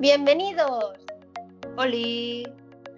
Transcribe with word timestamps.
Bienvenidos. 0.00 0.94
Oli. 1.76 2.48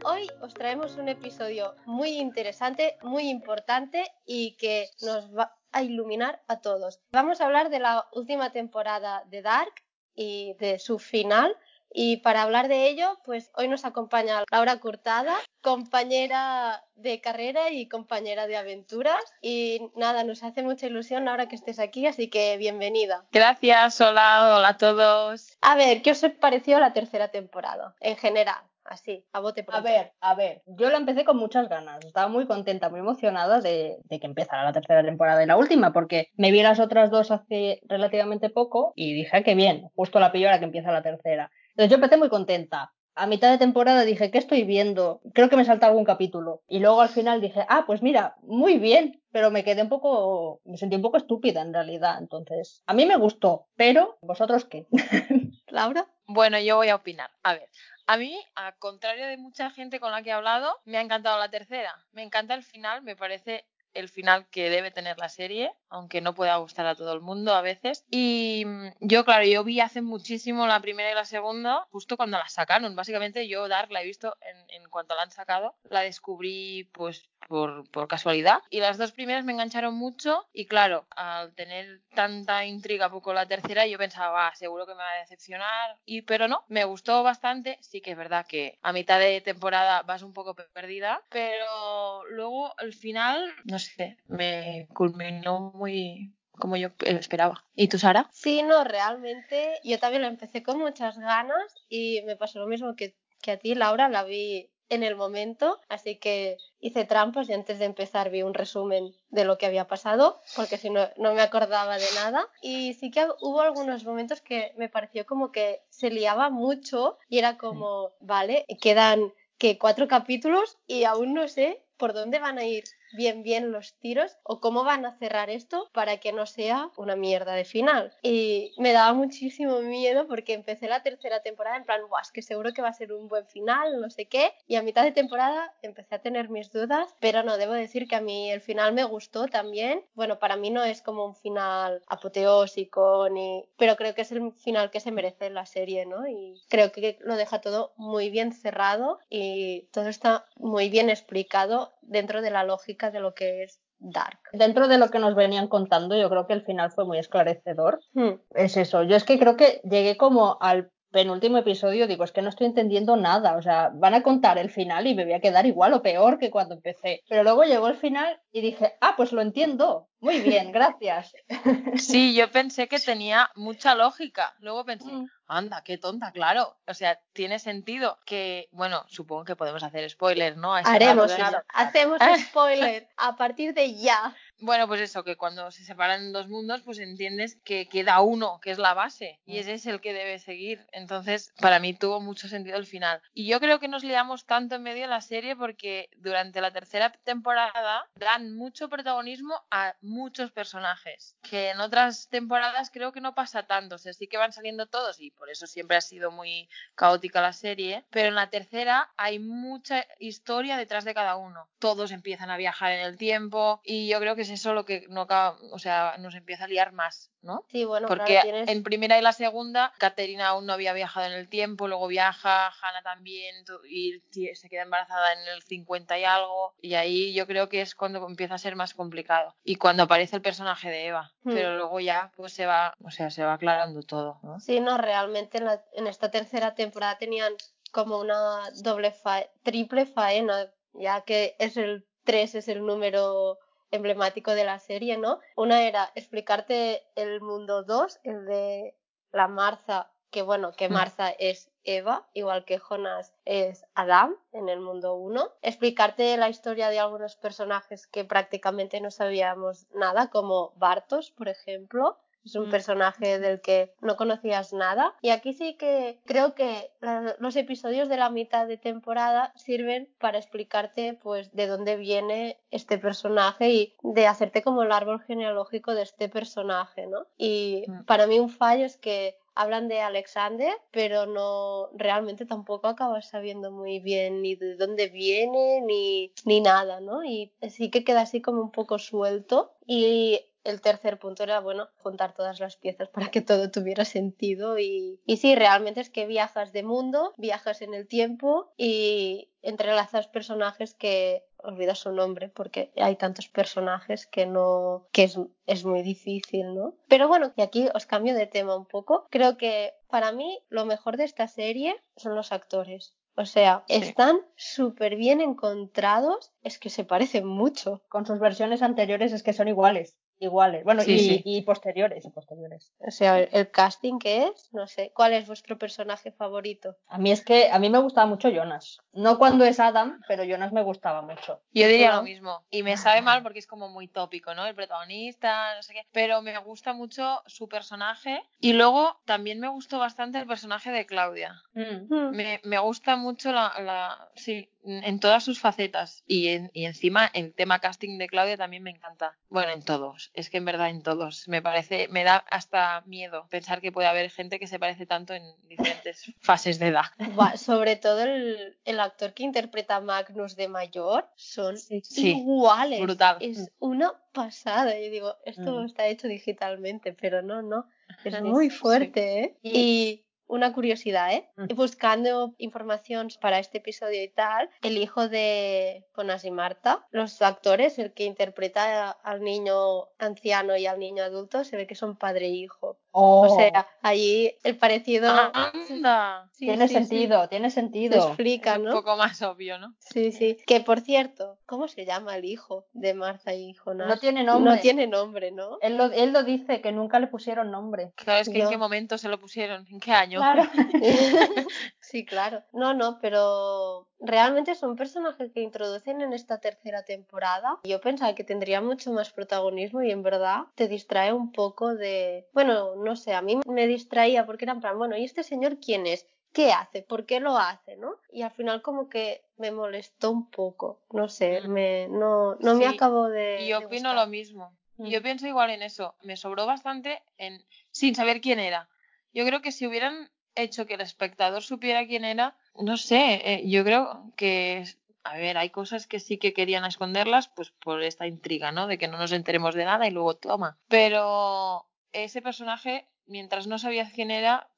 Hoy 0.05 0.31
os 0.41 0.55
traemos 0.55 0.97
un 0.99 1.09
episodio 1.09 1.75
muy 1.85 2.11
interesante, 2.11 2.97
muy 3.03 3.29
importante 3.29 4.05
y 4.25 4.57
que 4.57 4.89
nos 5.01 5.37
va 5.37 5.53
a 5.73 5.83
iluminar 5.83 6.45
a 6.47 6.61
todos. 6.61 7.01
Vamos 7.11 7.41
a 7.41 7.47
hablar 7.47 7.71
de 7.71 7.81
la 7.81 8.07
última 8.13 8.53
temporada 8.53 9.25
de 9.27 9.43
Dark 9.43 9.83
y 10.15 10.55
de 10.61 10.79
su 10.79 11.01
final. 11.01 11.57
Y 11.95 12.19
para 12.19 12.43
hablar 12.43 12.69
de 12.69 12.89
ello, 12.89 13.19
pues 13.25 13.51
hoy 13.55 13.69
nos 13.69 13.85
acompaña 13.85 14.45
Laura 14.51 14.79
Curtada, 14.79 15.35
compañera 15.61 16.85
de 16.95 17.21
carrera 17.21 17.71
y 17.71 17.89
compañera 17.89 18.47
de 18.47 18.57
aventuras. 18.57 19.23
Y 19.41 19.91
nada, 19.95 20.25
nos 20.25 20.43
hace 20.43 20.63
mucha 20.63 20.87
ilusión 20.87 21.29
ahora 21.29 21.49
que 21.49 21.57
estés 21.57 21.79
aquí, 21.79 22.07
así 22.07 22.29
que 22.29 22.57
bienvenida. 22.57 23.25
Gracias, 23.33 24.01
hola, 24.01 24.57
hola 24.57 24.69
a 24.69 24.79
todos. 24.79 25.59
A 25.61 25.77
ver, 25.77 26.03
¿qué 26.03 26.13
os 26.13 26.25
pareció 26.41 26.79
la 26.79 26.93
tercera 26.93 27.29
temporada 27.29 27.95
en 28.01 28.17
general? 28.17 28.63
Así, 28.85 29.25
a 29.33 29.39
bote 29.39 29.65
A 29.69 29.81
ver, 29.81 30.13
a 30.21 30.35
ver, 30.35 30.63
yo 30.67 30.91
la 30.91 30.97
empecé 30.97 31.25
con 31.25 31.37
muchas 31.37 31.69
ganas, 31.69 32.05
estaba 32.05 32.27
muy 32.27 32.47
contenta, 32.47 32.91
muy 32.91 32.99
emocionada 32.99 33.61
de, 33.61 33.99
de, 34.05 34.19
que 34.19 34.27
empezara 34.27 34.65
la 34.65 34.73
tercera 34.73 35.05
temporada 35.05 35.43
y 35.43 35.47
la 35.47 35.57
última, 35.57 35.93
porque 35.93 36.27
me 36.37 36.51
vi 36.51 36.63
las 36.63 36.81
otras 36.81 37.11
dos 37.11 37.31
hace 37.31 37.79
relativamente 37.85 38.51
poco 38.51 38.93
y 38.97 39.15
dije 39.15 39.37
"Ah, 39.37 39.43
que 39.43 39.55
bien, 39.55 39.89
justo 39.95 40.19
la 40.19 40.33
pillo 40.33 40.49
ahora 40.49 40.59
que 40.59 40.65
empieza 40.65 40.91
la 40.91 41.03
tercera. 41.03 41.51
Entonces 41.73 41.91
yo 41.91 41.97
empecé 41.97 42.17
muy 42.17 42.29
contenta. 42.29 42.93
A 43.15 43.27
mitad 43.27 43.51
de 43.51 43.59
temporada 43.59 44.05
dije, 44.05 44.31
¿qué 44.31 44.39
estoy 44.39 44.65
viendo? 44.65 45.21
Creo 45.35 45.51
que 45.51 45.57
me 45.57 45.67
salta 45.67 45.87
algún 45.87 46.05
capítulo. 46.05 46.63
Y 46.67 46.79
luego 46.79 47.03
al 47.03 47.11
final 47.11 47.43
dije, 47.43 47.67
ah, 47.69 47.85
pues 47.87 48.03
mira, 48.03 48.37
muy 48.43 48.79
bien. 48.79 49.23
Pero 49.33 49.51
me 49.51 49.65
quedé 49.65 49.83
un 49.83 49.89
poco, 49.89 50.61
me 50.65 50.77
sentí 50.77 50.97
un 50.97 51.03
poco 51.03 51.19
estúpida 51.19 51.63
en 51.63 51.75
realidad. 51.75 52.17
Entonces, 52.19 52.83
a 52.87 52.95
mí 52.95 53.05
me 53.07 53.17
gustó, 53.17 53.67
pero 53.77 54.19
¿vosotros 54.23 54.65
qué? 54.65 54.87
Laura. 55.69 56.07
Bueno, 56.27 56.59
yo 56.59 56.77
voy 56.77 56.89
a 56.89 56.97
opinar. 56.97 57.31
A 57.43 57.55
ver, 57.55 57.69
a 58.07 58.17
mí, 58.17 58.39
a 58.55 58.73
contrario 58.73 59.27
de 59.27 59.37
mucha 59.37 59.71
gente 59.71 60.01
con 60.01 60.11
la 60.11 60.23
que 60.23 60.31
he 60.31 60.33
hablado, 60.33 60.79
me 60.85 60.99
ha 60.99 61.03
encantado 61.03 61.39
la 61.39 61.51
tercera. 61.51 61.95
Me 62.13 62.23
encanta 62.23 62.55
el 62.55 62.63
final, 62.63 63.03
me 63.03 63.17
parece 63.17 63.65
el 63.95 64.09
final 64.09 64.47
que 64.49 64.71
debe 64.71 64.91
tener 64.91 65.19
la 65.19 65.29
serie, 65.29 65.73
aunque 65.89 66.21
no 66.21 66.35
pueda 66.35 66.57
gustar 66.57 66.87
a 66.87 66.95
todo 66.95 67.13
el 67.13 67.21
mundo 67.21 67.55
a 67.55 67.63
veces. 67.63 68.05
Y 68.11 68.65
yo, 69.01 69.25
claro, 69.25 69.45
yo 69.45 69.65
vi 69.65 69.81
hace 69.81 70.03
muchísimo 70.03 70.67
la 70.67 70.81
primera 70.81 71.11
y 71.11 71.15
la 71.15 71.25
segunda, 71.25 71.87
justo 71.91 72.17
cuando 72.17 72.39
la 72.39 72.49
sacaron. 72.49 72.97
Básicamente 72.97 73.49
yo 73.49 73.69
Dark 73.69 73.91
la 73.91 74.03
he 74.03 74.07
visto 74.07 74.37
en, 74.41 74.83
en 74.83 74.89
cuanto 74.91 75.15
la 75.15 75.23
han 75.23 75.31
sacado. 75.31 75.75
La 75.85 76.01
descubrí 76.01 76.91
pues 76.93 77.32
por, 77.49 77.87
casualidad. 78.09 78.61
Y 78.71 78.81
las 78.81 78.99
dos 78.99 79.13
primeras 79.13 79.45
me 79.45 79.53
engancharon 79.53 79.95
mucho 79.95 80.47
y 80.53 80.67
claro, 80.67 81.07
al 81.11 81.55
tener 81.55 82.01
tanta 82.15 82.65
intriga 82.65 83.11
poco 83.11 83.33
la 83.33 83.47
tercera, 83.47 83.87
yo 83.87 83.99
pensaba, 83.99 84.49
ah, 84.49 84.55
seguro 84.55 84.87
que 84.87 84.93
me 84.93 84.99
va 84.99 85.11
a 85.11 85.21
decepcionar. 85.21 85.97
Y 86.05 86.23
pero 86.23 86.49
no, 86.49 86.65
me 86.69 86.85
gustó 86.85 87.23
bastante. 87.23 87.79
Sí 87.81 88.01
que 88.01 88.13
es 88.13 88.17
verdad 88.17 88.47
que 88.47 88.79
a 88.83 88.93
mitad 88.93 89.19
de 89.19 89.41
temporada 89.41 90.03
vas 90.03 90.23
un 90.23 90.33
poco 90.33 90.55
perdida, 90.55 91.23
pero 91.31 92.25
luego 92.31 92.75
el 92.79 92.93
final, 92.93 93.53
no 93.65 93.79
sé, 93.79 94.19
me 94.27 94.87
culminó 94.95 95.73
muy 95.75 96.35
como 96.59 96.77
yo 96.77 96.91
esperaba. 97.01 97.65
¿Y 97.75 97.89
tú, 97.89 97.99
Sara? 97.99 98.29
Sí, 98.31 98.63
no, 98.63 98.85
realmente 98.85 99.81
yo 99.85 99.99
también 99.99 100.23
la 100.23 100.29
empecé 100.29 100.63
con 100.63 100.79
muchas 100.79 101.19
ganas 101.19 101.75
y 101.89 102.23
me 102.25 102.37
pasó 102.37 102.61
lo 102.61 102.67
mismo 102.67 102.95
que, 102.95 103.17
que 103.41 103.53
a 103.53 103.59
ti, 103.59 103.75
Laura, 103.75 104.09
la 104.09 104.25
vi 104.25 104.72
en 104.93 105.03
el 105.03 105.17
momento, 105.17 105.81
así 105.89 106.17
que 106.17 106.59
hice 106.79 107.07
trampas 107.07 107.49
y 107.49 107.55
antes 107.55 107.79
de 107.79 107.87
empezar 107.87 108.29
vi 108.29 108.43
un 108.43 108.53
resumen 108.53 109.15
de 109.31 109.47
lo 109.47 109.57
que 109.57 109.65
había 109.65 109.89
pasado, 109.89 110.43
porque 110.55 110.77
si 110.77 110.91
no, 110.91 111.09
no 111.17 111.33
me 111.33 111.41
acordaba 111.41 111.97
de 111.97 112.13
nada. 112.15 112.47
Y 112.61 112.93
sí 112.95 113.11
que 113.11 113.27
hubo 113.41 113.63
algunos 113.63 114.05
momentos 114.05 114.43
que 114.43 114.75
me 114.77 114.91
pareció 114.91 115.25
como 115.25 115.51
que 115.51 115.81
se 115.89 116.11
liaba 116.11 116.51
mucho 116.51 117.19
y 117.31 117.39
era 117.39 117.57
como, 117.57 118.11
vale, 118.21 118.67
quedan 118.83 119.33
que 119.57 119.79
cuatro 119.79 120.09
capítulos 120.09 120.77
y 120.87 121.05
aún 121.05 121.33
no 121.33 121.49
sé 121.49 121.83
por 121.97 122.13
dónde 122.13 122.39
van 122.39 122.59
a 122.59 122.65
ir 122.65 122.85
bien 123.13 123.43
bien 123.43 123.73
los 123.73 123.95
tiros 123.95 124.37
o 124.43 124.61
cómo 124.61 124.85
van 124.85 125.07
a 125.07 125.17
cerrar 125.19 125.51
esto 125.51 125.89
para 125.93 126.19
que 126.19 126.33
no 126.33 126.47
sea 126.47 126.91
una 126.97 127.17
mierda 127.17 127.55
de 127.55 127.65
final. 127.65 128.13
Y 128.23 128.73
me 128.79 128.93
daba 128.93 129.13
muchísimo 129.13 129.81
miedo 129.81 130.27
porque 130.27 130.55
empecé 130.55 130.89
la 130.89 131.03
tercera 131.03 131.41
temporada 131.41 131.77
en 131.77 131.85
plan, 131.85 132.01
Buah, 132.09 132.23
es 132.23 132.33
que 132.33 132.43
seguro 132.43 132.73
que 132.73 132.83
va 132.83 132.89
a 132.89 132.95
ser 132.95 133.13
un 133.13 133.29
buen 133.29 133.47
final, 133.47 134.01
no 134.01 134.11
sé 134.11 134.27
qué. 134.27 134.53
Y 134.67 134.77
a 134.77 134.83
mitad 134.83 135.05
de 135.05 135.13
temporada 135.13 135.73
empecé 135.83 136.15
a 136.15 136.21
tener 136.21 136.49
mis 136.49 136.73
dudas, 136.73 137.15
pero 137.21 137.43
no, 137.43 137.57
debo 137.57 137.73
decir 137.73 138.09
que 138.09 138.17
a 138.17 138.21
mí 138.21 138.51
el 138.51 138.61
final 138.61 138.93
me 138.93 139.05
gustó 139.05 139.47
también. 139.47 140.05
Bueno, 140.15 140.39
para 140.39 140.57
mí 140.57 140.71
no 140.71 140.83
es 140.85 141.03
como 141.03 141.25
un 141.27 141.35
final 141.35 142.03
apoteósico, 142.07 143.29
ni... 143.31 143.65
pero 143.77 143.97
creo 143.97 144.15
que 144.15 144.23
es 144.23 144.33
el 144.33 144.53
final 144.53 144.91
que 144.91 145.01
se 145.01 145.11
merece 145.11 145.51
la 145.51 145.67
serie, 145.67 146.07
¿no? 146.07 146.27
Y 146.27 146.63
creo 146.69 146.93
que 146.93 147.19
lo 147.21 147.37
deja 147.37 147.61
todo 147.61 147.93
muy 147.97 148.31
bien 148.31 148.53
cerrado 148.53 149.19
y 149.29 149.89
todo 149.93 150.09
está 150.09 150.47
muy 150.57 150.89
bien 150.89 151.11
explicado 151.11 151.93
dentro 152.13 152.43
de 152.43 152.51
la 152.51 152.63
lógica 152.63 153.11
de 153.11 153.21
lo 153.21 153.35
que 153.35 153.65
es 153.65 153.81
Dark. 153.99 154.41
Dentro 154.53 154.89
de 154.89 154.99
lo 154.99 155.11
que 155.11 155.19
nos 155.19 155.35
venían 155.35 155.69
contando, 155.69 156.17
yo 156.17 156.29
creo 156.29 156.47
que 156.47 156.53
el 156.55 156.65
final 156.65 156.91
fue 156.91 157.05
muy 157.05 157.19
esclarecedor. 157.19 158.01
Hmm. 158.15 158.35
Es 158.55 158.77
eso. 158.77 159.03
Yo 159.05 159.17
es 159.17 159.25
que 159.25 159.39
creo 159.39 159.57
que 159.57 159.81
llegué 159.85 160.17
como 160.17 160.59
al 160.61 160.91
penúltimo 161.13 161.59
episodio, 161.59 162.09
digo, 162.09 162.25
es 162.25 162.33
que 162.33 162.43
no 162.43 162.49
estoy 162.49 162.67
entendiendo 162.67 163.17
nada. 163.17 163.57
O 163.57 163.63
sea, 163.63 163.91
van 163.95 164.15
a 164.15 164.23
contar 164.23 164.59
el 164.59 164.71
final 164.71 165.07
y 165.07 165.15
me 165.15 165.25
voy 165.25 165.35
a 165.35 165.41
quedar 165.41 165.67
igual 165.67 165.93
o 165.93 166.03
peor 166.03 166.39
que 166.39 166.51
cuando 166.51 166.75
empecé. 166.75 167.23
Pero 167.29 167.45
luego 167.45 167.65
llegó 167.65 167.89
el 167.89 167.97
final 167.97 168.41
y 168.51 168.63
dije, 168.63 168.95
ah, 169.01 169.15
pues 169.17 169.33
lo 169.33 169.43
entiendo. 169.43 170.09
Muy 170.21 170.41
bien, 170.41 170.73
gracias. 170.73 171.33
Sí, 171.97 172.35
yo 172.35 172.51
pensé 172.51 172.89
que 172.89 172.99
tenía 172.99 173.51
mucha 173.55 173.95
lógica. 173.95 174.55
Luego 174.61 174.85
pensé, 174.85 175.11
anda, 175.47 175.83
qué 175.85 175.99
tonta, 175.99 176.33
claro. 176.33 176.77
O 176.87 176.95
sea, 176.95 177.21
tiene 177.33 177.59
sentido 177.59 178.19
que, 178.25 178.69
bueno, 178.73 179.05
supongo 179.09 179.45
que 179.45 179.57
podemos 179.57 179.83
hacer 179.83 180.09
spoiler, 180.09 180.57
¿no? 180.57 180.75
Haremos, 180.75 181.33
claro. 181.35 181.63
hacemos 181.69 182.19
spoiler 182.49 183.09
a 183.17 183.37
partir 183.37 183.75
de 183.75 183.95
ya. 183.95 184.35
Bueno, 184.65 184.87
pues 184.87 185.01
eso, 185.01 185.25
que 185.25 185.35
cuando 185.35 185.73
se 185.73 185.85
separan 185.85 186.33
dos 186.33 186.47
mundos, 186.47 186.83
pues 186.83 187.01
entiendes 187.01 187.59
que 187.65 187.89
queda 187.89 188.21
uno, 188.21 188.61
que 188.63 188.71
es 188.71 188.79
la 188.79 188.95
base, 188.95 189.41
y 189.45 189.59
ese 189.59 189.73
es 189.73 189.87
el 189.87 190.01
que 190.01 190.13
debe 190.13 190.39
seguir. 190.39 190.87
Entonces, 190.93 191.53
para 191.61 191.81
mí 191.81 191.95
tuvo 191.95 192.21
mucho 192.21 192.47
sentido 192.47 192.77
el 192.77 192.87
final. 192.87 193.21
Y 193.35 193.49
yo 193.49 193.59
creo 193.59 193.81
que 193.81 193.89
nos 193.89 194.05
liamos 194.05 194.47
tanto 194.47 194.77
en 194.77 194.85
medio 194.85 195.03
de 195.03 195.09
la 195.09 195.21
serie 195.21 195.57
porque 195.57 196.11
durante 196.17 196.61
la 196.61 196.71
tercera 196.71 197.11
temporada 197.11 198.09
dan 198.15 198.55
mucho 198.55 198.89
protagonismo 198.89 199.61
a 199.73 199.97
muchos 200.01 200.53
personajes, 200.53 201.35
que 201.43 201.71
en 201.71 201.81
otras 201.81 202.29
temporadas 202.29 202.91
creo 202.93 203.11
que 203.11 203.21
no 203.21 203.35
pasa 203.35 203.65
tanto, 203.65 203.97
o 203.97 203.99
sea, 203.99 204.13
sí 204.13 204.29
que 204.29 204.37
van 204.37 204.53
saliendo 204.53 204.87
todos 204.87 205.21
y 205.21 205.33
por 205.33 205.51
eso 205.51 205.67
siempre 205.67 205.97
ha 205.97 206.01
sido 206.01 206.31
muy 206.31 206.69
caótica 206.95 207.41
la 207.41 207.53
serie, 207.53 208.05
pero 208.11 208.29
en 208.29 208.37
la 208.37 208.49
tercera 208.49 209.11
hay 209.17 209.41
mucha 209.41 210.07
historia 210.21 210.77
detrás 210.77 211.05
de 211.05 211.15
cada 211.15 211.35
uno. 211.35 211.69
Todos 211.81 212.13
empiezan 212.13 212.51
a 212.51 212.57
viajar 212.57 212.93
en 212.93 213.01
el 213.01 213.17
tiempo 213.17 213.81
y 213.83 214.07
yo 214.07 214.21
creo 214.21 214.37
que 214.37 214.52
eso 214.53 214.75
lo 214.75 214.85
que 214.85 215.07
no, 215.09 215.27
o 215.73 215.79
sea, 215.79 216.17
nos 216.19 216.35
empieza 216.35 216.65
a 216.65 216.69
liar 216.69 216.93
más. 216.93 217.33
¿no? 217.43 217.65
Sí, 217.69 217.85
bueno, 217.85 218.09
porque 218.09 218.35
claro, 218.35 218.51
tienes... 218.51 218.69
en 218.69 218.83
primera 218.83 219.19
y 219.19 219.23
la 219.23 219.33
segunda, 219.33 219.93
Caterina 219.99 220.49
aún 220.49 220.67
no 220.67 220.73
había 220.73 220.93
viajado 220.93 221.27
en 221.27 221.33
el 221.33 221.49
tiempo, 221.49 221.89
luego 221.89 222.07
viaja, 222.07 222.69
Hannah 222.69 223.03
también, 223.03 223.65
y 223.89 224.23
se 224.55 224.69
queda 224.69 224.83
embarazada 224.83 225.33
en 225.33 225.49
el 225.49 225.63
50 225.63 226.19
y 226.19 226.25
algo, 226.25 226.75
y 226.81 226.95
ahí 226.95 227.35
yo 227.35 227.47
creo 227.47 227.69
que 227.69 227.81
es 227.81 227.95
cuando 227.95 228.25
empieza 228.27 228.55
a 228.55 228.59
ser 228.59 228.77
más 228.77 228.95
complicado. 228.95 229.57
Y 229.65 229.77
cuando 229.77 230.05
aparece 230.05 230.37
el 230.37 230.43
personaje 230.43 230.89
de 230.89 231.07
Eva, 231.07 231.33
hmm. 231.43 231.53
pero 231.53 231.77
luego 231.77 232.01
ya 232.01 232.33
pues 232.37 232.53
se 232.53 232.67
va, 232.67 232.95
o 233.03 233.11
sea, 233.11 233.31
se 233.31 233.45
va 233.45 233.55
aclarando 233.55 234.03
todo, 234.03 234.39
¿no? 234.43 234.61
Sí, 234.61 234.81
no, 234.81 234.97
realmente 234.99 235.59
en, 235.59 235.65
la, 235.65 235.85
en 235.93 236.07
esta 236.07 236.31
tercera 236.31 236.75
temporada 236.75 237.19
tenían 237.19 237.53
como 237.91 238.19
una 238.19 238.71
doble 238.83 239.11
fa 239.11 239.45
triple 239.65 240.07
faena, 240.07 240.71
ya 240.95 241.23
que 241.23 241.57
es 241.59 241.77
el 241.77 242.07
3 242.25 242.55
es 242.55 242.69
el 242.69 242.87
número 242.87 243.59
emblemático 243.93 244.55
de 244.55 244.65
la 244.65 244.81
serie, 244.81 245.17
¿no? 245.17 245.39
Una 245.55 245.83
era 245.83 246.11
explicarte 246.17 247.05
el 247.15 247.41
mundo 247.41 247.85
2, 247.85 248.21
el 248.25 248.45
de 248.47 248.97
la 249.31 249.47
Marza, 249.47 250.11
que 250.31 250.43
bueno, 250.43 250.73
que 250.73 250.89
Marza 250.89 251.31
es 251.31 251.71
Eva, 251.85 252.27
igual 252.33 252.65
que 252.65 252.79
Jonas 252.79 253.35
es 253.45 253.85
Adam 253.95 254.37
en 254.53 254.69
el 254.69 254.81
mundo 254.81 255.15
1. 255.15 255.53
Explicarte 255.61 256.37
la 256.39 256.49
historia 256.49 256.89
de 256.89 256.99
algunos 256.99 257.37
personajes 257.37 258.07
que 258.07 258.25
prácticamente 258.25 259.01
no 259.01 259.11
sabíamos 259.11 259.87
nada, 259.95 260.31
como 260.31 260.73
Bartos, 260.77 261.31
por 261.31 261.49
ejemplo. 261.49 262.19
Es 262.45 262.55
un 262.57 262.71
personaje 262.71 263.39
del 263.39 263.61
que 263.61 263.95
no 264.01 264.17
conocías 264.17 264.73
nada. 264.73 265.15
Y 265.23 265.31
aquí 265.31 265.53
sí 265.53 265.75
que 265.75 266.19
creo 266.25 266.55
que 266.55 266.91
los 267.39 267.57
episodios 267.57 268.09
de 268.09 268.17
la 268.17 268.31
mitad 268.31 268.67
de 268.67 268.79
temporada 268.79 269.53
sirven 269.57 270.09
para 270.19 270.39
explicarte 270.39 271.15
pues 271.15 271.53
de 271.53 271.67
dónde 271.67 271.97
viene 271.97 272.59
este 272.71 272.99
personaje 272.99 273.71
y 273.71 273.95
de 274.03 274.27
hacerte 274.27 274.63
como 274.63 274.83
el 274.83 274.93
árbol 274.93 275.21
genealógico 275.21 275.95
de 275.95 276.03
este 276.03 276.29
personaje, 276.29 277.07
¿no? 277.07 277.27
Y 277.37 277.85
para 278.07 278.27
mí 278.27 278.41
un 278.41 278.51
fallo 278.51 278.85
es 278.85 278.97
que 278.97 279.39
hablan 279.55 279.89
de 279.89 280.01
Alexander, 280.01 280.75
pero 280.91 281.27
no 281.27 281.91
realmente 281.93 282.47
tampoco 282.47 282.89
acabas 282.89 283.29
sabiendo 283.29 283.71
muy 283.71 284.01
bien 284.01 284.43
ni 284.43 284.55
de 284.55 284.77
dónde 284.77 285.09
viene 285.09 285.83
ni, 285.83 286.33
ni 286.45 286.61
nada, 286.61 287.01
¿no? 287.01 287.25
Y 287.25 287.53
sí 287.69 287.91
que 287.91 288.05
queda 288.05 288.23
así 288.23 288.41
como 288.41 288.63
un 288.63 288.71
poco 288.71 288.99
suelto. 288.99 289.73
Y 289.87 290.41
el 290.65 290.81
tercer 290.81 291.19
punto 291.19 291.43
era, 291.43 291.61
bueno, 291.61 291.89
juntar 291.99 292.35
todas 292.35 292.61
las 292.61 292.77
piezas 292.77 293.09
para 293.09 293.31
que 293.31 293.41
todo 293.41 293.71
tuviera 293.71 294.05
sentido 294.05 294.79
y, 294.79 295.21
y 295.27 295.37
sí, 295.39 295.55
realmente 295.55 296.01
es 296.01 296.11
que 296.11 296.27
viajas 296.27 296.73
de 296.73 296.83
mundo, 296.83 297.33
viajas 297.37 297.83
en 297.83 297.95
el 297.95 298.07
tiempo 298.07 298.73
y 298.77 299.49
entrelazas 299.63 300.29
personajes 300.29 300.95
que 300.95 301.45
olvidas 301.59 301.99
su 302.01 302.11
nombre 302.13 302.49
porque 302.49 302.93
hay 302.97 303.15
tantos 303.17 303.49
personajes 303.49 304.27
que 304.27 304.47
no 304.47 305.07
que 305.13 305.25
es, 305.25 305.39
es 305.67 305.85
muy 305.85 306.03
difícil, 306.03 306.75
¿no? 306.75 306.95
Pero 307.09 307.29
bueno, 307.29 307.53
y 307.57 307.63
aquí 307.63 307.89
os 307.95 308.07
cambio 308.07 308.35
de 308.35 308.47
tema 308.47 308.77
un 308.77 308.87
poco. 308.87 309.27
Creo 309.31 309.57
que 309.57 309.95
para 310.09 310.33
mí 310.33 310.59
lo 310.69 310.85
mejor 310.85 311.17
de 311.17 311.25
esta 311.25 311.47
serie 311.49 311.95
son 312.17 312.35
los 312.35 312.51
actores. 312.53 313.15
O 313.35 313.47
sea, 313.47 313.85
Sí. 313.89 313.95
están 313.95 314.41
súper 314.57 315.17
bien 315.17 315.41
encontrados, 315.41 316.53
es 316.63 316.79
que 316.79 316.91
se 316.91 317.05
parecen 317.05 317.47
mucho. 317.47 318.03
Con 318.09 318.27
sus 318.27 318.39
versiones 318.39 318.83
anteriores 318.83 319.33
es 319.33 319.43
que 319.43 319.55
son 319.55 319.69
iguales. 319.69 320.19
Iguales. 320.43 320.83
Bueno, 320.83 321.03
Sí, 321.03 321.13
y, 321.13 321.19
sí. 321.21 321.43
y 321.45 321.63
posteriores, 321.63 322.25
y 322.25 322.31
posteriores. 322.31 322.91
O 322.99 323.11
sea, 323.13 323.39
el, 323.39 323.49
el 323.53 323.71
casting 323.71 324.19
que 324.19 324.49
es, 324.49 324.69
no 324.73 324.89
sé, 324.89 325.13
¿cuál 325.15 325.33
es 325.35 325.47
vuestro 325.47 325.79
personaje 325.79 326.33
favorito? 326.33 326.97
A 327.07 327.17
mí 327.19 327.31
es 327.31 327.45
que 327.45 327.71
a 327.71 327.79
mí 327.79 327.89
me 327.89 327.99
gustaba 327.99 328.27
mucho 328.27 328.49
Jonas. 328.49 328.99
No 329.13 329.39
cuando 329.39 329.65
es 329.65 329.79
Adam, 329.79 330.21
pero 330.27 330.43
Jonas 330.43 330.73
me 330.73 330.83
gustaba 330.83 331.23
mucho. 331.23 331.61
Yo 331.73 331.87
diría 331.87 332.11
¿no? 332.11 332.17
lo 332.17 332.23
mismo. 332.25 332.65
Y 332.71 332.83
me 332.83 332.97
sabe 332.97 333.23
mal 333.23 333.43
porque 333.45 333.61
es 333.61 333.69
como 333.69 333.89
muy 333.89 334.09
tópico, 334.09 334.53
¿no? 334.55 334.67
El 334.67 334.75
protagonista, 334.75 335.77
no 335.77 335.83
sé 335.83 335.93
qué. 335.93 336.07
Pero 336.11 336.43
me 336.43 336.59
gusta 336.59 336.93
mucho 336.93 337.43
su 337.47 337.69
personaje. 337.69 338.43
Y 338.59 338.73
luego 338.73 339.21
también 339.25 339.61
me 339.61 339.69
gustó 339.69 339.99
bastante 340.01 340.39
el 340.39 340.47
personaje 340.49 340.91
de 340.91 341.07
Claudia. 341.07 341.63
Mm. 341.75 342.31
Me, 342.35 342.61
me 342.65 342.79
gusta 342.81 343.15
mucho 343.17 343.53
la, 343.53 343.73
la- 343.81 344.29
sí, 344.35 344.69
en 344.85 345.21
todas 345.21 345.45
sus 345.45 345.61
facetas. 345.61 346.25
Y, 346.27 346.49
en- 346.49 346.71
y 346.75 346.87
encima 346.87 347.31
el 347.33 347.55
tema 347.55 347.79
casting 347.79 348.19
de 348.19 348.27
Claudia 348.27 348.57
también 348.57 348.83
me 348.83 348.91
encanta. 348.91 349.37
Bueno, 349.49 349.71
en 349.73 349.85
todos. 349.85 350.32
Es 350.35 350.49
que 350.49 350.57
en 350.57 350.65
verdad 350.65 350.89
en 350.89 351.03
todos. 351.03 351.47
Me 351.47 351.61
parece, 351.61 352.09
me 352.09 352.25
da 352.25 352.37
hasta 352.51 353.03
miedo 353.03 353.47
pensar 353.51 353.81
que 353.83 353.93
puede 353.93 354.09
haber 354.09 354.31
gente 354.31 354.59
que 354.59 354.67
se 354.67 354.79
parece 354.79 355.05
tanto 355.05 355.35
en 355.35 355.43
diferentes 355.69 356.25
fases 356.41 356.79
de 356.79 356.87
edad. 356.89 357.05
Buah, 357.35 357.57
sobre 357.59 357.97
todo 357.97 358.23
el, 358.23 358.79
el 358.87 359.01
actor 359.01 359.35
que 359.35 359.43
interpreta 359.43 359.97
a 359.97 360.01
Magnus 360.01 360.57
de 360.57 360.69
mayor 360.69 361.29
son 361.37 361.77
Sí. 361.77 362.03
Iguales. 362.39 363.01
brutal. 363.01 363.37
Es 363.41 363.71
una 363.79 364.13
pasada. 364.33 364.99
Yo 364.99 365.11
digo, 365.11 365.35
esto 365.45 365.81
Mm. 365.83 365.85
está 365.87 366.07
hecho 366.07 366.29
digitalmente, 366.29 367.13
pero 367.13 367.43
no, 367.43 367.61
no. 367.61 367.87
Es 368.25 368.41
muy 368.43 368.71
fuerte, 368.71 369.41
¿eh? 369.41 369.57
Y 369.63 370.25
una 370.53 370.75
curiosidad, 370.75 371.33
¿eh? 371.33 371.49
Mm. 371.57 371.65
Y 371.71 371.75
Buscando 371.75 372.55
información 372.59 373.29
para 373.41 373.59
este 373.59 373.79
episodio 373.79 374.23
y 374.23 374.29
tal, 374.29 374.69
el 374.83 374.99
hijo 374.99 375.29
de 375.29 376.05
Jonas 376.15 376.45
y 376.45 376.51
Marta, 376.51 377.07
los 377.11 377.41
actores, 377.41 377.99
el 377.99 378.13
que 378.13 378.25
interpreta 378.25 379.11
al 379.11 379.43
niño 379.43 380.09
anciano 380.19 380.77
y 380.77 380.87
al 380.87 380.99
niño 380.99 381.25
adulto, 381.25 381.65
se 381.65 381.77
ve 381.77 381.87
que 381.87 381.95
son 381.95 382.17
padre 382.17 382.47
e 382.47 382.51
hijo. 382.51 382.99
Oh, 383.15 383.43
O 383.47 383.57
sea, 383.57 383.87
allí 384.01 384.55
el 384.65 384.77
parecido... 384.79 385.31
¡Anda! 385.31 386.49
Sí, 386.53 386.65
tiene 386.67 386.89
sí, 386.89 386.95
sí. 386.95 387.01
sentido, 387.01 387.49
tiene 387.49 387.69
Se 387.71 387.75
sentido. 387.75 388.17
explica, 388.29 388.73
Es 388.73 388.79
un 388.79 388.85
¿no? 388.87 388.93
poco 388.93 389.17
más 389.17 389.41
obvio, 389.43 389.79
¿no? 389.79 389.95
Sí, 389.99 390.33
sí. 390.33 390.57
Que 390.67 390.81
por 390.81 391.01
cierto, 391.01 391.59
¿cómo 391.67 391.89
se 391.89 392.05
llama 392.07 392.37
el 392.37 392.45
hijo 392.47 392.87
de 392.95 393.13
Marta 393.15 393.55
y 393.55 393.75
Jonás? 393.75 394.09
No 394.09 394.17
tiene 394.19 394.45
nombre. 394.45 394.75
No 394.75 394.81
tiene 394.81 395.07
nombre, 395.07 395.51
¿no? 395.53 395.79
Él 395.83 395.97
lo, 395.99 396.07
él 396.07 396.33
lo 396.33 396.43
dice, 396.43 396.81
que 396.81 396.91
nunca 396.93 397.21
le 397.21 397.27
pusieron 397.27 397.71
nombre. 397.71 398.13
Claro, 398.17 398.41
es 398.41 398.49
que 398.49 398.59
Yo- 398.59 398.65
en 398.65 398.71
qué 398.71 398.79
momento 398.79 399.19
se 399.19 399.29
lo 399.29 399.39
pusieron, 399.39 399.87
en 399.91 400.01
qué 400.01 400.13
año. 400.13 400.39
Claro. 400.39 400.63
sí, 402.01 402.25
claro. 402.25 402.63
No, 402.73 402.95
no, 402.95 403.19
pero 403.21 404.09
realmente 404.23 404.71
es 404.71 404.83
un 404.83 404.97
personaje 404.97 405.51
que 405.51 405.61
introducen 405.61 406.21
en 406.23 406.33
esta 406.33 406.59
tercera 406.61 407.03
temporada. 407.05 407.79
Yo 407.85 408.01
pensaba 408.01 408.35
que 408.35 408.45
tendría 408.45 408.81
mucho 408.81 409.13
más 409.13 409.31
protagonismo 409.33 410.03
y 410.03 410.11
en 410.11 410.23
verdad 410.23 410.63
te 410.75 410.89
distrae 410.89 411.33
un 411.33 411.53
poco 411.53 411.95
de... 411.95 412.47
Bueno, 412.53 412.95
no 412.97 413.17
sé, 413.17 413.35
a 413.35 413.43
mí 413.43 413.59
me 413.67 413.87
distraía 413.87 414.47
porque 414.47 414.65
era 414.65 414.73
en 414.73 414.81
plan, 414.81 414.97
bueno, 414.97 415.17
¿y 415.17 415.25
este 415.25 415.43
señor 415.43 415.79
quién 415.79 416.07
es? 416.07 416.27
¿Qué 416.53 416.71
hace? 416.73 417.03
¿Por 417.03 417.27
qué 417.27 417.41
lo 417.41 417.57
hace? 417.59 417.97
¿no? 417.97 418.17
Y 418.31 418.43
al 418.43 418.51
final 418.53 418.83
como 418.83 419.09
que 419.09 419.43
me 419.57 419.71
molestó 419.71 420.31
un 420.31 420.51
poco. 420.51 421.01
No 421.11 421.29
sé, 421.29 421.61
Mm. 421.63 421.69
me, 421.71 422.09
no, 422.09 422.57
no 422.57 422.75
me 422.75 422.87
acabo 422.87 423.29
de... 423.29 423.63
Y 423.63 423.69
de 423.69 423.77
opino 423.77 424.15
lo 424.15 424.27
mismo. 424.27 424.77
Mm. 424.99 425.07
Yo 425.07 425.23
pienso 425.23 425.47
igual 425.47 425.71
en 425.71 425.83
eso. 425.83 426.15
Me 426.23 426.37
sobró 426.37 426.67
bastante 426.67 427.23
en 427.39 427.65
sin 427.91 428.15
saber 428.15 428.41
quién 428.41 428.61
era. 428.61 428.89
Yo 429.33 429.45
creo 429.47 429.63
que 429.63 429.73
si 429.73 429.87
hubieran 429.87 430.31
hecho 430.55 430.85
que 430.87 430.95
el 430.95 431.01
espectador 431.01 431.63
supiera 431.63 432.07
quién 432.07 432.25
era, 432.27 432.55
no 432.75 432.97
sé, 432.97 433.41
eh, 433.45 433.69
yo 433.69 433.85
creo 433.85 434.33
que, 434.37 434.85
a 435.25 435.37
ver, 435.37 435.59
hay 435.59 435.71
cosas 435.71 436.07
que 436.07 436.21
sí 436.21 436.39
que 436.39 436.53
querían 436.53 436.85
esconderlas, 436.85 437.49
pues 437.49 437.71
por 437.71 438.03
esta 438.03 438.27
intriga, 438.27 438.73
¿no? 438.73 438.87
De 438.87 438.99
que 438.99 439.09
no 439.09 439.19
nos 439.19 439.33
enteremos 439.33 439.75
de 439.75 439.85
nada 439.85 440.07
y 440.07 440.11
luego 440.11 440.37
toma. 440.37 440.79
Pero 440.89 441.87
ese 442.13 442.43
personaje, 442.43 443.07
mientras 443.27 443.67
no 443.67 443.79
sabías 443.79 444.13
quién 444.13 444.31
era, 444.31 444.69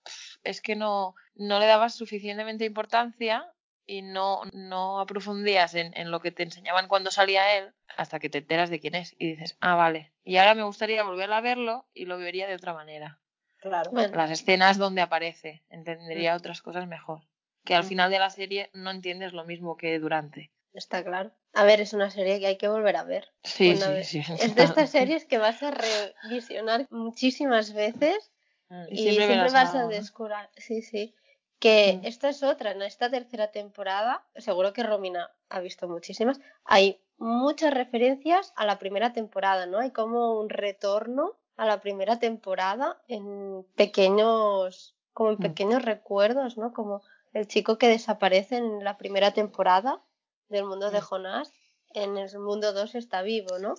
es 0.42 0.60
que 0.60 0.76
no, 0.76 1.14
no 1.34 1.58
le 1.58 1.66
dabas 1.66 1.94
suficientemente 1.94 2.64
importancia 2.64 3.50
y 3.86 4.02
no, 4.02 4.42
no 4.52 5.00
aprofundías 5.00 5.74
en, 5.74 5.96
en 5.96 6.10
lo 6.10 6.20
que 6.20 6.30
te 6.30 6.42
enseñaban 6.42 6.88
cuando 6.88 7.10
salía 7.10 7.58
él 7.58 7.74
hasta 7.96 8.18
que 8.18 8.30
te 8.30 8.38
enteras 8.38 8.70
de 8.70 8.80
quién 8.80 8.94
es 8.94 9.14
y 9.18 9.32
dices, 9.32 9.56
ah, 9.60 9.74
vale. 9.74 10.12
Y 10.24 10.36
ahora 10.36 10.54
me 10.54 10.62
gustaría 10.62 11.02
volver 11.02 11.32
a 11.32 11.40
verlo 11.40 11.86
y 11.94 12.06
lo 12.06 12.18
vería 12.18 12.46
de 12.46 12.54
otra 12.54 12.72
manera. 12.72 13.18
Claro. 13.58 13.90
Bueno, 13.92 14.16
Las 14.16 14.30
escenas 14.30 14.78
donde 14.78 15.00
aparece, 15.00 15.62
entendería 15.70 16.36
otras 16.36 16.60
cosas 16.60 16.86
mejor. 16.86 17.22
Que 17.64 17.74
al 17.74 17.84
Mm. 17.84 17.88
final 17.88 18.10
de 18.10 18.18
la 18.18 18.30
serie 18.30 18.70
no 18.74 18.90
entiendes 18.90 19.32
lo 19.32 19.44
mismo 19.44 19.76
que 19.76 19.98
durante. 19.98 20.50
está 20.74 21.04
claro. 21.04 21.30
A 21.52 21.62
ver, 21.64 21.80
es 21.80 21.92
una 21.92 22.10
serie 22.10 22.40
que 22.40 22.46
hay 22.46 22.56
que 22.58 22.66
volver 22.68 22.96
a 22.96 23.04
ver. 23.04 23.28
Sí, 23.44 23.76
sí, 23.76 23.90
vez. 23.90 24.08
sí. 24.08 24.18
Es 24.40 24.54
de 24.56 24.64
estas 24.64 24.90
series 24.90 25.24
que 25.24 25.38
vas 25.38 25.62
a 25.62 25.70
revisionar 25.70 26.86
muchísimas 26.90 27.72
veces 27.72 28.30
Mm. 28.70 28.84
y, 28.88 28.94
Y 28.94 28.96
siempre 29.02 29.26
siempre, 29.26 29.52
vas 29.52 29.74
a 29.74 29.82
¿no? 29.82 29.88
descubrir. 29.88 30.36
Sí, 30.56 30.82
sí. 30.82 31.14
Que 31.60 32.00
Mm. 32.02 32.06
esta 32.06 32.28
es 32.30 32.42
otra, 32.42 32.72
en 32.72 32.82
esta 32.82 33.08
tercera 33.10 33.52
temporada, 33.52 34.24
seguro 34.36 34.72
que 34.72 34.82
Romina 34.82 35.30
ha 35.50 35.60
visto 35.60 35.86
muchísimas, 35.88 36.40
hay 36.64 36.98
muchas 37.18 37.72
referencias 37.72 38.52
a 38.56 38.66
la 38.66 38.78
primera 38.78 39.12
temporada, 39.12 39.66
¿no? 39.66 39.78
Hay 39.78 39.92
como 39.92 40.40
un 40.40 40.48
retorno 40.48 41.36
a 41.56 41.66
la 41.66 41.80
primera 41.80 42.18
temporada 42.18 43.00
en 43.06 43.64
pequeños, 43.76 44.96
como 45.12 45.30
en 45.30 45.36
Mm. 45.36 45.42
pequeños 45.42 45.82
recuerdos, 45.84 46.56
¿no? 46.58 46.72
Como 46.72 47.02
el 47.34 47.46
chico 47.46 47.76
que 47.78 47.88
desaparece 47.88 48.56
en 48.56 48.82
la 48.82 48.96
primera 48.96 49.32
temporada 49.32 50.00
del 50.48 50.64
mundo 50.64 50.90
de 50.90 50.98
Mm. 51.00 51.02
Jonás, 51.02 51.52
en 51.92 52.16
el 52.16 52.38
mundo 52.38 52.72
2 52.72 52.94
está 52.94 53.22
vivo, 53.22 53.58
¿no? 53.58 53.74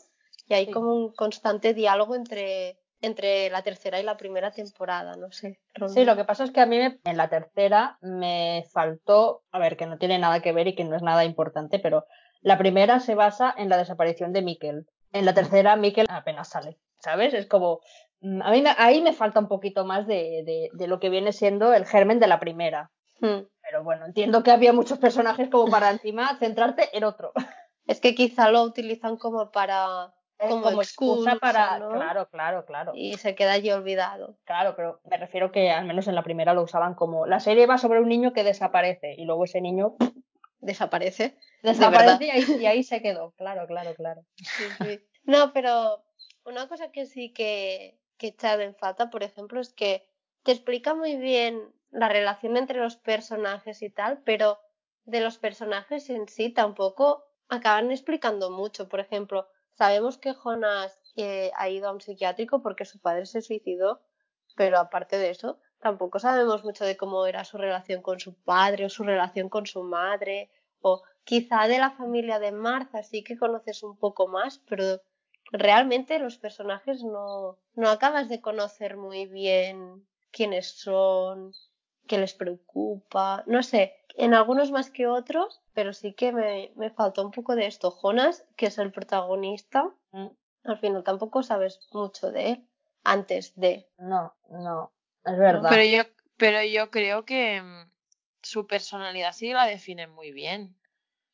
Y 0.48 0.54
hay 0.54 0.66
Sí. 0.68 0.72
como 0.72 0.94
un 0.94 1.13
constante 1.13 1.74
diálogo 1.74 2.16
entre, 2.16 2.78
entre 3.02 3.50
la 3.50 3.62
tercera 3.62 4.00
y 4.00 4.04
la 4.04 4.18
primera 4.18 4.52
temporada, 4.52 5.16
no 5.16 5.31
sé. 5.31 5.60
Sí, 5.88 6.06
lo 6.06 6.16
que 6.16 6.24
pasa 6.25 6.44
es 6.44 6.52
que 6.52 6.62
a 6.62 6.66
mí 6.66 6.78
me- 6.78 7.00
en 7.04 7.18
la 7.18 7.30
tercera 7.30 7.98
me 8.02 8.66
faltó, 8.72 9.44
a 9.51 9.60
ver, 9.60 9.75
que 9.77 9.86
no 9.86 9.98
tiene 9.98 10.18
nada 10.20 10.41
que 10.41 10.51
ver 10.53 10.68
y 10.68 10.75
que 10.75 10.84
no 10.84 10.96
es 10.96 11.01
nada 11.01 11.25
importante, 11.25 11.80
pero 11.80 12.06
la 12.41 12.58
primera 12.58 13.00
se 13.00 13.15
basa 13.15 13.53
en 13.58 13.70
la 13.70 13.77
desaparición 13.77 14.32
de 14.34 14.41
Miquel. 14.41 14.86
En 15.12 15.25
la 15.25 15.34
tercera, 15.34 15.75
Miquel 15.75 16.08
apenas 16.10 16.50
sale, 16.50 16.77
¿sabes? 17.00 17.34
Es 17.34 17.48
como, 17.48 17.80
mm, 18.22 18.41
a 18.41 18.51
mí 18.51 18.62
me- 18.62 18.75
ahí 18.77 19.01
me 19.01 19.13
falta 19.13 19.39
un 19.39 19.48
poquito 19.48 19.86
más 19.86 20.08
de, 20.08 20.44
de- 20.46 20.70
de 20.74 20.88
lo 20.88 21.00
que 21.00 21.10
viene 21.10 21.32
siendo 21.32 21.74
el 21.74 21.86
germen 21.86 22.20
de 22.20 22.27
la 22.27 22.39
primera. 22.39 22.91
Hmm. 23.19 23.48
Pero 23.62 23.84
bueno, 23.84 24.05
entiendo 24.05 24.43
que 24.43 24.51
había 24.51 24.74
muchos 24.74 25.00
personajes 25.00 25.50
como 25.50 25.69
para 25.69 25.89
encima 25.91 26.38
centrarte 26.38 26.89
en 26.93 27.03
otro. 27.03 27.31
Es 27.88 28.00
que 28.00 28.15
quizá 28.15 28.50
lo 28.50 28.63
utilizan 28.63 29.15
como 29.15 29.51
para 29.51 30.12
como, 30.39 30.63
como 30.63 30.81
excusa 30.81 31.34
excusa, 31.34 31.36
para. 31.39 31.77
¿no? 31.77 31.91
Claro, 31.91 32.27
claro, 32.31 32.65
claro. 32.65 32.91
y 32.95 33.13
se 33.17 33.36
queda 33.36 33.51
allí 33.51 33.69
olvidado. 33.69 34.39
Claro, 34.43 34.75
pero 34.75 35.01
me 35.03 35.17
refiero 35.17 35.51
que 35.51 35.69
al 35.69 35.86
menos 35.86 36.07
en 36.07 36.15
la 36.15 36.24
primera 36.24 36.55
lo 36.55 36.63
usaban 36.63 36.95
como. 36.95 37.27
La 37.27 37.39
serie 37.39 37.67
va 37.67 37.77
sobre 37.77 38.00
un 38.00 38.10
niño 38.10 38.34
que 38.34 38.43
desaparece 38.43 39.13
y 39.15 39.25
luego 39.25 39.45
ese 39.45 39.62
niño 39.62 39.98
Desaparece. 40.65 41.38
desaparece 41.62 42.25
y 42.25 42.29
ahí, 42.31 42.45
y 42.62 42.65
ahí 42.65 42.84
se 42.84 43.01
quedó. 43.01 43.34
Claro, 43.38 43.67
claro, 43.67 43.93
claro. 43.93 44.25
Sí, 44.38 44.63
sí. 44.81 45.00
No, 45.24 45.53
pero 45.53 46.03
una 46.43 46.67
cosa 46.67 46.91
que 46.91 47.05
sí 47.05 47.31
que, 47.34 48.00
que 48.17 48.27
echado 48.27 48.62
en 48.62 48.75
falta, 48.75 49.10
por 49.10 49.24
ejemplo, 49.24 49.60
es 49.60 49.74
que 49.74 50.07
te 50.43 50.51
explica 50.51 50.95
muy 50.95 51.17
bien 51.17 51.62
la 51.96 52.10
relación 52.10 52.58
entre 52.58 52.80
los 52.80 52.98
personajes 52.98 53.82
y 53.82 53.90
tal, 53.90 54.22
pero 54.25 54.60
de 55.06 55.22
los 55.22 55.38
personajes 55.38 56.10
en 56.10 56.28
sí 56.28 56.50
tampoco 56.50 57.24
acaban 57.48 57.92
explicando 57.92 58.52
mucho. 58.52 58.90
Por 58.90 59.00
ejemplo, 59.00 59.48
sabemos 59.74 60.18
que 60.18 60.34
Jonas 60.34 61.00
eh, 61.16 61.52
ha 61.56 61.70
ido 61.70 61.88
a 61.88 61.94
un 61.94 62.02
psiquiátrico 62.02 62.62
porque 62.62 62.86
su 62.86 63.00
padre 63.00 63.25
se 63.25 63.42
suicidó, 63.42 64.02
pero 64.56 64.78
aparte 64.78 65.18
de 65.18 65.30
eso, 65.30 65.60
tampoco 65.80 66.20
sabemos 66.20 66.64
mucho 66.66 66.84
de 66.84 66.98
cómo 66.98 67.25
era 67.28 67.46
su 67.46 67.58
relación 67.58 68.02
con 68.02 68.20
su 68.20 68.36
padre 68.44 68.86
o 68.86 68.90
su 68.90 69.04
relación 69.04 69.48
con 69.48 69.66
su 69.66 69.84
madre, 69.84 70.50
o 70.82 71.02
quizá 71.24 71.68
de 71.68 71.80
la 71.80 71.92
familia 71.92 72.40
de 72.40 72.52
Martha 72.52 73.04
sí 73.04 73.24
que 73.24 73.38
conoces 73.38 73.84
un 73.84 73.98
poco 73.98 74.28
más, 74.28 74.60
pero 74.68 75.02
realmente 75.52 76.20
los 76.20 76.38
personajes 76.38 77.04
no, 77.04 77.58
no 77.75 77.90
acabas 77.90 78.28
de 78.28 78.42
conocer 78.42 78.98
muy 78.98 79.28
bien 79.28 80.06
quiénes 80.32 80.68
son, 80.68 81.54
qué 82.08 82.18
les 82.18 82.34
preocupa, 82.34 83.44
no 83.48 83.64
sé, 83.64 83.96
en 84.16 84.34
algunos 84.34 84.72
más 84.72 84.90
que 84.90 85.08
otros, 85.08 85.62
pero 85.74 85.94
sí 85.94 86.14
que 86.14 86.32
me, 86.32 86.72
me 86.76 86.90
faltó 86.90 87.26
un 87.26 87.32
poco 87.32 87.56
de 87.56 87.66
esto. 87.66 87.92
Jonas, 87.92 88.46
que 88.56 88.68
es 88.68 88.78
el 88.78 88.92
protagonista, 88.92 89.94
Mm. 90.16 90.28
Al 90.64 90.80
final 90.80 91.04
tampoco 91.04 91.44
sabes 91.44 91.80
mucho 91.92 92.32
de 92.32 92.52
él 92.52 92.68
antes 93.04 93.54
de. 93.56 93.88
No, 93.98 94.34
no, 94.50 94.94
es 95.26 95.38
verdad. 95.38 95.70
Pero 95.70 95.84
yo, 95.84 96.10
pero 96.38 96.64
yo 96.64 96.90
creo 96.90 97.26
que 97.26 97.62
mm, 97.62 97.92
su 98.42 98.66
personalidad 98.66 99.34
sí 99.34 99.52
la 99.52 99.66
define 99.66 100.08
muy 100.08 100.32
bien. 100.32 100.76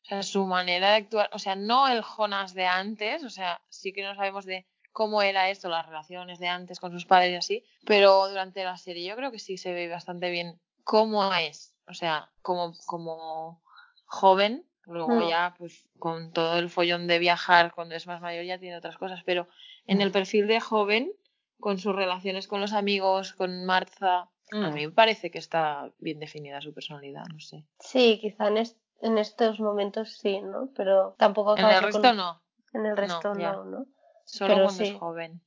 O 0.01 0.05
sea, 0.05 0.23
su 0.23 0.45
manera 0.47 0.89
de 0.89 0.95
actuar, 0.95 1.29
o 1.31 1.37
sea, 1.37 1.55
no 1.55 1.87
el 1.87 2.01
Jonas 2.01 2.55
de 2.55 2.65
antes, 2.65 3.23
o 3.23 3.29
sea, 3.29 3.61
sí 3.69 3.93
que 3.93 4.03
no 4.03 4.15
sabemos 4.15 4.45
de 4.45 4.65
cómo 4.91 5.21
era 5.21 5.49
esto, 5.49 5.69
las 5.69 5.85
relaciones 5.85 6.39
de 6.39 6.47
antes 6.47 6.79
con 6.79 6.91
sus 6.91 7.05
padres 7.05 7.31
y 7.31 7.35
así, 7.35 7.65
pero 7.85 8.27
durante 8.27 8.63
la 8.63 8.77
serie 8.77 9.07
yo 9.07 9.15
creo 9.15 9.31
que 9.31 9.39
sí 9.39 9.57
se 9.57 9.73
ve 9.73 9.87
bastante 9.87 10.29
bien 10.29 10.59
cómo 10.83 11.33
es, 11.33 11.75
o 11.87 11.93
sea, 11.93 12.29
como, 12.41 12.73
como 12.85 13.61
joven, 14.05 14.65
luego 14.85 15.19
Mm. 15.21 15.27
ya 15.29 15.55
pues 15.57 15.87
con 15.99 16.31
todo 16.33 16.57
el 16.59 16.69
follón 16.69 17.07
de 17.07 17.19
viajar 17.19 17.73
cuando 17.73 17.95
es 17.95 18.07
más 18.07 18.21
mayor 18.21 18.43
ya 18.45 18.59
tiene 18.59 18.75
otras 18.77 18.97
cosas, 18.97 19.21
pero 19.25 19.47
en 19.85 20.01
el 20.01 20.11
perfil 20.11 20.47
de 20.47 20.59
joven, 20.59 21.11
con 21.59 21.77
sus 21.77 21.95
relaciones 21.95 22.47
con 22.47 22.59
los 22.59 22.73
amigos, 22.73 23.33
con 23.33 23.65
Martha, 23.65 24.29
a 24.51 24.55
Mm. 24.69 24.73
mí 24.73 24.87
me 24.87 24.91
parece 24.91 25.31
que 25.31 25.37
está 25.37 25.91
bien 25.99 26.19
definida 26.19 26.59
su 26.61 26.73
personalidad, 26.73 27.23
no 27.31 27.39
sé. 27.39 27.63
Sí, 27.79 28.17
quizá 28.19 28.47
en, 28.47 28.57
es- 28.57 28.77
en 29.01 29.17
estos 29.17 29.59
momentos 29.59 30.17
sí, 30.17 30.41
¿no? 30.41 30.69
Pero 30.75 31.15
tampoco 31.17 31.55
En 31.57 31.65
el 31.69 31.81
resto 31.81 32.01
cono- 32.01 32.13
no, 32.13 32.41
En 32.73 32.85
el 32.87 32.97
resto 32.97 33.33
no, 33.35 33.63
¿no? 33.63 33.85
Solo 34.25 34.53
Pero 34.53 34.65
cuando 34.65 34.83
sí. 34.85 34.89
es 34.91 34.99
joven. 34.99 35.41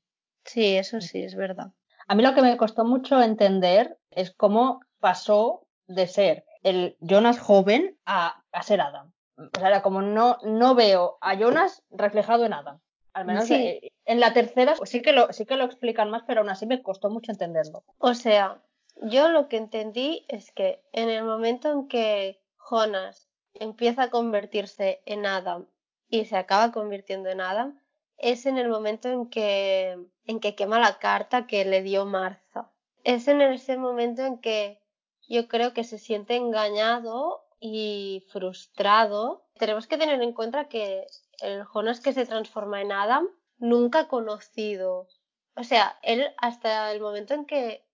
Sí, 0.45 0.77
eso 0.77 1.01
sí, 1.01 1.23
es 1.23 1.35
verdad. 1.35 1.73
A 2.07 2.15
mí 2.15 2.23
lo 2.23 2.35
que 2.35 2.43
me 2.43 2.57
costó 2.57 2.85
mucho 2.85 3.21
entender 3.23 3.99
es 4.11 4.33
cómo 4.33 4.81
pasó 5.01 5.67
de 5.87 6.07
ser 6.07 6.45
el 6.63 6.97
Jonas 7.01 7.39
joven 7.39 7.99
a, 8.07 8.43
a 8.53 8.63
ser 8.63 8.81
Adam. 8.81 9.13
O 9.37 9.59
sea, 9.59 9.69
era 9.69 9.83
como 9.83 10.03
no, 10.03 10.39
no 10.45 10.75
veo 10.75 11.19
a 11.21 11.35
Jonas 11.35 11.83
reflejado 11.91 12.45
en 12.45 12.53
Adam. 12.53 12.81
Al 13.15 13.25
menos 13.27 13.47
Sí. 13.47 13.55
eh, 13.55 13.93
en 14.07 14.21
la 14.21 14.33
tercera 14.33 14.75
sí 14.85 15.01
que, 15.03 15.13
lo, 15.13 15.33
sí 15.33 15.47
que 15.47 15.57
lo 15.57 15.65
explican 15.65 16.11
más, 16.11 16.23
pero 16.27 16.41
aún 16.41 16.51
así 16.51 16.67
me 16.67 16.83
costó 16.83 17.11
mucho 17.11 17.33
entenderlo. 17.33 17.85
O 17.99 18.15
sea, 18.15 18.61
yo 19.03 19.29
lo 19.31 19.49
que 19.49 19.57
entendí 19.57 20.25
es 20.29 20.53
que 20.53 20.83
en 20.93 21.09
el 21.11 21.25
momento 21.25 21.71
en 21.71 21.89
que 21.89 22.41
Jonas 22.59 23.29
empieza 23.55 24.05
a 24.05 24.11
convertirse 24.11 25.01
en 25.07 25.27
Adam 25.27 25.67
y 26.09 26.25
se 26.27 26.37
acaba 26.37 26.71
convirtiendo 26.73 27.29
en 27.29 27.41
Adam, 27.41 27.81
es 28.19 28.47
en 28.47 28.59
el 28.59 28.69
momento 28.69 29.09
en 29.09 29.29
que, 29.29 29.99
en 30.27 30.41
que 30.41 30.55
quema 30.55 30.79
la 30.79 30.99
carta 30.99 31.47
que 31.47 31.65
le 31.65 31.83
dio 31.83 32.05
Martha. 32.05 32.71
Es 33.03 33.29
en 33.29 33.41
ese 33.41 33.77
momento 33.77 34.23
en 34.23 34.39
que 34.39 34.81
yo 35.29 35.49
creo 35.49 35.73
que 35.73 35.85
se 35.85 35.99
siente 35.99 36.37
engañado 36.37 37.45
y 37.61 38.25
frustrado. 38.31 39.47
Tenemos 39.59 39.87
que 39.87 39.99
tener 39.99 40.21
en 40.23 40.33
cuenta 40.33 40.69
que 40.69 41.07
el 41.41 41.65
Jonas 41.65 42.01
que 42.01 42.13
se 42.13 42.27
transforma 42.27 42.81
en 42.81 42.93
Adam 42.93 43.29
nunca 43.59 44.01
ha 44.01 44.09
conocido. 44.09 45.09
O 45.57 45.65
sea, 45.65 45.99
él 46.03 46.27
hasta 46.39 46.93
el 46.93 47.01
momento 47.01 47.35
en 47.35 47.47
que 47.47 47.87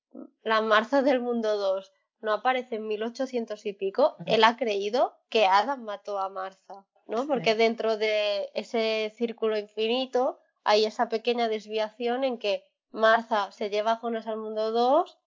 la 0.43 0.61
Martha 0.61 1.03
del 1.03 1.21
mundo 1.21 1.57
2 1.57 1.93
no 2.21 2.33
aparece 2.33 2.77
en 2.77 2.87
1800 2.87 3.65
y 3.67 3.73
pico, 3.73 4.17
él 4.27 4.45
ha 4.45 4.57
creído 4.57 5.17
que 5.29 5.47
Adam 5.47 5.83
mató 5.83 6.19
a 6.19 6.29
Martha, 6.29 6.87
¿no? 7.11 7.26
Porque 7.26 7.52
Sí. 7.52 7.59
dentro 7.59 7.97
de 7.97 8.50
ese 8.55 9.12
círculo 9.17 9.59
infinito 9.59 10.40
hay 10.64 10.85
esa 10.85 11.09
pequeña 11.09 11.49
desviación 11.49 12.25
en 12.25 12.38
que 12.38 12.64
Martha 12.93 13.50
se 13.52 13.69
lleva 13.69 13.93
a 13.93 13.97
Jonas 13.97 14.26
al 14.26 14.37
mundo 14.37 14.71
2 14.73 15.19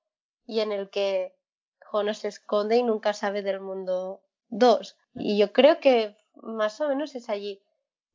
y 0.46 0.62
en 0.62 0.72
el 0.72 0.90
que 0.90 1.36
Jonas 1.92 2.20
se 2.20 2.30
esconde 2.30 2.78
y 2.78 2.84
nunca 2.84 3.14
sabe 3.14 3.42
del 3.42 3.60
mundo 3.60 4.22
2. 4.50 4.98
Y 5.16 5.38
yo 5.38 5.52
creo 5.52 5.80
que 5.80 6.16
más 6.36 6.80
o 6.82 6.88
menos 6.88 7.16
es 7.16 7.30
allí. 7.30 7.62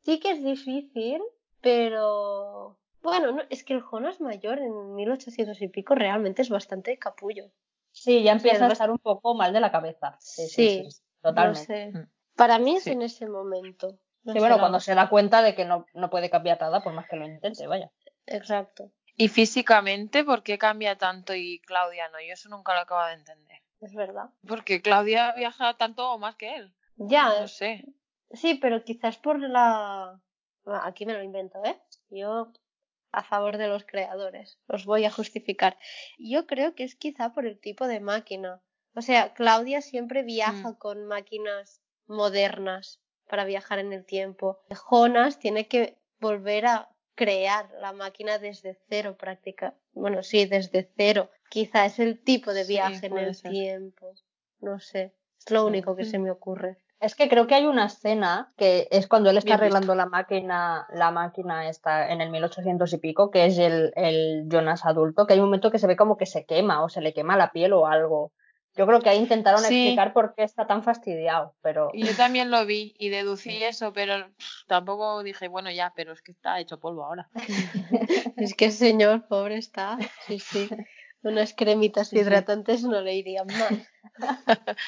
Sí 0.00 0.18
que 0.18 0.30
es 0.30 0.42
difícil, 0.42 1.22
pero 1.60 2.78
bueno, 3.02 3.32
no, 3.32 3.42
es 3.50 3.64
que 3.64 3.75
el 3.75 3.82
Jonas 3.82 4.20
mayor 4.20 4.58
en 4.58 4.94
1800 4.94 5.60
y 5.60 5.68
pico 5.68 5.94
realmente 5.94 6.42
es 6.42 6.48
bastante 6.48 6.98
capullo. 6.98 7.50
Sí, 7.92 8.22
ya 8.22 8.32
empieza 8.32 8.66
a 8.66 8.72
estar 8.72 8.90
un 8.90 8.98
poco 8.98 9.34
mal 9.34 9.52
de 9.52 9.60
la 9.60 9.72
cabeza. 9.72 10.16
Sí, 10.20 10.46
sí, 10.48 10.68
Sí, 10.68 10.90
sí, 10.90 11.02
totalmente. 11.20 11.92
No 11.92 12.00
sé. 12.02 12.08
Mm. 12.38 12.42
Para 12.42 12.59
mí 12.59 12.76
es 12.76 12.85
Sí. 12.85 12.90
en 12.90 13.02
ese 13.02 13.26
momento. 13.26 13.99
No 14.25 14.33
Sí, 14.33 14.38
sé, 14.38 14.40
bueno, 14.40 14.59
cuando 14.59 14.80
se 14.80 14.95
da 14.95 15.09
cuenta 15.09 15.42
de 15.42 15.54
que 15.54 15.64
no, 15.64 15.87
no 15.95 16.11
puede 16.11 16.28
cambiar 16.30 16.61
nada 16.61 16.83
por 16.83 16.92
más 16.92 17.09
que 17.09 17.16
lo 17.16 17.25
intente, 17.26 17.66
vaya. 17.66 17.90
Exacto, 18.26 18.90
Y 19.16 19.28
físicamente, 19.28 20.23
¿por 20.25 20.42
qué 20.42 20.59
cambia 20.59 20.97
tanto 20.97 21.35
y 21.35 21.61
Claudia 21.61 22.09
no? 22.11 22.18
Yo 22.21 22.35
eso 22.35 22.49
nunca 22.49 22.75
lo 22.75 22.80
acabo 22.80 23.04
de 23.07 23.14
entender. 23.14 23.59
es 23.80 23.95
verdad. 23.95 24.30
Porque 24.47 24.83
Claudia 24.83 25.33
viaja 25.37 25.76
tanto 25.76 26.11
o 26.12 26.18
más 26.18 26.37
que 26.37 26.54
él. 26.57 26.75
Ya, 26.97 27.40
No 27.40 27.49
sé. 27.49 27.85
sí, 28.33 28.54
pero 28.57 28.85
quizás 28.85 29.16
por 29.18 29.38
la... 29.40 30.21
Bueno, 30.64 30.80
aquí 30.85 31.07
me 31.07 31.14
lo 31.14 31.23
invento, 31.23 31.64
¿eh? 31.64 31.80
Yo 32.11 32.52
a 33.12 33.23
favor 33.25 33.57
de 33.57 33.68
los 33.68 33.85
creadores, 33.85 34.59
los 34.66 34.85
voy 34.85 35.04
a 35.07 35.11
justificar. 35.11 35.78
Yo 36.18 36.47
creo 36.47 36.75
que 36.75 36.85
es 36.85 36.95
quizá 36.97 37.33
por 37.33 37.47
el 37.47 37.59
tipo 37.59 37.87
de 37.87 38.00
máquina. 38.00 38.61
O 38.95 39.00
sea, 39.00 39.33
Claudia 39.33 39.80
siempre 39.80 40.23
viaja 40.25 40.76
con 40.78 41.07
máquinas 41.07 41.80
modernas 42.08 43.00
para 43.28 43.44
viajar 43.44 43.78
en 43.78 43.92
el 43.92 44.04
tiempo. 44.04 44.58
Jonas 44.90 45.38
tiene 45.38 45.68
que 45.68 45.98
volver 46.20 46.66
a 46.66 46.88
crear 47.14 47.68
la 47.80 47.92
máquina 47.92 48.38
desde 48.38 48.78
cero 48.88 49.16
práctica. 49.18 49.74
Bueno, 49.92 50.22
sí, 50.22 50.46
desde 50.46 50.90
cero. 50.96 51.30
Quizá 51.50 51.84
es 51.86 51.98
el 51.98 52.22
tipo 52.22 52.52
de 52.52 52.64
Sí, 52.64 52.74
viaje 52.74 53.06
en 53.06 53.18
el 53.18 53.34
ser. 53.34 53.50
tiempo. 53.50 54.12
No 54.60 54.78
sé. 54.80 55.14
Es 55.38 55.50
lo 55.50 55.66
único 55.66 55.94
que 55.96 56.04
se 56.04 56.18
me 56.18 56.30
ocurre. 56.30 56.78
Es 57.00 57.14
que 57.14 57.28
creo 57.28 57.46
que 57.46 57.54
hay 57.54 57.64
una 57.66 57.86
escena 57.86 58.52
que 58.56 58.88
es 58.90 59.06
cuando 59.06 59.30
él 59.30 59.38
está 59.38 59.46
Bien 59.56 59.56
visto. 59.60 59.64
arreglando 59.76 59.94
la 59.94 60.06
máquina, 60.06 60.86
la 60.92 61.12
máquina 61.12 61.68
está 61.68 62.10
en 62.12 62.20
el 62.20 62.30
1800 62.30 62.92
y 62.92 62.98
pico, 62.98 63.30
que 63.30 63.46
es 63.46 63.56
el, 63.58 63.92
el 63.94 64.48
Jonas 64.48 64.84
adulto, 64.84 65.26
que 65.26 65.34
hay 65.34 65.38
un 65.38 65.44
momento 65.46 65.70
que 65.70 65.78
se 65.78 65.86
ve 65.86 65.94
como 65.96 66.16
que 66.16 66.26
se 66.26 66.44
quema 66.44 66.82
o 66.82 66.88
se 66.88 67.00
le 67.00 67.14
quema 67.14 67.36
la 67.36 67.52
piel 67.52 67.72
o 67.72 67.86
algo. 67.86 68.32
Yo 68.78 68.87
creo 68.87 69.00
que 69.00 69.08
ahí 69.11 69.18
intentaron 69.18 69.61
Sí. 69.61 69.75
explicar 69.75 70.12
por 70.12 70.35
qué 70.37 70.44
está 70.44 70.68
tan 70.68 70.85
fastidiado, 70.85 71.52
pero 71.62 71.90
Y 71.92 72.06
yo 72.06 72.14
también 72.14 72.49
lo 72.52 72.64
vi 72.64 72.94
y 72.97 73.08
deducí 73.08 73.61
eso, 73.64 73.92
pero 73.92 74.30
tampoco 74.68 75.25
dije, 75.25 75.49
bueno, 75.49 75.68
ya, 75.73 75.92
pero 75.97 76.12
es 76.12 76.23
que 76.23 76.30
está 76.30 76.61
hecho 76.61 76.78
polvo 76.78 77.04
ahora. 77.04 77.28
Es 78.37 78.54
que 78.54 78.66
el 78.66 78.73
señor 78.73 79.26
pobre 79.26 79.56
está, 79.58 79.99
sí, 80.28 80.38
sí. 80.38 80.70
Unas 81.23 81.54
cremitas 81.54 82.08
Sí, 82.08 82.16
sí. 82.16 82.23
hidratantes 82.23 82.85
no 82.85 83.00
le 83.00 83.16
irían 83.16 83.49
mal. 83.49 83.87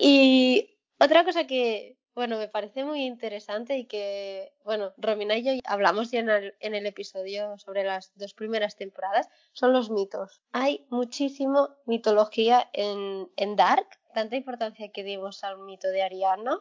Y 0.00 0.78
otra 0.98 1.24
cosa 1.24 1.46
que, 1.46 1.96
bueno, 2.14 2.36
me 2.38 2.48
parece 2.48 2.84
muy 2.84 3.04
interesante 3.04 3.76
y 3.78 3.86
que, 3.86 4.52
bueno, 4.64 4.92
Romina 4.96 5.36
y 5.36 5.42
yo 5.44 5.52
hablamos 5.64 6.10
ya 6.10 6.20
en 6.20 6.28
el, 6.30 6.54
en 6.60 6.74
el 6.74 6.86
episodio 6.86 7.56
sobre 7.58 7.84
las 7.84 8.12
dos 8.16 8.34
primeras 8.34 8.76
temporadas, 8.76 9.28
son 9.52 9.72
los 9.72 9.90
mitos. 9.90 10.42
Hay 10.52 10.86
muchísima 10.90 11.74
mitología 11.86 12.68
en, 12.72 13.30
en 13.36 13.56
Dark, 13.56 13.88
tanta 14.14 14.36
importancia 14.36 14.90
que 14.92 15.04
dimos 15.04 15.42
al 15.44 15.58
mito 15.58 15.88
de 15.88 16.02
Ariana, 16.02 16.58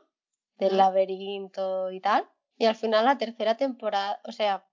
del 0.58 0.78
laberinto 0.78 1.92
y 1.92 2.00
tal. 2.00 2.28
Y 2.58 2.66
al 2.66 2.76
final 2.76 3.06
la 3.06 3.18
tercera 3.18 3.58
temporada, 3.58 4.22
o 4.26 4.32
sea, 4.32 4.66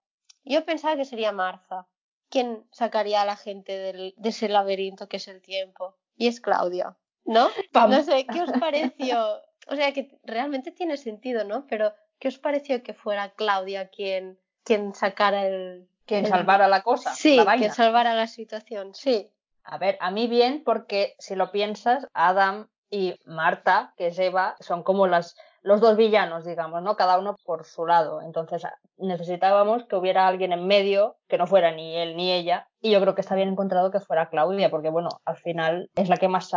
yo 0.44 0.64
pensaba 0.64 0.96
que 0.96 1.04
sería 1.04 1.32
Martha 1.32 1.88
quien 2.30 2.68
sacaría 2.72 3.22
a 3.22 3.24
la 3.24 3.36
gente 3.36 3.72
del- 3.78 4.14
de 4.18 4.28
ese 4.28 4.48
laberinto 4.50 5.08
que 5.08 5.16
es 5.16 5.28
el 5.28 5.40
tiempo. 5.40 5.96
Y 6.14 6.26
es 6.26 6.40
Claudia, 6.40 6.98
¿no? 7.24 7.48
Pam. 7.72 7.90
No 7.90 8.02
sé, 8.02 8.26
¿qué 8.26 8.42
os 8.42 8.52
pareció? 8.60 9.16
O 9.68 9.76
sea, 9.76 9.92
que 9.92 10.18
realmente 10.24 10.72
tiene 10.72 10.96
sentido, 10.96 11.44
¿no? 11.44 11.66
Pero, 11.66 11.92
¿qué 12.18 12.28
os 12.28 12.38
pareció 12.38 12.82
que 12.82 12.94
fuera 12.94 13.30
Claudia 13.30 13.88
quien, 13.88 14.38
quien 14.64 14.94
sacara 14.94 15.46
el... 15.46 15.88
quien 16.06 16.24
el- 16.24 16.30
salvara 16.30 16.68
la 16.68 16.82
cosa, 16.82 17.14
Sí, 17.14 17.36
la 17.36 17.44
vaina. 17.44 17.60
quien 17.66 17.72
salvara 17.74 18.14
la 18.14 18.26
situación, 18.26 18.94
sí. 18.94 19.30
A 19.64 19.76
ver, 19.76 19.98
a 20.00 20.10
mí 20.10 20.26
bien, 20.26 20.62
porque 20.64 21.14
si 21.18 21.34
lo 21.34 21.52
piensas, 21.52 22.06
Adam 22.14 22.68
y 22.90 23.14
Marta, 23.26 23.92
que 23.98 24.06
es 24.06 24.18
Eva, 24.18 24.56
son 24.60 24.82
como 24.82 25.06
las, 25.06 25.36
los 25.60 25.82
dos 25.82 25.98
villanos, 25.98 26.46
digamos, 26.46 26.82
¿no? 26.82 26.96
Cada 26.96 27.18
uno 27.18 27.36
por 27.44 27.66
su 27.66 27.84
lado. 27.84 28.22
Entonces 28.22 28.64
a- 28.64 28.78
necesitábamos 28.96 29.84
que 29.84 29.96
hubiera 29.96 30.26
alguien 30.26 30.52
en 30.52 30.66
medio, 30.66 31.18
que 31.28 31.36
no 31.36 31.46
fuera 31.46 31.70
ni 31.72 31.94
él 31.96 32.16
ni 32.16 32.32
ella. 32.32 32.66
Y 32.80 32.90
yo 32.92 33.00
creo 33.02 33.14
que 33.14 33.20
está 33.20 33.34
bien 33.34 33.50
encontrado 33.50 33.90
que 33.90 34.00
fuera 34.00 34.30
Claudia, 34.30 34.70
porque 34.70 34.88
bueno, 34.88 35.10
al 35.26 35.36
final 35.36 35.90
es 35.96 36.08
la 36.08 36.16
que 36.16 36.28
más, 36.28 36.50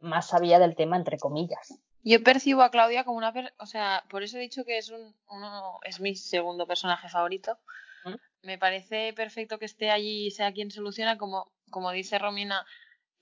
más 0.00 0.26
sabía 0.28 0.58
del 0.58 0.76
tema, 0.76 0.96
entre 0.96 1.16
comillas. 1.16 1.78
Yo 2.02 2.22
percibo 2.22 2.62
a 2.62 2.70
Claudia 2.70 3.04
como 3.04 3.18
una 3.18 3.32
per- 3.32 3.54
o 3.58 3.66
sea, 3.66 4.04
por 4.08 4.22
eso 4.22 4.38
he 4.38 4.40
dicho 4.40 4.64
que 4.64 4.78
es 4.78 4.90
un 4.90 5.14
uno 5.28 5.78
es 5.84 6.00
mi 6.00 6.14
segundo 6.14 6.66
personaje 6.66 7.08
favorito. 7.08 7.58
¿Mm? 8.04 8.14
Me 8.46 8.58
parece 8.58 9.12
perfecto 9.14 9.58
que 9.58 9.64
esté 9.66 9.90
allí 9.90 10.26
y 10.26 10.30
sea 10.30 10.52
quien 10.52 10.70
soluciona, 10.70 11.18
como, 11.18 11.52
como 11.70 11.90
dice 11.92 12.18
Romina, 12.18 12.64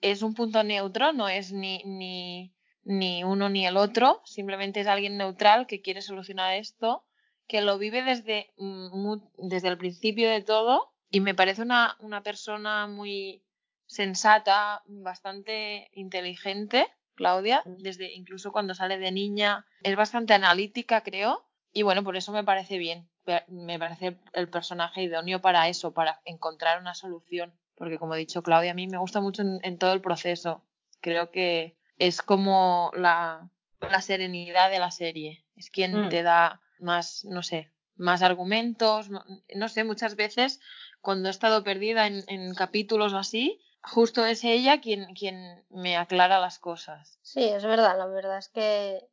es 0.01 0.23
un 0.23 0.35
punto 0.35 0.63
neutro, 0.63 1.13
no 1.13 1.29
es 1.29 1.53
ni, 1.53 1.83
ni, 1.85 2.55
ni 2.85 3.25
uno 3.25 3.49
ni 3.49 3.67
el 3.67 3.77
otro, 3.77 4.23
simplemente 4.25 4.81
es 4.81 4.87
alguien 4.87 5.17
neutral 5.17 5.67
que 5.67 5.81
quiere 5.81 6.03
solucionar 6.03 6.55
esto, 6.55 7.05
que 7.49 7.63
lo 7.63 7.79
vive 7.79 8.03
desde, 8.03 8.53
mm, 8.59 9.15
desde 9.39 9.69
el 9.69 9.79
principio 9.79 10.29
de 10.31 10.43
todo 10.43 10.93
y 11.11 11.21
me 11.21 11.35
parece 11.35 11.63
una, 11.63 11.97
una 12.01 12.23
persona 12.23 12.87
muy 12.87 13.43
sensata, 13.87 14.83
bastante 14.87 15.89
inteligente, 15.93 16.87
Claudia, 17.17 17.63
desde 17.65 18.13
incluso 18.13 18.53
cuando 18.53 18.75
sale 18.75 18.99
de 18.99 19.11
niña, 19.11 19.67
es 19.83 19.97
bastante 19.97 20.35
analítica, 20.35 21.03
creo, 21.03 21.45
y 21.73 21.83
bueno, 21.83 22.05
por 22.05 22.17
eso 22.17 22.31
me 22.33 22.45
parece 22.45 22.79
bien 22.79 23.09
me 23.49 23.79
parece 23.79 24.17
el 24.33 24.49
personaje 24.49 25.03
idóneo 25.03 25.41
para 25.41 25.69
eso, 25.69 25.93
para 25.93 26.21
encontrar 26.25 26.81
una 26.81 26.95
solución. 26.95 27.53
Porque 27.75 27.99
como 27.99 28.15
he 28.15 28.19
dicho 28.19 28.43
Claudia, 28.43 28.71
a 28.71 28.75
mí 28.75 28.87
me 28.87 28.99
gusta 28.99 29.21
mucho 29.21 29.43
en, 29.43 29.79
todo 29.79 29.93
el 29.93 30.01
proceso. 30.01 30.65
Creo 31.01 31.31
que 31.31 31.77
es 31.99 32.23
como 32.23 32.91
la, 32.95 33.51
la 33.81 34.01
serenidad 34.01 34.71
de 34.71 34.79
la 34.79 34.91
serie. 34.91 35.45
Es 35.57 35.71
quien 35.71 36.07
mm. 36.07 36.09
te 36.09 36.23
da 36.23 36.63
más, 36.79 37.25
no 37.25 37.43
sé, 37.43 37.71
más 37.97 38.23
argumentos. 38.23 39.11
No 39.11 39.69
sé, 39.69 39.85
muchas 39.85 40.17
veces 40.17 40.61
cuando 41.01 41.29
he 41.29 41.31
estado 41.31 41.65
perdida 41.65 42.07
en, 42.07 42.25
en 42.29 42.55
capítulos 42.55 43.13
así, 43.13 43.61
justo 43.87 44.25
es 44.27 44.45
ella 44.45 44.81
quien, 44.81 45.15
quien 45.15 45.65
me 45.71 45.97
aclara 45.97 46.41
las 46.41 46.59
cosas. 46.59 47.19
Sí, 47.23 47.45
es 47.45 47.65
verdad. 47.65 47.97
La 47.97 48.07
verdad 48.07 48.39
es 48.39 48.49
que 48.49 49.07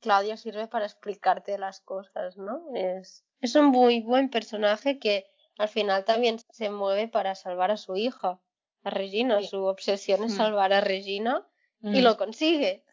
Claudia 0.00 0.36
sirve 0.36 0.66
para 0.66 0.86
explicarte 0.86 1.58
las 1.58 1.80
cosas, 1.80 2.36
¿no? 2.36 2.62
Es, 2.74 3.24
es 3.40 3.54
un 3.54 3.66
muy 3.66 4.00
buen 4.00 4.28
personaje 4.28 4.98
que 4.98 5.26
al 5.56 5.68
final 5.68 6.04
también 6.04 6.38
se 6.50 6.70
mueve 6.70 7.08
para 7.08 7.34
salvar 7.34 7.70
a 7.70 7.76
su 7.76 7.96
hija, 7.96 8.40
a 8.82 8.90
Regina. 8.90 9.42
Su 9.42 9.64
obsesión 9.64 10.24
es 10.24 10.34
mm. 10.34 10.36
salvar 10.36 10.72
a 10.72 10.80
Regina 10.80 11.46
y 11.82 12.00
mm. 12.00 12.04
lo 12.04 12.16
consigue. 12.16 12.84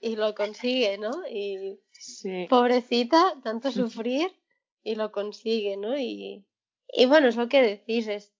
Y 0.00 0.16
lo 0.16 0.34
consigue, 0.34 0.98
¿no? 0.98 1.12
Y 1.28 1.80
pobrecita, 2.48 3.34
tanto 3.44 3.70
sufrir 3.72 4.32
y 4.82 4.96
lo 4.96 5.12
consigue, 5.12 5.76
¿no? 5.76 5.96
Y, 5.96 6.44
y 6.88 7.06
bueno, 7.06 7.28
es 7.28 7.36
lo 7.36 7.48
que 7.48 7.62
decís, 7.62 8.08
es, 8.08 8.32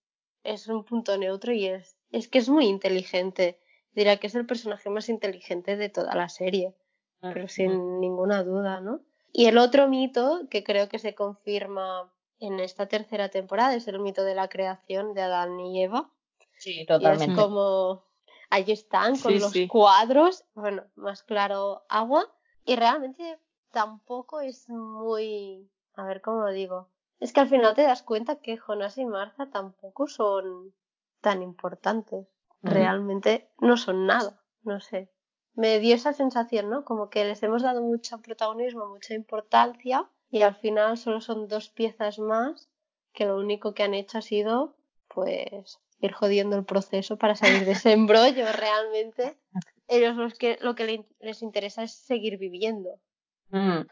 es 0.42 0.66
un 0.66 0.84
punto 0.84 1.16
neutro 1.16 1.52
y 1.52 1.66
es, 1.66 1.96
es 2.12 2.28
que 2.28 2.38
es 2.38 2.48
muy 2.48 2.66
inteligente. 2.66 3.58
Dirá 3.94 4.18
que 4.18 4.28
es 4.28 4.34
el 4.34 4.46
personaje 4.46 4.88
más 4.90 5.08
inteligente 5.08 5.76
de 5.76 5.88
toda 5.88 6.14
la 6.14 6.28
serie, 6.28 6.74
ah, 7.20 7.30
pero 7.34 7.48
sin 7.48 8.00
ninguna 8.00 8.42
duda, 8.44 8.80
¿no? 8.80 9.00
Y 9.32 9.46
el 9.46 9.58
otro 9.58 9.88
mito 9.88 10.42
que 10.50 10.62
creo 10.62 10.88
que 10.88 10.98
se 10.98 11.14
confirma 11.14 12.12
en 12.38 12.60
esta 12.60 12.86
tercera 12.86 13.28
temporada 13.30 13.74
es 13.74 13.88
el 13.88 13.98
mito 13.98 14.24
de 14.24 14.34
la 14.34 14.48
creación 14.48 15.14
de 15.14 15.22
Adán 15.22 15.58
y 15.60 15.82
Eva. 15.82 16.10
Sí, 16.58 16.84
totalmente. 16.86 17.26
Y 17.26 17.30
es 17.30 17.38
como 17.38 18.04
allí 18.50 18.72
están 18.72 19.18
con 19.18 19.38
los 19.38 19.54
cuadros, 19.68 20.44
bueno, 20.54 20.84
más 20.94 21.22
claro 21.22 21.82
agua, 21.88 22.30
y 22.66 22.76
realmente 22.76 23.38
tampoco 23.70 24.40
es 24.40 24.68
muy, 24.68 25.70
a 25.94 26.04
ver 26.04 26.20
cómo 26.20 26.42
lo 26.42 26.52
digo, 26.52 26.88
es 27.18 27.32
que 27.32 27.40
al 27.40 27.48
final 27.48 27.74
te 27.74 27.82
das 27.82 28.02
cuenta 28.02 28.36
que 28.36 28.58
Jonas 28.58 28.98
y 28.98 29.06
Martha 29.06 29.48
tampoco 29.50 30.06
son 30.06 30.74
tan 31.22 31.42
importantes, 31.42 32.26
realmente 32.62 33.50
no 33.58 33.76
son 33.78 34.06
nada, 34.06 34.42
no 34.62 34.80
sé. 34.80 35.10
Me 35.54 35.78
dio 35.80 35.94
esa 35.94 36.12
sensación, 36.12 36.68
¿no? 36.68 36.84
Como 36.84 37.08
que 37.08 37.24
les 37.24 37.42
hemos 37.42 37.62
dado 37.62 37.82
mucho 37.82 38.20
protagonismo, 38.20 38.86
mucha 38.86 39.14
importancia 39.14 40.08
y 40.30 40.42
al 40.42 40.56
final 40.56 40.96
solo 40.96 41.20
son 41.20 41.46
dos 41.46 41.68
piezas 41.68 42.18
más 42.18 42.68
que 43.12 43.26
lo 43.26 43.36
único 43.36 43.74
que 43.74 43.82
han 43.84 43.94
hecho 43.94 44.18
ha 44.18 44.22
sido 44.22 44.74
pues 45.08 45.78
ir 46.00 46.12
jodiendo 46.12 46.56
el 46.56 46.64
proceso 46.64 47.18
para 47.18 47.36
salir 47.36 47.64
de 47.64 47.72
ese 47.72 47.92
embrollo 47.92 48.46
realmente 48.52 49.38
ellos 49.88 50.16
los 50.16 50.34
que 50.34 50.58
lo 50.62 50.74
que 50.74 51.04
les 51.20 51.42
interesa 51.42 51.82
es 51.82 51.92
seguir 51.92 52.38
viviendo 52.38 52.98
mm. 53.50 53.82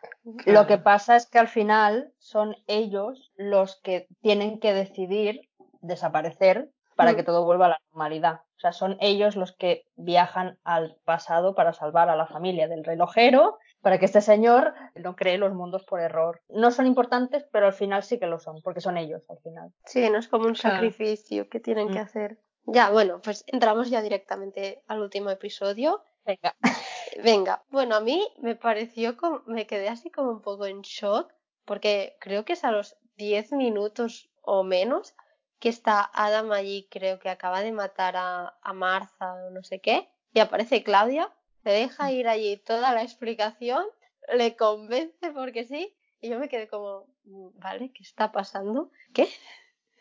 lo 0.47 0.67
que 0.67 0.79
pasa 0.79 1.17
es 1.17 1.27
que 1.27 1.39
al 1.39 1.49
final 1.49 2.13
son 2.19 2.57
ellos 2.67 3.33
los 3.37 3.77
que 3.83 4.09
tienen 4.23 4.59
que 4.59 4.73
decidir 4.73 5.51
desaparecer 5.83 6.73
para 7.01 7.17
que 7.17 7.23
mm. 7.23 7.27
todo 7.27 7.45
vuelva 7.45 7.67
a 7.67 7.71
la 7.71 7.81
normalidad 7.93 8.41
o 8.57 8.61
sea, 8.61 8.73
son 8.73 8.99
ellos 9.01 9.37
los 9.37 9.53
que 9.53 9.87
viajan 9.97 10.59
al 10.65 10.99
pasado 11.07 11.55
para 11.55 11.73
salvar 11.73 12.11
a 12.11 12.17
la 12.17 12.27
familia 12.27 12.69
del 12.69 12.85
relojero, 12.85 13.57
para 13.81 13.99
que 13.99 14.05
este 14.05 14.21
señor 14.21 14.75
no 14.97 15.17
cree 15.17 15.39
los 15.39 15.55
mundos 15.55 15.83
por 15.85 15.99
error. 15.99 16.43
No 16.51 16.71
son 16.71 16.87
importantes, 16.87 17.47
pero 17.51 17.65
al 17.65 17.73
final 17.73 18.03
sí 18.03 18.19
que 18.19 18.27
lo 18.27 18.39
son, 18.39 18.61
porque 18.61 18.83
son 18.83 18.99
ellos 18.99 19.25
al 19.31 19.39
final. 19.39 19.73
Sí, 19.87 20.11
no 20.11 20.19
es 20.19 20.29
como 20.29 20.47
un 20.47 20.57
sacrificio 20.57 21.49
que 21.49 21.59
tienen 21.59 21.89
que 21.89 22.01
mm. 22.01 22.03
hacer. 22.03 22.39
Ya, 22.67 22.91
bueno, 22.91 23.23
pues 23.25 23.45
entramos 23.47 23.89
ya 23.89 24.03
directamente 24.03 24.83
al 24.89 25.01
último 25.01 25.31
episodio. 25.31 26.05
Venga. 26.27 26.55
Venga, 27.25 27.65
bueno, 27.71 27.97
a 27.97 28.01
mí 28.01 28.29
me 28.43 28.57
pareció 28.57 29.17
como, 29.17 29.41
me 29.47 29.67
quedé 29.67 29.89
así 29.89 30.11
como 30.11 30.33
un 30.33 30.43
poco 30.43 30.67
en 30.67 30.83
shock, 30.83 31.33
porque 31.65 32.19
creo 32.21 32.45
que 32.45 32.53
es 32.53 32.63
a 32.63 32.73
los 32.73 32.99
10 33.17 33.53
minutos 33.53 34.31
o 34.43 34.65
menos 34.65 35.15
que 35.61 35.69
está 35.69 36.11
Adam 36.13 36.51
allí, 36.53 36.89
creo 36.91 37.19
que 37.21 37.29
acaba 37.29 37.61
de 37.61 37.71
matar 37.71 38.17
a, 38.17 38.59
a 38.63 38.73
Martha 38.73 39.35
o 39.35 39.51
no 39.51 39.63
sé 39.63 39.81
qué, 39.81 40.09
y 40.33 40.41
aparece 40.41 40.83
Claudia, 40.83 41.33
le 41.65 41.73
deja 41.73 42.11
ir 42.11 42.27
allí 42.27 42.57
toda 42.57 42.93
la 42.95 43.03
explicación, 43.03 43.85
le 44.33 44.57
convence 44.57 45.31
porque 45.33 45.65
sí, 45.65 45.95
y 46.21 46.31
yo 46.31 46.39
me 46.39 46.49
quedé 46.49 46.67
como, 46.67 47.07
mm, 47.25 47.59
vale, 47.59 47.93
¿qué 47.93 48.03
está 48.03 48.33
pasando? 48.33 48.91
¿Qué? 49.13 49.29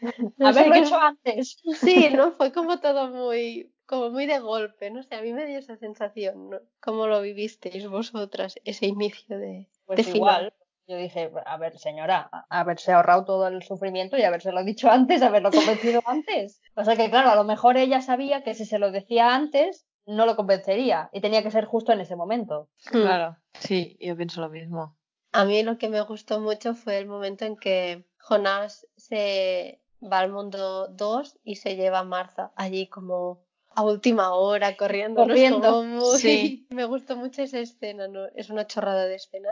Haberlo 0.39 0.75
hecho 0.75 0.95
antes. 0.95 1.61
Sí, 1.79 2.09
¿no? 2.09 2.31
Fue 2.37 2.51
como 2.51 2.79
todo 2.79 3.09
muy, 3.09 3.73
como 3.85 4.09
muy 4.09 4.25
de 4.25 4.39
golpe, 4.39 4.89
no 4.91 5.03
sé, 5.03 5.15
a 5.15 5.21
mí 5.21 5.33
me 5.33 5.45
dio 5.45 5.59
esa 5.59 5.77
sensación, 5.77 6.49
¿no? 6.49 6.59
¿Cómo 6.79 7.07
lo 7.07 7.21
vivisteis 7.21 7.87
vosotras, 7.87 8.55
ese 8.63 8.85
inicio 8.85 9.37
de, 9.37 9.67
pues 9.85 10.07
igual, 10.15 10.53
yo 10.89 10.97
dije, 10.97 11.31
a 11.45 11.57
ver, 11.57 11.77
señora, 11.77 12.31
haberse 12.49 12.91
ahorrado 12.91 13.23
todo 13.23 13.47
el 13.47 13.61
sufrimiento 13.61 14.17
y 14.17 14.23
habérselo 14.23 14.63
dicho 14.63 14.89
antes, 14.89 15.21
haberlo 15.21 15.51
convencido 15.51 16.01
antes. 16.05 16.61
O 16.75 16.83
sea 16.83 16.95
que, 16.95 17.11
claro, 17.11 17.29
a 17.29 17.35
lo 17.35 17.43
mejor 17.43 17.77
ella 17.77 18.01
sabía 18.01 18.41
que 18.41 18.55
si 18.55 18.65
se 18.65 18.79
lo 18.79 18.91
decía 18.91 19.35
antes, 19.35 19.85
no 20.07 20.25
lo 20.25 20.35
convencería 20.35 21.11
y 21.13 21.21
tenía 21.21 21.43
que 21.43 21.51
ser 21.51 21.65
justo 21.65 21.93
en 21.93 22.01
ese 22.01 22.15
momento. 22.15 22.69
Hmm. 22.91 23.01
Claro, 23.01 23.37
sí, 23.53 23.97
yo 23.99 24.17
pienso 24.17 24.41
lo 24.41 24.49
mismo. 24.49 24.97
A 25.31 25.45
mí 25.45 25.61
lo 25.61 25.77
que 25.77 25.89
me 25.89 26.01
gustó 26.01 26.39
mucho 26.39 26.73
fue 26.73 26.97
el 26.97 27.05
momento 27.05 27.45
en 27.45 27.55
que 27.55 28.07
Jonás 28.17 28.87
se 28.97 29.83
va 30.01 30.19
al 30.19 30.31
mundo 30.31 30.87
2 30.87 31.37
y 31.43 31.57
se 31.57 31.75
lleva 31.75 31.99
a 31.99 32.03
Martha 32.03 32.51
allí 32.55 32.87
como 32.87 33.43
a 33.75 33.83
última 33.83 34.33
hora 34.33 34.75
corriendo. 34.75 35.21
corriendo. 35.21 35.83
Sí. 36.17 36.67
Me 36.71 36.85
gustó 36.85 37.15
mucho 37.15 37.43
esa 37.43 37.59
escena, 37.59 38.07
¿no? 38.07 38.25
Es 38.35 38.49
una 38.49 38.65
chorrada 38.65 39.05
de 39.05 39.15
escena, 39.15 39.49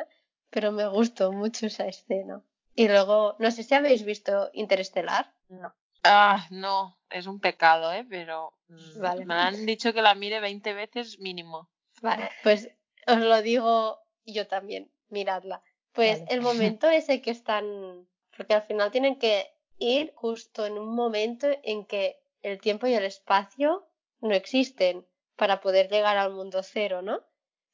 pero 0.49 0.71
me 0.71 0.88
gustó 0.88 1.31
mucho 1.31 1.67
esa 1.67 1.88
escena. 1.88 2.41
Y 2.75 2.88
luego, 2.88 3.36
no 3.39 3.51
sé 3.51 3.63
si 3.63 3.73
habéis 3.73 4.05
visto 4.05 4.49
Interestelar. 4.53 5.33
No. 5.49 5.73
Ah, 6.03 6.47
no, 6.51 6.97
es 7.10 7.27
un 7.27 7.39
pecado, 7.39 7.91
¿eh? 7.91 8.05
Pero 8.10 8.53
mm, 8.67 9.01
vale. 9.01 9.25
me 9.25 9.33
han 9.33 9.65
dicho 9.65 9.93
que 9.93 10.01
la 10.01 10.15
mire 10.15 10.39
20 10.39 10.73
veces 10.73 11.19
mínimo. 11.19 11.69
Vale, 12.01 12.29
pues 12.43 12.69
os 13.07 13.17
lo 13.17 13.41
digo 13.41 13.99
yo 14.25 14.47
también, 14.47 14.91
miradla. 15.10 15.63
Pues 15.93 16.21
el 16.29 16.41
momento 16.41 16.88
ese 16.89 17.21
que 17.21 17.31
están, 17.31 18.07
porque 18.36 18.53
al 18.53 18.62
final 18.62 18.91
tienen 18.91 19.17
que 19.17 19.51
ir 19.79 20.13
justo 20.15 20.65
en 20.65 20.77
un 20.77 20.93
momento 20.95 21.47
en 21.63 21.86
que 21.86 22.19
el 22.41 22.60
tiempo 22.62 22.88
y 22.88 22.93
el 22.93 23.03
espacio 23.03 23.88
no 24.21 24.33
existen 24.33 25.05
para 25.36 25.62
poder 25.62 25.89
llegar 25.89 26.17
al 26.17 26.33
mundo 26.33 26.62
cero, 26.63 27.01
¿no? 27.01 27.21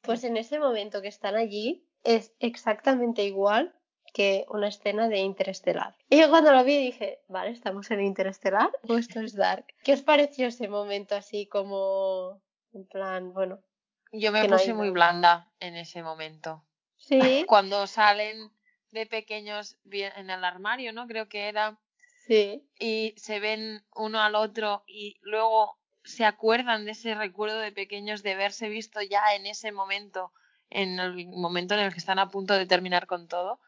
Pues 0.01 0.23
en 0.23 0.37
ese 0.37 0.59
momento 0.59 1.01
que 1.01 1.07
están 1.07 1.35
allí, 1.35 1.87
es 2.03 2.33
exactamente 2.39 3.23
igual 3.23 3.73
que 4.13 4.45
una 4.49 4.67
escena 4.67 5.09
de 5.09 5.17
Interestelar. 5.17 5.95
Y 6.09 6.19
yo 6.19 6.29
cuando 6.29 6.51
lo 6.51 6.63
vi 6.63 6.77
dije, 6.77 7.19
vale, 7.27 7.51
estamos 7.51 7.89
en 7.91 8.01
Interestelar 8.01 8.71
o 8.87 8.97
esto 8.97 9.19
es 9.19 9.35
Dark. 9.35 9.65
¿Qué 9.83 9.93
os 9.93 10.03
pareció 10.03 10.47
ese 10.47 10.67
momento 10.67 11.15
así 11.15 11.47
como, 11.47 12.41
en 12.73 12.85
plan, 12.85 13.33
bueno? 13.33 13.59
Yo 14.11 14.31
me 14.31 14.47
puse 14.47 14.75
muy 14.75 14.91
blanda 14.91 15.51
en 15.59 15.75
ese 15.75 16.03
momento. 16.03 16.63
Sí. 16.97 17.19
Cuando 17.47 17.87
salen 17.87 18.51
de 18.91 19.07
pequeños 19.07 19.77
en 19.91 20.29
el 20.29 20.43
armario, 20.43 20.93
¿no? 20.93 21.07
Creo 21.07 21.27
que 21.27 21.47
era. 21.49 21.79
Sí. 22.27 22.63
Y 22.79 23.15
se 23.17 23.39
ven 23.39 23.83
uno 23.95 24.21
al 24.21 24.35
otro 24.35 24.83
y 24.85 25.17
luego 25.21 25.79
se 26.03 26.25
acuerdan 26.25 26.85
de 26.85 26.91
ese 26.91 27.15
recuerdo 27.15 27.59
de 27.59 27.71
pequeños 27.71 28.21
de 28.21 28.33
haberse 28.33 28.69
visto 28.69 29.01
ya 29.01 29.35
en 29.35 29.47
ese 29.47 29.71
momento 29.71 30.31
en 30.73 30.99
el 30.99 31.27
momento 31.27 31.73
en 31.75 31.81
el 31.81 31.93
que 31.93 31.99
están 31.99 32.19
a 32.19 32.29
punto 32.29 32.53
de 32.53 32.65
terminar 32.65 33.07
con 33.07 33.27
todo, 33.27 33.59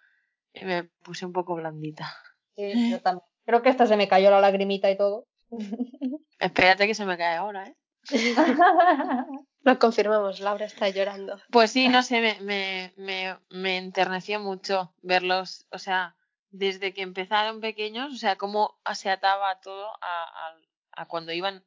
me 0.61 0.83
puse 0.83 1.25
un 1.25 1.33
poco 1.33 1.55
blandita. 1.55 2.15
Sí, 2.55 2.91
yo 2.91 3.01
también. 3.01 3.25
Creo 3.45 3.61
que 3.61 3.69
hasta 3.69 3.85
se 3.85 3.95
me 3.95 4.07
cayó 4.07 4.31
la 4.31 4.41
lagrimita 4.41 4.89
y 4.89 4.97
todo. 4.97 5.27
Espérate 6.39 6.87
que 6.87 6.95
se 6.95 7.05
me 7.05 7.17
cae 7.17 7.35
ahora, 7.35 7.67
¿eh? 7.67 7.75
Lo 9.61 9.79
confirmamos, 9.79 10.39
Laura 10.39 10.65
está 10.65 10.89
llorando. 10.89 11.39
Pues 11.51 11.71
sí, 11.71 11.87
no 11.87 12.03
sé, 12.03 12.21
me, 12.21 12.39
me, 12.41 12.93
me, 12.97 13.37
me 13.49 13.77
enterneció 13.77 14.39
mucho 14.39 14.93
verlos, 15.01 15.65
o 15.71 15.79
sea, 15.79 16.15
desde 16.51 16.93
que 16.93 17.01
empezaron 17.01 17.61
pequeños, 17.61 18.13
o 18.13 18.17
sea, 18.17 18.35
cómo 18.35 18.79
se 18.93 19.09
ataba 19.09 19.59
todo 19.61 19.87
a, 20.01 20.55
a, 20.91 21.05
cuando 21.07 21.33
iban 21.33 21.63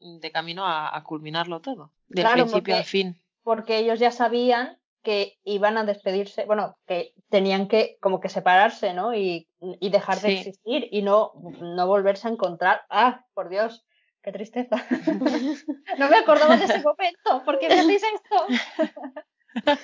de 0.00 0.32
camino 0.32 0.66
a, 0.66 0.96
a 0.96 1.04
culminarlo 1.04 1.60
todo, 1.60 1.92
del 2.08 2.26
principio 2.26 2.74
al 2.74 2.84
fin. 2.84 3.22
Porque 3.42 3.76
ellos 3.78 4.00
ya 4.00 4.10
sabían 4.10 4.78
que 5.02 5.38
iban 5.44 5.76
a 5.78 5.84
despedirse, 5.84 6.44
bueno, 6.46 6.78
que 6.86 7.12
tenían 7.28 7.68
que 7.68 7.98
como 8.00 8.20
que 8.20 8.28
separarse, 8.28 8.94
¿no? 8.94 9.14
Y, 9.14 9.48
y 9.60 9.90
dejar 9.90 10.20
de 10.20 10.32
existir 10.38 10.88
y 10.90 11.02
no, 11.02 11.32
no 11.60 11.86
volverse 11.86 12.28
a 12.28 12.30
encontrar. 12.30 12.82
Ah, 12.88 13.24
por 13.34 13.48
Dios, 13.48 13.84
qué 14.22 14.32
tristeza. 14.32 14.76
no 15.98 16.08
me 16.08 16.16
acordaba 16.16 16.56
de 16.56 16.64
ese 16.64 16.78
momento. 16.82 17.42
¿Por 17.44 17.58
qué 17.58 17.68
me 17.68 17.80
hacéis 17.80 18.02
esto? 18.02 18.46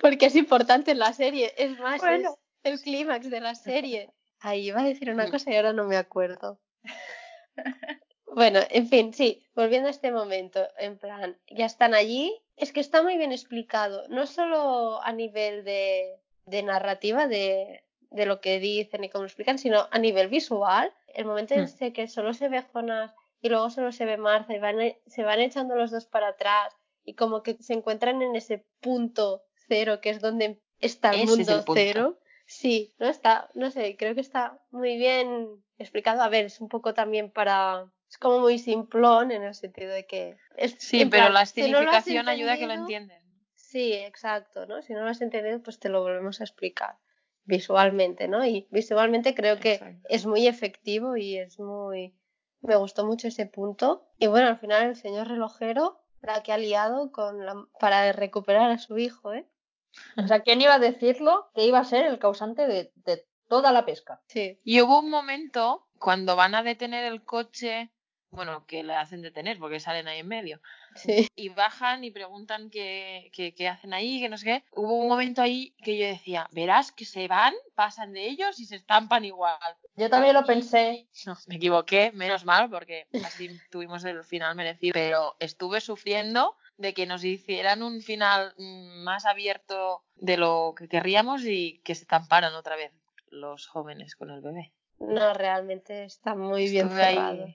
Porque 0.00 0.26
es 0.26 0.36
importante 0.36 0.90
en 0.92 0.98
la 0.98 1.12
serie. 1.12 1.52
Es 1.56 1.78
más, 1.78 2.02
es 2.02 2.26
el 2.62 2.80
clímax 2.80 3.30
de 3.30 3.40
la 3.40 3.54
serie. 3.54 4.10
Ahí 4.40 4.68
iba 4.68 4.80
a 4.80 4.84
decir 4.84 5.10
una 5.10 5.26
Mm. 5.26 5.30
cosa 5.30 5.50
y 5.52 5.56
ahora 5.56 5.72
no 5.72 5.84
me 5.84 5.96
acuerdo. 5.96 6.60
Bueno, 8.34 8.60
en 8.70 8.88
fin, 8.88 9.14
sí, 9.14 9.42
volviendo 9.54 9.86
a 9.88 9.90
este 9.92 10.10
momento, 10.10 10.66
en 10.78 10.98
plan, 10.98 11.38
ya 11.48 11.66
están 11.66 11.94
allí, 11.94 12.34
es 12.56 12.72
que 12.72 12.80
está 12.80 13.02
muy 13.02 13.16
bien 13.16 13.30
explicado, 13.32 14.06
no 14.08 14.26
solo 14.26 15.00
a 15.02 15.12
nivel 15.12 15.64
de, 15.64 16.20
de 16.46 16.62
narrativa, 16.64 17.28
de, 17.28 17.84
de 18.10 18.26
lo 18.26 18.40
que 18.40 18.58
dicen 18.58 19.04
y 19.04 19.08
cómo 19.08 19.22
lo 19.22 19.28
explican, 19.28 19.58
sino 19.58 19.86
a 19.90 19.98
nivel 19.98 20.28
visual. 20.28 20.92
El 21.14 21.26
momento 21.26 21.54
en 21.54 21.60
Mm. 21.60 21.64
ese 21.64 21.92
que 21.92 22.08
solo 22.08 22.34
se 22.34 22.48
ve 22.48 22.64
Jonas 22.72 23.14
y 23.40 23.48
luego 23.50 23.70
solo 23.70 23.92
se 23.92 24.04
ve 24.04 24.16
Martha 24.16 24.54
y 24.54 24.58
van, 24.58 24.80
e- 24.80 25.00
se 25.06 25.22
van 25.22 25.40
echando 25.40 25.76
los 25.76 25.92
dos 25.92 26.06
para 26.06 26.28
atrás 26.28 26.74
y 27.04 27.14
como 27.14 27.42
que 27.44 27.56
se 27.62 27.74
encuentran 27.74 28.20
en 28.20 28.34
ese 28.34 28.64
punto 28.80 29.44
cero 29.68 30.00
que 30.00 30.10
es 30.10 30.20
donde 30.20 30.60
está 30.80 31.10
el 31.10 31.20
Ese 31.20 31.26
mundo 31.36 31.52
el 31.52 31.64
cero. 31.74 32.18
Sí, 32.46 32.94
no 32.98 33.08
está, 33.08 33.48
no 33.54 33.70
sé, 33.70 33.96
creo 33.96 34.14
que 34.14 34.20
está 34.20 34.60
muy 34.70 34.96
bien 34.96 35.62
explicado. 35.78 36.20
A 36.22 36.28
ver, 36.28 36.46
es 36.46 36.60
un 36.60 36.68
poco 36.68 36.92
también 36.94 37.30
para, 37.30 37.90
es 38.08 38.18
como 38.18 38.40
muy 38.40 38.58
simplón 38.58 39.32
en 39.32 39.42
el 39.42 39.54
sentido 39.54 39.92
de 39.92 40.06
que 40.06 40.36
es, 40.56 40.76
Sí, 40.78 41.04
pero 41.06 41.24
plan, 41.24 41.34
la 41.34 41.46
si 41.46 41.62
no 41.62 41.78
escenificación 41.78 42.28
ayuda 42.28 42.52
a 42.52 42.56
que 42.58 42.66
lo 42.66 42.74
entiendan. 42.74 43.18
Sí, 43.54 43.92
exacto, 43.92 44.66
¿no? 44.66 44.82
Si 44.82 44.92
no 44.92 45.02
lo 45.02 45.10
has 45.10 45.20
entendido, 45.20 45.60
pues 45.62 45.80
te 45.80 45.88
lo 45.88 46.02
volvemos 46.02 46.40
a 46.40 46.44
explicar 46.44 46.96
visualmente, 47.44 48.28
¿no? 48.28 48.44
Y 48.44 48.66
visualmente 48.70 49.34
creo 49.34 49.58
que 49.58 49.74
Exacto. 49.74 50.06
es 50.08 50.26
muy 50.26 50.46
efectivo 50.46 51.16
y 51.16 51.38
es 51.38 51.58
muy... 51.58 52.14
Me 52.60 52.76
gustó 52.76 53.04
mucho 53.04 53.28
ese 53.28 53.46
punto. 53.46 54.08
Y 54.18 54.26
bueno, 54.26 54.48
al 54.48 54.58
final 54.58 54.84
el 54.84 54.96
señor 54.96 55.28
relojero, 55.28 56.00
la 56.22 56.42
que 56.42 56.52
ha 56.52 56.58
liado 56.58 57.12
con 57.12 57.44
la... 57.44 57.66
para 57.78 58.12
recuperar 58.12 58.70
a 58.70 58.78
su 58.78 58.96
hijo, 58.98 59.34
¿eh? 59.34 59.46
O 60.16 60.26
sea, 60.26 60.40
¿quién 60.40 60.60
iba 60.60 60.74
a 60.74 60.78
decirlo 60.78 61.50
que 61.54 61.66
iba 61.66 61.78
a 61.78 61.84
ser 61.84 62.06
el 62.06 62.18
causante 62.18 62.66
de, 62.66 62.92
de 62.96 63.26
toda 63.48 63.70
la 63.70 63.84
pesca? 63.84 64.22
Sí. 64.26 64.58
Y 64.64 64.80
hubo 64.80 65.00
un 65.00 65.10
momento 65.10 65.86
cuando 65.98 66.36
van 66.36 66.54
a 66.54 66.62
detener 66.62 67.04
el 67.04 67.24
coche, 67.24 67.90
bueno, 68.34 68.66
que 68.66 68.82
le 68.82 68.94
hacen 68.94 69.22
detener 69.22 69.58
porque 69.58 69.80
salen 69.80 70.08
ahí 70.08 70.20
en 70.20 70.28
medio, 70.28 70.60
Sí. 70.96 71.28
y 71.36 71.48
bajan 71.48 72.04
y 72.04 72.10
preguntan 72.10 72.70
qué, 72.70 73.30
qué, 73.32 73.54
qué 73.54 73.68
hacen 73.68 73.92
ahí, 73.94 74.20
que 74.20 74.28
no 74.28 74.36
sé 74.38 74.44
qué. 74.44 74.64
Hubo 74.72 74.94
un 74.94 75.08
momento 75.08 75.42
ahí 75.42 75.74
que 75.82 75.96
yo 75.98 76.06
decía, 76.06 76.48
verás 76.52 76.92
que 76.92 77.04
se 77.04 77.26
van, 77.28 77.54
pasan 77.74 78.12
de 78.12 78.26
ellos 78.28 78.58
y 78.60 78.66
se 78.66 78.76
estampan 78.76 79.24
igual. 79.24 79.58
Yo 79.96 80.10
también 80.10 80.34
lo 80.34 80.44
pensé. 80.44 81.08
No, 81.26 81.36
me 81.46 81.56
equivoqué, 81.56 82.10
menos 82.12 82.44
mal, 82.44 82.68
porque 82.70 83.06
así 83.24 83.48
tuvimos 83.70 84.04
el 84.04 84.22
final 84.24 84.54
merecido. 84.56 84.92
Pero 84.92 85.36
estuve 85.38 85.80
sufriendo 85.80 86.56
de 86.76 86.92
que 86.92 87.06
nos 87.06 87.22
hicieran 87.24 87.82
un 87.82 88.00
final 88.02 88.52
más 88.58 89.24
abierto 89.26 90.02
de 90.16 90.36
lo 90.36 90.74
que 90.76 90.88
querríamos 90.88 91.44
y 91.44 91.80
que 91.84 91.94
se 91.94 92.02
estamparan 92.02 92.54
otra 92.54 92.74
vez 92.76 92.92
los 93.28 93.66
jóvenes 93.66 94.16
con 94.16 94.30
el 94.30 94.40
bebé. 94.40 94.72
No, 94.98 95.34
realmente 95.34 96.04
está 96.04 96.34
muy 96.34 96.68
bien 96.68 96.86
Estuve 96.86 97.02
ahí- 97.02 97.14
cerrado. 97.14 97.54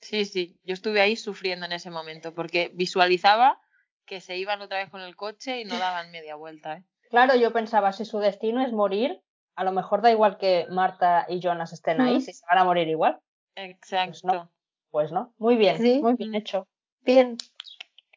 Sí, 0.00 0.24
sí, 0.24 0.58
yo 0.64 0.74
estuve 0.74 1.00
ahí 1.00 1.16
sufriendo 1.16 1.66
en 1.66 1.72
ese 1.72 1.90
momento 1.90 2.34
porque 2.34 2.70
visualizaba 2.74 3.60
que 4.06 4.20
se 4.20 4.36
iban 4.36 4.60
otra 4.62 4.78
vez 4.78 4.90
con 4.90 5.02
el 5.02 5.14
coche 5.16 5.60
y 5.60 5.64
no 5.64 5.78
daban 5.78 6.10
media 6.10 6.34
vuelta. 6.36 6.78
¿eh? 6.78 6.84
Claro, 7.10 7.34
yo 7.36 7.52
pensaba, 7.52 7.92
si 7.92 8.04
su 8.04 8.18
destino 8.18 8.62
es 8.64 8.72
morir, 8.72 9.20
a 9.56 9.64
lo 9.64 9.72
mejor 9.72 10.00
da 10.02 10.10
igual 10.10 10.38
que 10.38 10.66
Marta 10.70 11.26
y 11.28 11.40
Jonas 11.40 11.72
estén 11.72 12.00
ahí, 12.00 12.16
Mm. 12.16 12.20
si 12.20 12.32
se 12.32 12.44
van 12.48 12.58
a 12.58 12.64
morir 12.64 12.88
igual. 12.88 13.20
Exacto. 13.54 14.18
no. 14.26 14.52
Pues 14.90 15.12
no. 15.12 15.32
Muy 15.38 15.56
bien, 15.56 15.76
Sí. 15.78 16.00
muy 16.02 16.14
bien 16.14 16.34
hecho. 16.34 16.66
Bien, 17.02 17.36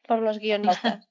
por 0.08 0.18
los 0.20 0.38
guionistas. 0.38 1.08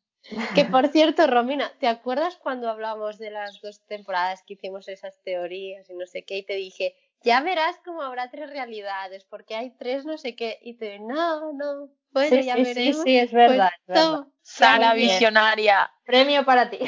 Que 0.55 0.65
por 0.65 0.87
cierto, 0.87 1.27
Romina, 1.27 1.71
¿te 1.79 1.87
acuerdas 1.87 2.37
cuando 2.37 2.69
hablamos 2.69 3.17
de 3.19 3.29
las 3.31 3.59
dos 3.61 3.81
temporadas 3.85 4.41
que 4.45 4.53
hicimos 4.53 4.87
esas 4.87 5.21
teorías 5.21 5.89
y 5.89 5.93
no 5.93 6.05
sé 6.05 6.23
qué? 6.23 6.37
Y 6.37 6.43
te 6.45 6.55
dije, 6.55 6.95
ya 7.23 7.41
verás 7.41 7.79
cómo 7.85 8.01
habrá 8.01 8.29
tres 8.29 8.49
realidades, 8.49 9.23
porque 9.25 9.55
hay 9.55 9.71
tres 9.71 10.05
no 10.05 10.17
sé 10.17 10.35
qué. 10.35 10.59
Y 10.61 10.75
te 10.75 10.99
no, 10.99 11.53
no, 11.53 11.89
bueno, 12.11 12.29
sí, 12.37 12.43
ya 12.43 12.55
sí, 12.55 12.65
sí, 12.65 12.73
veremos. 12.73 13.03
sí, 13.03 13.17
es 13.17 13.31
verdad. 13.31 13.69
es 13.79 13.87
verdad. 13.87 14.03
toma, 14.11 14.29
Sara 14.41 14.89
Muy 14.89 14.97
bien. 14.97 15.09
visionaria. 15.11 15.91
Premio 16.05 16.45
para 16.45 16.69
ti. 16.69 16.79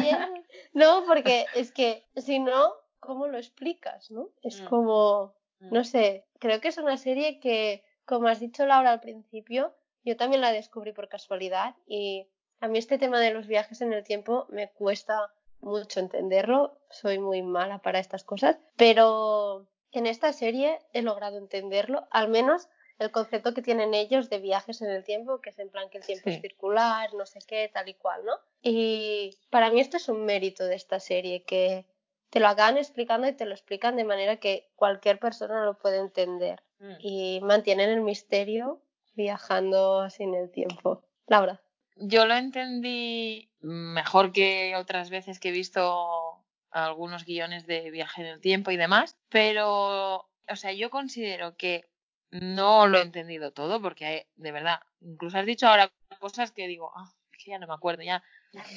bien. 0.00 0.18
No, 0.72 1.04
porque 1.06 1.46
es 1.54 1.70
que 1.70 2.04
si 2.16 2.40
no, 2.40 2.72
¿cómo 2.98 3.28
lo 3.28 3.38
explicas, 3.38 4.10
no? 4.10 4.30
Es 4.42 4.60
Mm. 4.60 4.64
como, 4.64 5.34
no 5.60 5.84
sé, 5.84 6.26
creo 6.40 6.60
que 6.60 6.66
es 6.68 6.78
una 6.78 6.96
serie 6.96 7.38
que, 7.38 7.84
como 8.04 8.26
has 8.26 8.40
dicho 8.40 8.66
Laura 8.66 8.90
al 8.90 9.00
principio, 9.00 9.72
yo 10.04 10.16
también 10.16 10.40
la 10.40 10.50
descubrí 10.50 10.92
por 10.92 11.08
casualidad 11.08 11.76
y 11.86 12.28
a 12.60 12.66
mí 12.66 12.78
este 12.78 12.98
tema 12.98 13.20
de 13.20 13.32
los 13.32 13.46
viajes 13.46 13.82
en 13.82 13.92
el 13.92 14.02
tiempo 14.02 14.46
me 14.50 14.70
cuesta 14.72 15.32
mucho 15.60 16.00
entenderlo, 16.00 16.76
soy 16.90 17.20
muy 17.20 17.42
mala 17.42 17.78
para 17.78 18.00
estas 18.00 18.24
cosas, 18.24 18.58
pero 18.76 19.68
en 19.98 20.06
esta 20.06 20.32
serie 20.32 20.78
he 20.92 21.02
logrado 21.02 21.38
entenderlo, 21.38 22.06
al 22.10 22.28
menos 22.28 22.68
el 22.98 23.10
concepto 23.10 23.54
que 23.54 23.62
tienen 23.62 23.92
ellos 23.94 24.30
de 24.30 24.38
viajes 24.38 24.80
en 24.82 24.90
el 24.90 25.02
tiempo, 25.04 25.40
que 25.40 25.50
es 25.50 25.58
en 25.58 25.68
plan 25.68 25.90
que 25.90 25.98
el 25.98 26.04
tiempo 26.06 26.30
Sí. 26.30 26.36
es 26.36 26.40
circular, 26.40 27.12
no 27.14 27.26
sé 27.26 27.40
qué, 27.46 27.68
tal 27.72 27.88
y 27.88 27.94
cual, 27.94 28.24
¿no? 28.24 28.34
Y 28.62 29.36
para 29.50 29.70
mí 29.70 29.80
esto 29.80 29.96
es 29.96 30.08
un 30.08 30.24
mérito 30.24 30.64
de 30.64 30.76
esta 30.76 31.00
serie, 31.00 31.42
que 31.44 31.86
te 32.30 32.38
lo 32.40 32.46
acaban 32.48 32.78
explicando 32.78 33.26
y 33.28 33.32
te 33.32 33.46
lo 33.46 33.52
explican 33.52 33.96
de 33.96 34.04
manera 34.04 34.36
que 34.36 34.70
cualquier 34.76 35.18
persona 35.18 35.64
lo 35.64 35.78
puede 35.78 35.98
entender 35.98 36.62
Mm. 36.78 36.94
y 37.00 37.40
mantienen 37.42 37.90
el 37.90 38.00
misterio 38.00 38.80
viajando 39.14 40.00
así 40.00 40.22
en 40.24 40.34
el 40.34 40.50
tiempo. 40.50 41.04
Laura. 41.26 41.60
Yo 41.96 42.26
lo 42.26 42.34
entendí 42.34 43.48
mejor 43.60 44.32
que 44.32 44.74
otras 44.76 45.10
veces 45.10 45.38
que 45.38 45.50
he 45.50 45.52
visto 45.52 46.33
algunos 46.74 47.24
guiones 47.24 47.66
de 47.66 47.90
viaje 47.90 48.22
en 48.22 48.28
el 48.28 48.40
tiempo 48.40 48.70
y 48.70 48.76
demás, 48.76 49.16
pero, 49.28 50.16
o 50.48 50.56
sea, 50.56 50.72
yo 50.72 50.90
considero 50.90 51.56
que 51.56 51.86
no 52.30 52.86
lo 52.86 52.98
he 52.98 53.02
entendido 53.02 53.52
todo 53.52 53.80
porque, 53.80 54.26
de 54.36 54.52
verdad, 54.52 54.80
incluso 55.00 55.38
has 55.38 55.46
dicho 55.46 55.68
ahora 55.68 55.92
cosas 56.18 56.50
que 56.52 56.66
digo, 56.66 56.90
ah, 56.96 57.12
es 57.32 57.44
que 57.44 57.50
ya 57.52 57.58
no 57.58 57.66
me 57.66 57.74
acuerdo, 57.74 58.02
ya. 58.02 58.22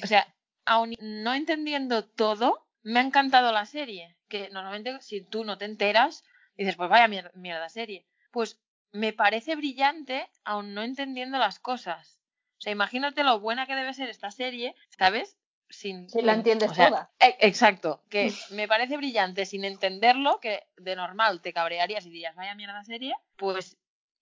O 0.02 0.06
sea, 0.06 0.26
aun 0.64 0.94
no 1.00 1.34
entendiendo 1.34 2.04
todo, 2.04 2.66
me 2.82 3.00
ha 3.00 3.02
encantado 3.02 3.52
la 3.52 3.66
serie, 3.66 4.16
que 4.28 4.48
normalmente 4.50 5.00
si 5.00 5.22
tú 5.22 5.44
no 5.44 5.58
te 5.58 5.64
enteras, 5.64 6.24
dices, 6.56 6.76
pues 6.76 6.88
vaya 6.90 7.08
mier- 7.08 7.32
mierda 7.34 7.68
serie. 7.68 8.06
Pues 8.30 8.60
me 8.92 9.12
parece 9.12 9.56
brillante 9.56 10.28
aun 10.44 10.74
no 10.74 10.82
entendiendo 10.82 11.38
las 11.38 11.58
cosas. 11.58 12.18
O 12.58 12.60
sea, 12.60 12.72
imagínate 12.72 13.22
lo 13.24 13.40
buena 13.40 13.66
que 13.66 13.74
debe 13.76 13.94
ser 13.94 14.08
esta 14.08 14.30
serie, 14.30 14.74
¿sabes? 14.98 15.36
Sin, 15.70 16.08
Si 16.08 16.22
la 16.22 16.32
entiendes 16.32 16.70
o 16.70 16.74
sea, 16.74 16.88
toda. 16.88 17.10
e- 17.18 17.36
Exacto, 17.40 18.02
que 18.08 18.32
me 18.50 18.66
parece 18.68 18.96
brillante 18.96 19.44
sin 19.44 19.64
entenderlo, 19.64 20.40
que 20.40 20.66
de 20.76 20.96
normal 20.96 21.40
te 21.42 21.52
cabrearías 21.52 22.06
y 22.06 22.10
dirías, 22.10 22.34
vaya 22.36 22.54
mierda 22.54 22.82
serie, 22.84 23.14
pues 23.36 23.76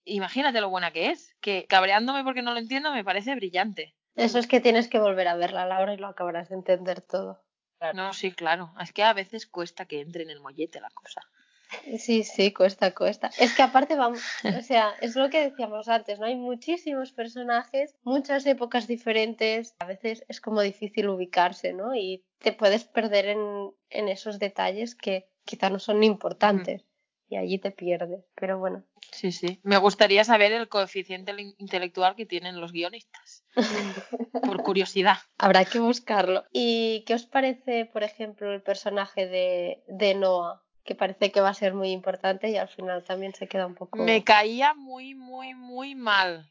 imagínate 0.04 0.60
lo 0.60 0.70
buena 0.70 0.92
que 0.92 1.10
es, 1.10 1.34
que 1.40 1.66
cabreándome 1.68 2.24
porque 2.24 2.42
no 2.42 2.52
lo 2.52 2.58
entiendo 2.58 2.92
me 2.92 3.04
parece 3.04 3.34
brillante. 3.34 3.94
Eso 4.14 4.38
es 4.38 4.46
que 4.46 4.60
tienes 4.60 4.88
que 4.88 4.98
volver 4.98 5.28
a 5.28 5.36
verla, 5.36 5.66
Laura, 5.66 5.92
y 5.94 5.98
lo 5.98 6.06
acabarás 6.06 6.48
de 6.48 6.54
entender 6.56 7.00
todo. 7.02 7.42
No, 7.94 8.12
sí, 8.14 8.32
claro, 8.32 8.72
es 8.80 8.92
que 8.92 9.02
a 9.04 9.12
veces 9.12 9.46
cuesta 9.46 9.84
que 9.84 10.00
entre 10.00 10.22
en 10.22 10.30
el 10.30 10.40
mollete 10.40 10.80
la 10.80 10.88
cosa. 10.90 11.20
Sí, 11.98 12.24
sí, 12.24 12.52
cuesta, 12.52 12.94
cuesta. 12.94 13.30
Es 13.38 13.54
que 13.54 13.62
aparte 13.62 13.96
vamos, 13.96 14.20
o 14.44 14.62
sea, 14.62 14.94
es 15.00 15.16
lo 15.16 15.30
que 15.30 15.50
decíamos 15.50 15.88
antes, 15.88 16.18
¿no? 16.18 16.26
Hay 16.26 16.36
muchísimos 16.36 17.12
personajes, 17.12 17.96
muchas 18.02 18.46
épocas 18.46 18.86
diferentes, 18.86 19.74
a 19.78 19.86
veces 19.86 20.24
es 20.28 20.40
como 20.40 20.60
difícil 20.60 21.08
ubicarse, 21.08 21.72
¿no? 21.72 21.94
Y 21.94 22.24
te 22.38 22.52
puedes 22.52 22.84
perder 22.84 23.26
en, 23.26 23.72
en 23.90 24.08
esos 24.08 24.38
detalles 24.38 24.94
que 24.94 25.28
quizá 25.44 25.70
no 25.70 25.78
son 25.78 26.02
importantes 26.02 26.84
y 27.28 27.36
allí 27.36 27.58
te 27.58 27.70
pierdes, 27.70 28.24
pero 28.34 28.58
bueno. 28.58 28.84
Sí, 29.10 29.32
sí. 29.32 29.60
Me 29.62 29.78
gustaría 29.78 30.24
saber 30.24 30.52
el 30.52 30.68
coeficiente 30.68 31.34
intelectual 31.58 32.14
que 32.14 32.26
tienen 32.26 32.60
los 32.60 32.72
guionistas, 32.72 33.44
por 34.42 34.62
curiosidad. 34.62 35.18
Habrá 35.38 35.64
que 35.64 35.80
buscarlo. 35.80 36.44
¿Y 36.52 37.04
qué 37.06 37.14
os 37.14 37.26
parece, 37.26 37.86
por 37.86 38.02
ejemplo, 38.02 38.52
el 38.52 38.62
personaje 38.62 39.26
de, 39.26 39.82
de 39.88 40.14
Noah? 40.14 40.62
Que 40.86 40.94
parece 40.94 41.32
que 41.32 41.40
va 41.40 41.48
a 41.48 41.54
ser 41.54 41.74
muy 41.74 41.90
importante 41.90 42.48
y 42.48 42.56
al 42.56 42.68
final 42.68 43.02
también 43.02 43.34
se 43.34 43.48
queda 43.48 43.66
un 43.66 43.74
poco... 43.74 43.98
Me 43.98 44.22
caía 44.22 44.72
muy, 44.72 45.14
muy, 45.14 45.52
muy 45.52 45.96
mal 45.96 46.48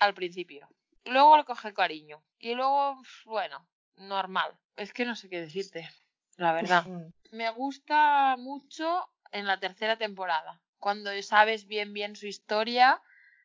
al 0.00 0.14
principio. 0.14 0.66
Luego 1.04 1.36
le 1.36 1.44
coge 1.44 1.74
cariño. 1.74 2.22
Y 2.38 2.54
luego, 2.54 2.96
bueno, 3.26 3.66
normal. 3.96 4.56
Es 4.76 4.94
que 4.94 5.04
no 5.04 5.14
sé 5.14 5.28
qué 5.28 5.40
decirte, 5.40 5.90
la 6.36 6.54
verdad. 6.54 6.86
Me 7.32 7.50
gusta 7.50 8.36
mucho 8.38 9.08
en 9.30 9.46
la 9.46 9.60
tercera 9.60 9.96
temporada. 9.98 10.60
Cuando 10.78 11.10
sabes 11.22 11.66
bien, 11.66 11.92
bien 11.92 12.16
su 12.16 12.26
historia, 12.26 13.02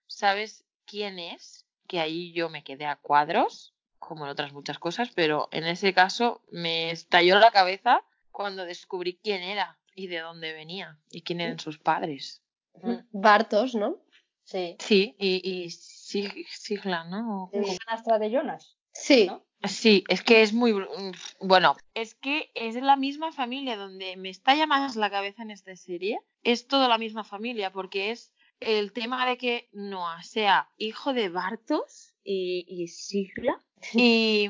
sabes 0.08 0.64
quién 0.86 1.20
es, 1.20 1.66
que 1.88 2.00
ahí 2.00 2.32
yo 2.32 2.50
me 2.50 2.64
quedé 2.64 2.86
a 2.86 2.96
cuadros, 2.96 3.74
como 4.00 4.24
en 4.24 4.32
otras 4.32 4.54
muchas 4.54 4.80
cosas, 4.80 5.10
pero 5.14 5.50
en 5.52 5.66
ese 5.66 5.94
caso 5.94 6.42
me 6.52 6.92
estalló 6.92 7.38
la 7.40 7.52
cabeza 7.52 8.02
cuando 8.32 8.64
descubrí 8.64 9.20
quién 9.22 9.44
era 9.44 9.78
y 9.96 10.08
de 10.08 10.20
dónde 10.20 10.54
venía 10.54 11.00
y 11.10 11.22
quién 11.24 11.42
eran 11.42 11.60
sus 11.60 11.80
padres. 11.80 12.44
Mm. 12.82 12.96
Bartos, 13.12 13.74
¿no? 13.76 14.02
Sí. 14.44 14.76
Sí, 14.80 15.16
y, 15.18 15.42
y 15.50 15.66
Sig- 15.68 16.46
Sigla, 16.50 17.06
¿no? 17.06 17.50
¿Es 17.52 17.68
la 17.68 17.78
ganastra 17.88 18.20
de 18.20 18.30
Jonas? 18.30 18.78
Sí. 18.92 19.26
¿no? 19.28 19.44
Sí, 19.68 20.04
es 20.10 20.22
que 20.22 20.42
es 20.44 20.54
muy... 20.54 20.74
mm, 20.74 21.12
Bueno, 21.40 21.76
es 21.96 22.14
que 22.14 22.52
es 22.54 22.76
la 22.76 22.96
misma 22.98 23.32
familia 23.32 23.78
donde 23.78 24.16
me 24.18 24.30
estalla 24.30 24.68
más 24.68 24.96
la 24.96 25.10
cabeza 25.10 25.42
en 25.42 25.50
esta 25.52 25.76
serie. 25.76 26.20
Es 26.44 26.68
toda 26.68 26.88
la 26.88 26.98
misma 27.00 27.24
familia, 27.24 27.72
porque 27.72 28.12
es 28.12 28.32
el 28.60 28.92
tema 28.94 29.26
de 29.28 29.38
que 29.38 29.70
Noah 29.72 30.22
sea 30.22 30.70
hijo 30.78 31.14
de 31.14 31.30
Bartos 31.30 32.14
y, 32.24 32.66
y 32.68 32.88
Sigla. 32.90 33.60
Y, 33.94 34.50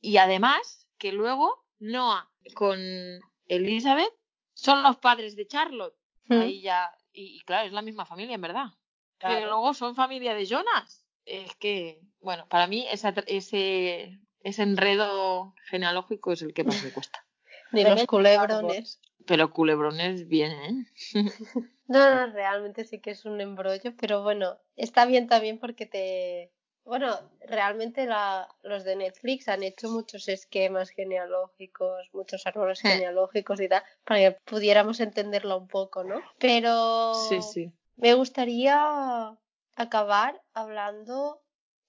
y 0.00 0.16
además 0.18 0.86
que 0.98 1.10
luego 1.12 1.64
Noah 1.80 2.30
con 2.54 2.78
Elizabeth 3.46 4.12
son 4.54 4.82
los 4.82 4.96
padres 4.98 5.36
de 5.36 5.46
Charlotte. 5.46 5.96
Mm. 6.26 6.40
Ahí 6.40 6.62
ya... 6.62 6.94
Y, 7.12 7.36
y 7.36 7.40
claro, 7.40 7.66
es 7.66 7.72
la 7.72 7.82
misma 7.82 8.06
familia, 8.06 8.34
en 8.34 8.40
verdad. 8.40 8.66
Claro. 9.18 9.34
Pero 9.34 9.46
luego 9.48 9.74
son 9.74 9.94
familia 9.94 10.34
de 10.34 10.46
Jonas. 10.46 11.04
Es 11.24 11.54
que, 11.56 12.00
bueno, 12.20 12.46
para 12.48 12.66
mí 12.66 12.86
esa 12.90 13.14
ese, 13.26 14.18
ese 14.40 14.62
enredo 14.62 15.54
genealógico 15.68 16.32
es 16.32 16.42
el 16.42 16.54
que 16.54 16.64
más 16.64 16.82
me 16.82 16.90
cuesta. 16.92 17.24
Ni 17.70 17.84
De 17.84 17.90
los 17.90 18.06
culebrones. 18.06 19.00
Pero 19.26 19.52
culebrones 19.52 20.28
bien, 20.28 20.52
¿eh? 20.52 20.84
No, 21.88 22.14
no, 22.14 22.32
realmente 22.32 22.84
sí 22.84 23.00
que 23.00 23.10
es 23.10 23.26
un 23.26 23.40
embrollo, 23.40 23.94
pero 23.98 24.22
bueno, 24.22 24.56
está 24.76 25.04
bien 25.04 25.26
también 25.26 25.58
porque 25.58 25.84
te... 25.84 26.50
Bueno, 26.84 27.16
realmente 27.46 28.06
la, 28.06 28.48
los 28.62 28.82
de 28.84 28.96
Netflix 28.96 29.48
han 29.48 29.62
hecho 29.62 29.88
muchos 29.88 30.28
esquemas 30.28 30.90
genealógicos, 30.90 32.08
muchos 32.12 32.46
árboles 32.46 32.80
Sí. 32.80 32.88
genealógicos 32.88 33.60
y 33.60 33.68
tal, 33.68 33.82
para 34.04 34.20
que 34.20 34.36
pudiéramos 34.44 34.98
entenderlo 35.00 35.58
un 35.58 35.68
poco, 35.68 36.02
¿no? 36.02 36.20
Pero 36.38 37.14
Sí, 37.14 37.40
sí. 37.42 37.72
me 37.96 38.14
gustaría 38.14 39.36
acabar 39.76 40.42
hablando, 40.54 41.42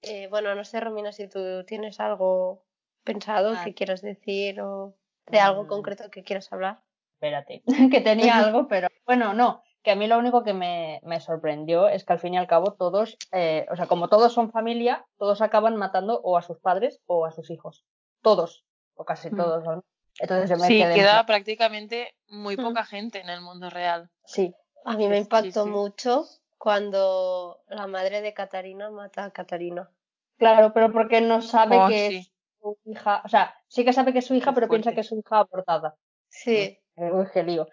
eh, 0.04 0.28
bueno, 0.28 0.54
no 0.54 0.64
sé, 0.64 0.80
Romina, 0.80 1.12
si 1.12 1.28
tú 1.28 1.64
tienes 1.66 2.00
algo 2.00 2.64
pensado 3.04 3.54
Ah. 3.56 3.62
que 3.64 3.74
quieras 3.74 4.02
decir 4.02 4.62
o 4.62 4.96
de 5.28 5.40
algo 5.40 5.64
Mm. 5.64 5.68
concreto 5.68 6.10
que 6.12 6.24
quieras 6.24 6.54
hablar. 6.54 6.84
Espérate, 7.16 7.64
que 7.98 8.02
tenía 8.02 8.38
algo, 8.38 8.68
pero 8.68 8.90
bueno, 9.06 9.34
no, 9.34 9.64
que 9.84 9.92
a 9.92 9.96
mí 9.96 10.08
lo 10.08 10.18
único 10.18 10.44
que 10.44 10.54
me, 10.54 11.00
me 11.04 11.20
sorprendió 11.20 11.88
es 11.90 12.06
que 12.06 12.14
al 12.14 12.20
fin 12.20 12.34
y 12.34 12.38
al 12.38 12.48
cabo 12.48 12.74
todos, 12.74 13.18
eh, 13.32 13.66
o 13.72 13.76
sea, 13.76 13.88
como 13.88 14.08
todos 14.08 14.34
son 14.34 14.52
familia, 14.52 15.06
todos 15.18 15.42
acaban 15.42 15.76
matando 15.76 16.20
o 16.24 16.38
a 16.38 16.42
sus 16.42 16.58
padres 16.60 17.02
o 17.06 17.26
a 17.26 17.32
sus 17.32 17.50
hijos. 17.52 17.84
Todos, 18.22 18.64
o 18.96 19.04
casi 19.06 19.30
Mm. 19.30 19.36
todos. 19.38 19.64
¿no? 19.64 19.84
Entonces 20.20 20.50
yo 20.50 20.58
me 20.58 20.68
Sí, 20.68 20.78
quedé 20.78 20.94
queda 20.96 21.26
prácticamente 21.26 22.16
muy 22.30 22.56
Mm. 22.56 22.64
poca 22.64 22.86
gente 22.86 23.20
en 23.20 23.30
el 23.30 23.42
mundo 23.42 23.70
real. 23.70 24.10
Sí, 24.26 24.54
A 24.86 24.96
mí 24.98 25.08
me 25.08 25.18
impactó 25.18 25.64
sí. 25.66 25.70
mucho 25.70 26.26
cuando 26.58 27.62
la 27.68 27.88
madre 27.88 28.22
de 28.22 28.34
Catarina 28.34 28.90
mata 28.90 29.26
a 29.26 29.32
Catarina. 29.32 29.90
claro, 30.38 30.74
pero 30.74 30.92
porque 30.92 31.22
no 31.22 31.42
sabe 31.42 31.78
Oh, 31.78 31.88
que 31.88 32.10
sí. 32.10 32.16
es 32.18 32.32
su 32.62 32.78
hija, 32.86 33.22
o 33.26 33.28
sea, 33.30 33.54
sí 33.68 33.84
que 33.86 33.94
sabe 33.94 34.12
que 34.14 34.20
es 34.20 34.26
su 34.28 34.34
hija, 34.34 34.54
pero 34.54 34.68
piensa 34.70 34.94
que 34.94 35.02
es 35.02 35.08
su 35.08 35.18
hija 35.18 35.40
abortada. 35.40 35.96
Sí, 36.30 36.80
Eh, 36.96 37.12
Uy, 37.12 37.26
qué 37.34 37.44
lío. 37.44 37.68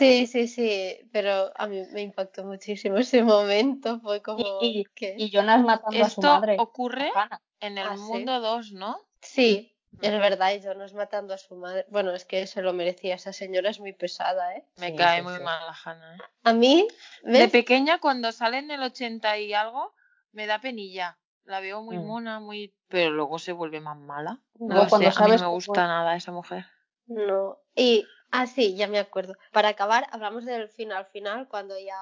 Sí, 0.00 0.26
sí, 0.26 0.48
sí, 0.48 1.08
pero 1.12 1.52
a 1.54 1.66
mí 1.66 1.82
me 1.92 2.02
impactó 2.02 2.44
muchísimo 2.44 2.96
ese 2.98 3.22
momento. 3.22 4.00
Fue 4.00 4.22
como 4.22 4.42
Y, 4.62 4.84
que 4.94 5.14
y 5.18 5.30
Jonas 5.30 5.62
matando 5.62 6.04
a 6.04 6.08
su 6.08 6.22
Esto 6.22 6.34
madre. 6.34 6.56
ocurre 6.58 7.10
a 7.14 7.22
Hannah. 7.22 7.42
en 7.60 7.78
el 7.78 7.86
Ah, 7.86 7.96
¿sí? 7.96 8.02
mundo 8.02 8.40
2, 8.40 8.72
¿no? 8.72 8.98
sí, 9.20 9.76
es 10.00 10.12
verdad, 10.12 10.52
y 10.54 10.60
Jonas 10.62 10.94
matando 10.94 11.34
a 11.34 11.38
su 11.38 11.54
madre. 11.56 11.84
Bueno, 11.90 12.12
es 12.12 12.24
que 12.24 12.46
se 12.46 12.62
lo 12.62 12.72
merecía. 12.72 13.14
Esa 13.16 13.32
señora 13.32 13.68
es 13.70 13.80
muy 13.80 13.92
pesada, 13.92 14.54
¿eh? 14.56 14.64
Me 14.78 14.92
Sí, 14.92 14.96
cae 14.96 15.18
sí, 15.18 15.24
muy 15.24 15.34
sí. 15.36 15.42
mal 15.44 15.60
la 15.66 15.76
Hannah. 15.84 16.16
¿eh? 16.16 16.18
A 16.44 16.52
mí, 16.54 16.88
De 17.22 17.32
¿ves? 17.32 17.52
pequeña, 17.52 17.98
cuando 17.98 18.32
sale 18.32 18.58
en 18.58 18.70
el 18.70 18.82
80 18.82 19.36
y 19.38 19.52
algo, 19.52 19.94
me 20.32 20.46
da 20.46 20.58
penilla. 20.60 21.18
La 21.44 21.60
veo 21.60 21.82
muy 21.82 21.98
Mm. 21.98 22.06
mona, 22.06 22.40
muy... 22.40 22.72
Pero 22.88 23.10
luego 23.10 23.38
se 23.38 23.52
vuelve 23.52 23.80
más 23.80 23.98
mala. 23.98 24.40
No 24.58 24.68
Luego 24.68 24.84
sé, 24.84 24.90
cuando 24.90 25.08
a 25.08 25.24
mí 25.26 25.30
no 25.32 25.38
me 25.38 25.46
gusta 25.48 25.86
nada 25.86 26.16
esa 26.16 26.32
mujer. 26.32 26.64
No. 27.06 27.58
Y, 27.74 28.06
ah, 28.30 28.46
sí, 28.46 28.76
ya 28.76 28.86
me 28.86 28.98
acuerdo. 28.98 29.34
Para 29.52 29.68
acabar, 29.70 30.06
hablamos 30.12 30.44
del 30.44 30.68
final 30.68 31.06
final, 31.06 31.48
cuando 31.48 31.78
ya 31.78 31.96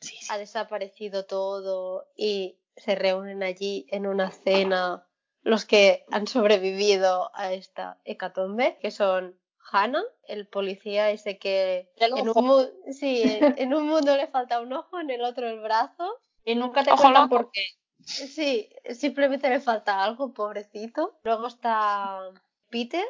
Sí, 0.00 0.16
sí. 0.20 0.26
ha 0.30 0.38
desaparecido 0.38 1.26
todo 1.26 2.08
y 2.16 2.58
se 2.76 2.94
reúnen 2.94 3.42
allí 3.42 3.86
en 3.90 4.06
una 4.06 4.30
cena 4.30 5.06
los 5.42 5.64
que 5.64 6.04
han 6.10 6.26
sobrevivido 6.26 7.30
a 7.34 7.52
esta 7.52 8.00
hecatombe, 8.04 8.78
que 8.80 8.90
son 8.90 9.38
Hannah, 9.70 10.04
el 10.24 10.46
policía 10.46 11.10
ese 11.10 11.38
que 11.38 11.90
en 11.96 12.28
un, 12.28 12.44
mu- 12.44 12.92
sí, 12.92 13.22
en 13.40 13.74
un 13.74 13.86
mundo 13.88 14.16
le 14.16 14.26
falta 14.28 14.60
un 14.60 14.72
ojo, 14.72 14.98
en 15.00 15.10
el 15.10 15.22
otro 15.22 15.48
el 15.48 15.60
brazo. 15.60 16.18
Y 16.44 16.54
nunca 16.54 16.82
te 16.82 16.90
cuentan 16.94 17.28
por 17.28 17.50
qué. 17.50 17.64
Sí, 18.04 18.68
simplemente 18.94 19.48
le 19.48 19.60
falta 19.60 20.02
algo, 20.02 20.32
pobrecito. 20.32 21.18
Luego 21.22 21.46
está 21.46 22.30
Peter, 22.70 23.04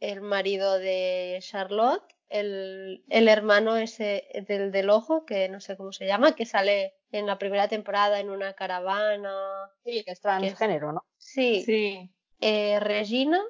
el 0.00 0.20
marido 0.20 0.78
de 0.78 1.38
Charlotte, 1.40 2.04
el, 2.28 3.04
el 3.08 3.28
hermano 3.28 3.76
ese 3.76 4.28
del, 4.46 4.70
del 4.70 4.90
ojo, 4.90 5.24
que 5.24 5.48
no 5.48 5.60
sé 5.60 5.76
cómo 5.76 5.92
se 5.92 6.06
llama, 6.06 6.34
que 6.36 6.44
sale 6.46 6.94
en 7.10 7.26
la 7.26 7.38
primera 7.38 7.68
temporada 7.68 8.20
en 8.20 8.30
una 8.30 8.52
caravana. 8.54 9.34
Sí, 9.84 10.04
que 10.04 10.10
es 10.12 10.20
transgénero, 10.20 10.92
¿no? 10.92 11.04
Sí, 11.16 11.62
Sí. 11.64 12.10
eh, 12.40 12.78
Regina 12.80 13.42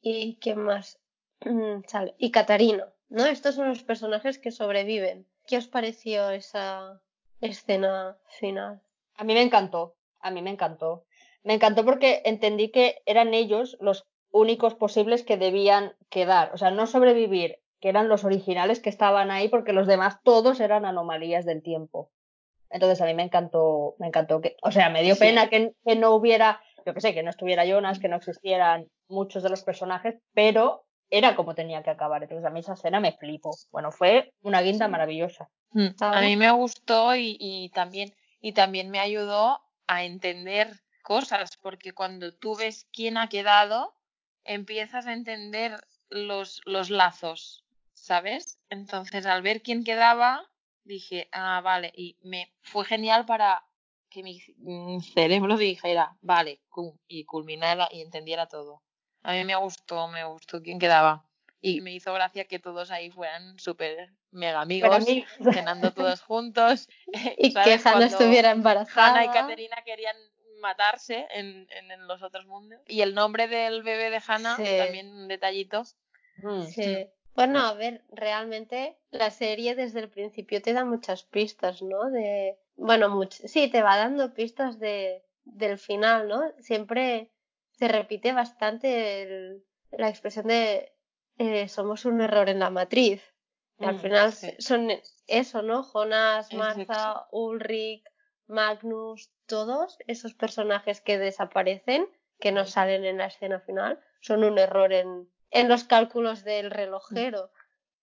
y 0.00 0.38
¿quién 0.40 0.58
más? 0.58 0.98
Mm, 1.44 1.82
sale? 1.86 2.14
Y 2.18 2.30
Catarina, 2.30 2.92
¿no? 3.08 3.24
Estos 3.26 3.54
son 3.54 3.68
los 3.68 3.82
personajes 3.84 4.38
que 4.38 4.50
sobreviven. 4.50 5.26
¿Qué 5.46 5.56
os 5.58 5.68
pareció 5.68 6.30
esa 6.30 7.00
escena 7.40 8.18
final? 8.38 8.80
A 9.16 9.24
mí 9.24 9.34
me 9.34 9.42
encantó, 9.42 9.94
a 10.20 10.30
mí 10.30 10.42
me 10.42 10.50
encantó. 10.50 11.04
Me 11.44 11.54
encantó 11.54 11.84
porque 11.84 12.22
entendí 12.24 12.70
que 12.70 13.02
eran 13.06 13.32
ellos 13.34 13.76
los 13.80 14.04
únicos 14.30 14.74
posibles 14.74 15.22
que 15.22 15.36
debían 15.36 15.94
quedar, 16.10 16.52
o 16.52 16.58
sea, 16.58 16.70
no 16.70 16.86
sobrevivir, 16.86 17.58
que 17.80 17.88
eran 17.88 18.08
los 18.08 18.24
originales 18.24 18.80
que 18.80 18.90
estaban 18.90 19.30
ahí 19.30 19.48
porque 19.48 19.72
los 19.72 19.86
demás 19.86 20.18
todos 20.22 20.60
eran 20.60 20.84
anomalías 20.84 21.44
del 21.44 21.62
tiempo. 21.62 22.10
Entonces 22.70 23.00
a 23.00 23.06
mí 23.06 23.14
me 23.14 23.22
encantó, 23.22 23.94
me 23.98 24.08
encantó 24.08 24.40
que, 24.40 24.56
o 24.62 24.72
sea, 24.72 24.90
me 24.90 25.02
dio 25.02 25.14
Sí. 25.14 25.20
pena 25.20 25.48
que, 25.48 25.72
que 25.84 25.96
no 25.96 26.14
hubiera, 26.14 26.60
yo 26.84 26.94
que 26.94 27.00
sé, 27.00 27.14
que 27.14 27.22
no 27.22 27.30
estuviera 27.30 27.64
Jonas, 27.64 27.98
que 27.98 28.08
no 28.08 28.16
existieran 28.16 28.88
muchos 29.08 29.42
de 29.42 29.50
los 29.50 29.62
personajes, 29.62 30.16
pero 30.34 30.84
era 31.08 31.36
como 31.36 31.54
tenía 31.54 31.82
que 31.82 31.90
acabar. 31.90 32.22
Entonces 32.22 32.44
a 32.44 32.50
mí 32.50 32.60
esa 32.60 32.72
escena 32.74 32.98
me 32.98 33.12
flipó. 33.12 33.52
Bueno, 33.70 33.92
fue 33.92 34.32
una 34.42 34.60
guinda 34.62 34.88
maravillosa. 34.88 35.48
Mm, 35.70 35.88
A 36.00 36.20
mí 36.20 36.36
me 36.36 36.50
gustó 36.50 37.14
y, 37.14 37.36
y 37.38 37.68
también 37.70 38.12
y 38.40 38.52
también 38.52 38.90
me 38.90 38.98
ayudó 39.00 39.60
a 39.86 40.04
entender 40.04 40.68
cosas, 41.02 41.56
porque 41.62 41.92
cuando 41.92 42.32
tú 42.34 42.56
ves 42.56 42.86
quién 42.92 43.16
ha 43.16 43.28
quedado, 43.28 43.94
empiezas 44.46 45.06
a 45.06 45.12
entender 45.12 45.80
los, 46.08 46.60
los 46.64 46.90
lazos, 46.90 47.64
¿sabes? 47.94 48.58
Entonces, 48.70 49.26
al 49.26 49.42
ver 49.42 49.62
quién 49.62 49.84
quedaba, 49.84 50.48
dije, 50.84 51.28
ah, 51.32 51.60
vale, 51.62 51.92
y 51.94 52.16
me 52.22 52.52
fue 52.62 52.84
genial 52.84 53.26
para 53.26 53.64
que 54.08 54.22
mi 54.22 54.40
cerebro 55.02 55.56
dijera, 55.56 56.16
vale, 56.22 56.60
cum, 56.68 56.96
y 57.08 57.24
culminara 57.24 57.88
y 57.90 58.00
entendiera 58.00 58.46
todo. 58.46 58.82
A 59.22 59.32
mí 59.32 59.44
me 59.44 59.56
gustó, 59.56 60.08
me 60.08 60.24
gustó 60.24 60.62
quién 60.62 60.78
quedaba. 60.78 61.26
Y 61.60 61.80
me 61.80 61.92
hizo 61.92 62.12
gracia 62.14 62.44
que 62.44 62.60
todos 62.60 62.92
ahí 62.92 63.10
fueran 63.10 63.58
súper 63.58 64.12
mega 64.30 64.60
amigos, 64.60 65.04
mí, 65.04 65.24
cenando 65.52 65.92
todos 65.92 66.22
juntos. 66.22 66.88
Y 67.38 67.50
¿sabes? 67.52 67.76
que 67.76 67.82
Cuando 67.82 68.04
estuviera 68.04 68.52
embarazada. 68.52 69.24
Y 69.24 69.28
Caterina 69.28 69.76
querían 69.84 70.16
matarse 70.60 71.26
en, 71.30 71.66
en, 71.70 71.90
en 71.90 72.06
los 72.06 72.22
otros 72.22 72.46
mundos. 72.46 72.80
Y 72.86 73.00
el 73.02 73.14
nombre 73.14 73.48
del 73.48 73.82
bebé 73.82 74.10
de 74.10 74.20
Hannah, 74.26 74.56
Sí. 74.56 74.76
también 74.78 75.08
un 75.08 75.28
detallito. 75.28 75.82
Mm. 76.38 76.62
Sí. 76.66 77.08
Bueno, 77.34 77.60
a 77.60 77.74
ver, 77.74 78.02
realmente 78.10 78.96
la 79.10 79.30
serie 79.30 79.74
desde 79.74 80.00
el 80.00 80.08
principio 80.08 80.62
te 80.62 80.72
da 80.72 80.84
muchas 80.84 81.22
pistas, 81.24 81.82
¿no? 81.82 82.10
De, 82.10 82.58
bueno, 82.76 83.08
much- 83.10 83.46
sí, 83.46 83.68
te 83.68 83.82
va 83.82 83.96
dando 83.98 84.32
pistas 84.32 84.78
de, 84.78 85.22
del 85.44 85.78
final, 85.78 86.28
¿no? 86.28 86.42
Siempre 86.60 87.30
se 87.72 87.88
repite 87.88 88.32
bastante 88.32 89.22
el- 89.22 89.64
la 89.90 90.08
expresión 90.08 90.46
de 90.46 90.92
eh, 91.38 91.68
somos 91.68 92.06
un 92.06 92.22
error 92.22 92.48
en 92.48 92.60
la 92.60 92.70
matriz. 92.70 93.22
Y 93.78 93.84
al 93.84 93.96
Mm, 93.96 94.00
final 94.00 94.32
sí. 94.32 94.52
son 94.58 94.88
eso, 95.26 95.60
¿no? 95.60 95.82
Jonas, 95.82 96.50
Martha, 96.54 97.26
Ulrich, 97.32 98.02
Magnus, 98.46 99.30
todos 99.46 99.98
esos 100.06 100.34
personajes 100.34 101.00
que 101.00 101.18
desaparecen, 101.18 102.08
que 102.40 102.52
no 102.52 102.64
salen 102.66 103.04
en 103.04 103.18
la 103.18 103.26
escena 103.26 103.60
final, 103.60 104.00
son 104.20 104.44
un 104.44 104.58
error 104.58 104.92
en, 104.92 105.28
en 105.50 105.68
los 105.68 105.84
cálculos 105.84 106.44
del 106.44 106.70
relojero. 106.70 107.50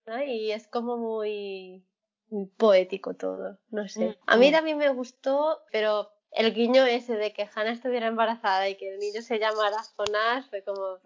¿no? 0.05 0.21
Y 0.23 0.51
es 0.51 0.67
como 0.67 0.97
muy, 0.97 1.85
muy 2.29 2.45
poético 2.47 3.13
todo, 3.15 3.57
no 3.69 3.87
sé. 3.87 4.17
A 4.27 4.37
mí 4.37 4.49
Mm. 4.49 4.53
también 4.53 4.77
me 4.77 4.89
gustó, 4.89 5.61
pero 5.71 6.11
el 6.31 6.53
guiño 6.53 6.85
ese 6.85 7.15
de 7.15 7.31
que 7.31 7.47
Hannah 7.53 7.71
estuviera 7.71 8.07
embarazada 8.07 8.67
y 8.69 8.75
que 8.75 8.93
el 8.93 8.99
niño 8.99 9.21
se 9.21 9.39
llamara 9.39 9.77
Jonas 9.97 10.49
fue 10.49 10.63
como, 10.63 10.99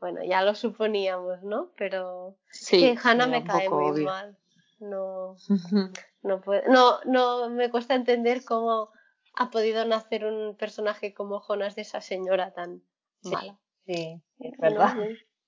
bueno, 0.00 0.22
ya 0.22 0.42
lo 0.42 0.54
suponíamos, 0.54 1.42
¿no? 1.42 1.72
Pero 1.76 2.36
Sí, 2.50 2.80
que 2.80 2.98
Hannah 3.02 3.26
me 3.26 3.42
cae 3.44 3.68
muy 3.70 3.90
obvio. 3.90 4.04
mal. 4.04 4.36
No, 4.78 5.36
no 6.22 6.40
puede, 6.42 6.68
no, 6.68 7.00
no 7.04 7.48
me 7.48 7.70
cuesta 7.70 7.94
entender 7.94 8.44
cómo 8.44 8.90
ha 9.36 9.50
podido 9.50 9.84
nacer 9.84 10.24
un 10.24 10.56
personaje 10.56 11.14
como 11.14 11.40
Jonas 11.40 11.76
de 11.76 11.82
esa 11.82 12.00
señora 12.00 12.52
tan 12.52 12.82
Sí. 13.22 13.30
mala. 13.30 13.58
Sí, 13.86 14.20
es 14.40 14.58
verdad. 14.58 14.94
No, 14.94 15.04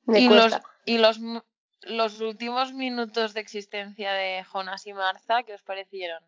me 0.07 0.20
y 0.20 0.29
los, 0.29 0.53
y 0.85 0.98
los, 1.83 2.20
últimos 2.20 2.72
minutos 2.72 3.35
de 3.35 3.40
existencia 3.40 4.12
de 4.12 4.44
Jonas 4.44 4.87
y 4.87 4.92
Martha, 4.92 5.42
¿qué 5.42 5.55
os 5.55 5.62
parecieron? 5.62 6.22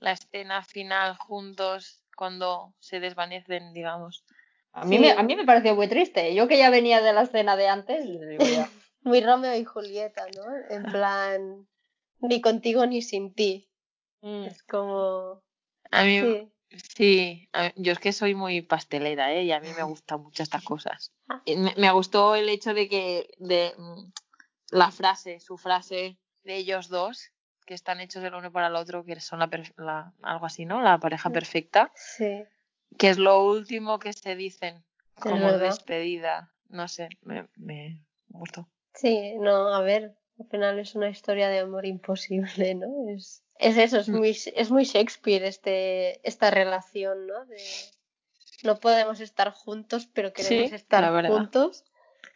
La 0.00 0.12
escena 0.12 0.62
final 0.62 1.16
juntos 1.16 2.02
cuando 2.16 2.74
se 2.80 3.00
desvanecen, 3.00 3.72
digamos. 3.72 4.24
A 4.72 4.84
mí, 4.84 4.96
Sí. 4.96 5.02
me, 5.02 5.12
a 5.12 5.22
mí 5.22 5.36
me 5.36 5.44
pareció 5.44 5.74
muy 5.74 5.88
triste. 5.88 6.34
Yo 6.34 6.48
que 6.48 6.58
ya 6.58 6.70
venía 6.70 7.00
de 7.00 7.12
la 7.12 7.22
escena 7.22 7.56
de 7.56 7.68
antes, 7.68 8.04
digo 8.04 8.44
ya, 8.44 8.68
Muy 9.02 9.20
Romeo 9.20 9.54
y 9.54 9.64
Julieta, 9.64 10.26
¿no? 10.34 10.44
En 10.74 10.82
plan, 10.84 11.68
ni 12.20 12.40
contigo 12.40 12.86
ni 12.86 13.02
sin 13.02 13.34
ti. 13.34 13.68
mm, 14.22 14.44
Es 14.44 14.62
como... 14.62 15.42
A 15.90 16.04
mí, 16.04 16.20
Sí. 16.20 16.50
Sí, 16.94 17.48
yo 17.76 17.92
es 17.92 17.98
que 17.98 18.12
soy 18.12 18.34
muy 18.34 18.62
pastelera, 18.62 19.32
¿eh? 19.32 19.44
Y 19.44 19.52
a 19.52 19.60
mí 19.60 19.68
me 19.76 19.82
gustan 19.84 20.22
mucho 20.22 20.42
estas 20.42 20.62
cosas. 20.62 21.12
Ah. 21.28 21.42
Me, 21.46 21.74
me 21.76 21.90
gustó 21.92 22.34
el 22.34 22.48
hecho 22.48 22.74
de 22.74 22.88
que, 22.88 23.28
de 23.38 23.72
mm, 23.78 24.12
la 24.72 24.90
frase, 24.90 25.40
su 25.40 25.56
frase 25.58 26.18
de 26.42 26.56
ellos 26.56 26.88
dos, 26.88 27.30
que 27.66 27.74
están 27.74 28.00
hechos 28.00 28.22
el 28.24 28.34
uno 28.34 28.52
para 28.52 28.66
el 28.66 28.76
otro, 28.76 29.04
que 29.04 29.18
son 29.20 29.38
la, 29.38 29.48
la- 29.76 30.12
algo 30.22 30.46
así, 30.46 30.66
¿no? 30.66 30.82
La 30.82 30.98
pareja 30.98 31.28
Mm. 31.28 31.32
perfecta. 31.32 31.92
Sí. 31.94 32.44
que 32.98 33.08
es 33.10 33.18
lo 33.18 33.44
último 33.44 33.98
que 33.98 34.12
se 34.12 34.36
dicen 34.36 34.84
como 35.18 35.46
verdad. 35.46 35.60
despedida. 35.60 36.52
No 36.68 36.88
sé, 36.88 37.08
me, 37.22 37.48
me 37.56 38.00
gustó. 38.28 38.68
Sí, 38.94 39.34
no, 39.38 39.68
a 39.74 39.80
ver, 39.80 40.16
al 40.38 40.46
final 40.48 40.78
es 40.78 40.94
una 40.94 41.08
historia 41.08 41.48
de 41.48 41.60
amor 41.60 41.86
imposible, 41.86 42.74
¿no? 42.74 42.86
Es, 43.14 43.43
es 43.58 43.76
eso, 43.76 43.98
es 43.98 44.08
Mm. 44.08 44.16
muy, 44.16 44.30
es 44.54 44.70
muy 44.70 44.84
Shakespeare 44.84 45.44
este, 45.44 46.26
esta 46.28 46.50
relación, 46.50 47.26
¿no? 47.26 47.44
De 47.46 47.56
no 48.62 48.76
podemos 48.80 49.20
estar 49.20 49.50
juntos, 49.52 50.06
pero 50.12 50.32
queremos 50.32 50.70
Sí, 50.70 50.74
estar 50.74 51.04
juntos. 51.28 51.84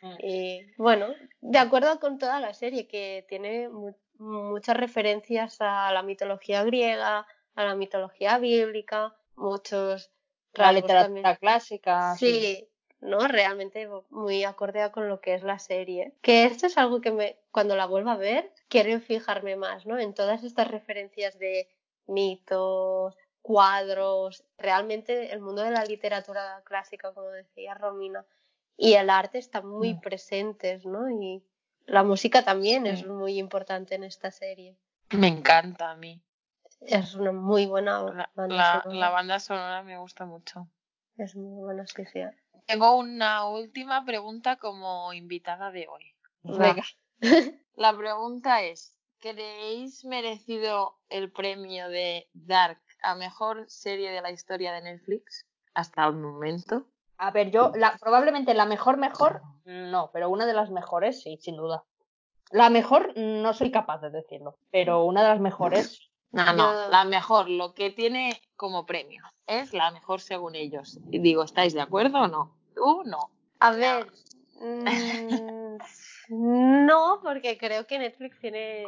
mm. 0.03 0.15
Y 0.23 0.61
bueno, 0.77 1.09
de 1.41 1.59
acuerdo 1.59 1.99
con 2.01 2.19
toda 2.19 2.39
la 2.41 2.53
serie, 2.55 2.87
que 2.87 3.25
tiene 3.29 3.69
mu- 3.69 3.95
muchas 4.19 4.77
referencias 4.77 5.57
a 5.61 5.91
la 5.93 6.03
mitología 6.03 6.65
griega, 6.65 7.27
a 7.55 7.65
la 7.65 7.75
mitología 7.75 8.39
bíblica, 8.39 9.15
muchos 9.37 10.11
La 10.53 10.73
literatura 10.73 11.05
también. 11.23 11.37
clásica. 11.41 12.15
Sí, 12.17 12.69
¿no? 13.01 13.27
Realmente 13.29 13.89
muy 14.11 14.45
acorde 14.45 14.91
con 14.91 15.09
lo 15.09 15.21
que 15.21 15.35
es 15.35 15.43
la 15.43 15.59
serie. 15.59 16.15
Que 16.23 16.45
esto 16.45 16.67
es 16.67 16.77
algo 16.79 17.01
que 17.01 17.13
me, 17.13 17.37
cuando 17.53 17.77
la 17.77 17.87
vuelva 17.87 18.13
a 18.13 18.17
ver, 18.17 18.53
quiero 18.69 18.99
fijarme 19.01 19.57
más, 19.57 19.87
¿no? 19.87 19.99
En 19.99 20.15
todas 20.15 20.43
estas 20.45 20.69
referencias 20.69 21.39
de 21.39 21.69
mitos, 22.07 23.17
cuadros, 23.43 24.45
realmente 24.59 25.33
el 25.33 25.41
mundo 25.41 25.63
de 25.63 25.71
la 25.71 25.85
literatura 25.85 26.61
clásica, 26.65 27.13
como 27.15 27.29
decía 27.29 27.75
Romina, 27.75 28.25
y 28.77 28.95
el 28.95 29.11
arte 29.11 29.39
están 29.39 29.67
muy 29.67 29.95
Mm. 29.95 30.01
presentes, 30.01 30.85
¿no? 30.85 31.11
Y 31.11 31.43
la 31.87 32.03
música 32.03 32.45
también 32.45 32.85
Sí. 32.85 32.91
es 32.91 33.07
muy 33.07 33.39
importante 33.39 33.95
en 33.95 34.05
esta 34.05 34.31
serie. 34.31 34.77
Me 35.11 35.29
encanta 35.29 35.91
a 35.91 35.97
mí. 35.97 36.21
Es 36.83 37.15
una 37.15 37.33
muy 37.33 37.67
buena 37.67 38.03
La, 38.03 38.31
banda 38.35 38.57
la- 38.57 38.81
sonora. 38.83 39.01
la 39.01 39.11
banda 39.11 39.41
sonora 39.41 39.83
me 39.83 39.99
gusta 39.99 40.27
mucho. 40.27 40.69
Es 41.17 41.35
muy 41.35 41.63
buena, 41.65 41.87
sí, 41.87 42.05
sí. 42.13 42.21
Tengo 42.69 42.99
una 42.99 43.49
última 43.49 44.05
pregunta 44.05 44.57
como 44.57 45.15
invitada 45.15 45.71
de 45.71 45.89
hoy. 45.89 46.05
Venga. 46.43 46.85
La 47.77 47.97
pregunta 47.97 48.63
es, 48.63 48.95
¿creéis 49.21 50.05
merecido 50.05 50.99
el 51.09 51.33
premio 51.33 51.89
de 51.89 52.29
Dark 52.35 52.83
a 53.03 53.15
mejor 53.15 53.65
serie 53.71 54.11
de 54.11 54.21
la 54.21 54.33
historia 54.33 54.75
de 54.75 54.83
Netflix 54.83 55.47
hasta 55.73 56.05
el 56.07 56.17
momento? 56.17 56.85
A 57.17 57.31
ver, 57.31 57.51
yo, 57.51 57.73
la, 57.75 57.97
probablemente 57.97 58.53
la 58.53 58.67
mejor, 58.67 58.99
mejor, 58.99 59.41
no, 59.65 60.11
pero 60.13 60.29
una 60.29 60.45
de 60.45 60.53
las 60.53 60.71
mejores, 60.71 61.23
sí, 61.23 61.39
sin 61.41 61.57
duda. 61.57 61.85
La 62.51 62.69
mejor, 62.69 63.17
no 63.17 63.55
soy 63.55 63.71
capaz 63.71 64.01
de 64.03 64.11
decirlo, 64.11 64.59
pero 64.71 65.05
una 65.05 65.23
de 65.23 65.29
las 65.31 65.41
mejores, 65.41 66.01
No, 66.31 66.45
no, 66.53 66.57
Yo- 66.75 66.91
la 66.91 67.05
mejor, 67.05 67.49
lo 67.49 67.73
que 67.73 67.89
tiene 67.91 68.39
como 68.55 68.85
premio, 68.85 69.23
es 69.47 69.73
la 69.73 69.91
mejor 69.91 70.21
según 70.21 70.55
ellos. 70.55 70.99
Y 71.11 71.21
digo, 71.21 71.43
¿estáis 71.43 71.73
de 71.73 71.81
acuerdo 71.81 72.21
o 72.21 72.29
no? 72.29 72.58
Tú 72.79 73.03
no. 73.05 73.31
A 73.59 73.73
ver, 73.73 74.07
mm, 74.61 75.79
no, 76.87 77.21
porque 77.23 77.59
creo 77.59 77.89
que 77.89 77.99
Netflix 77.99 78.39
tiene 78.39 78.87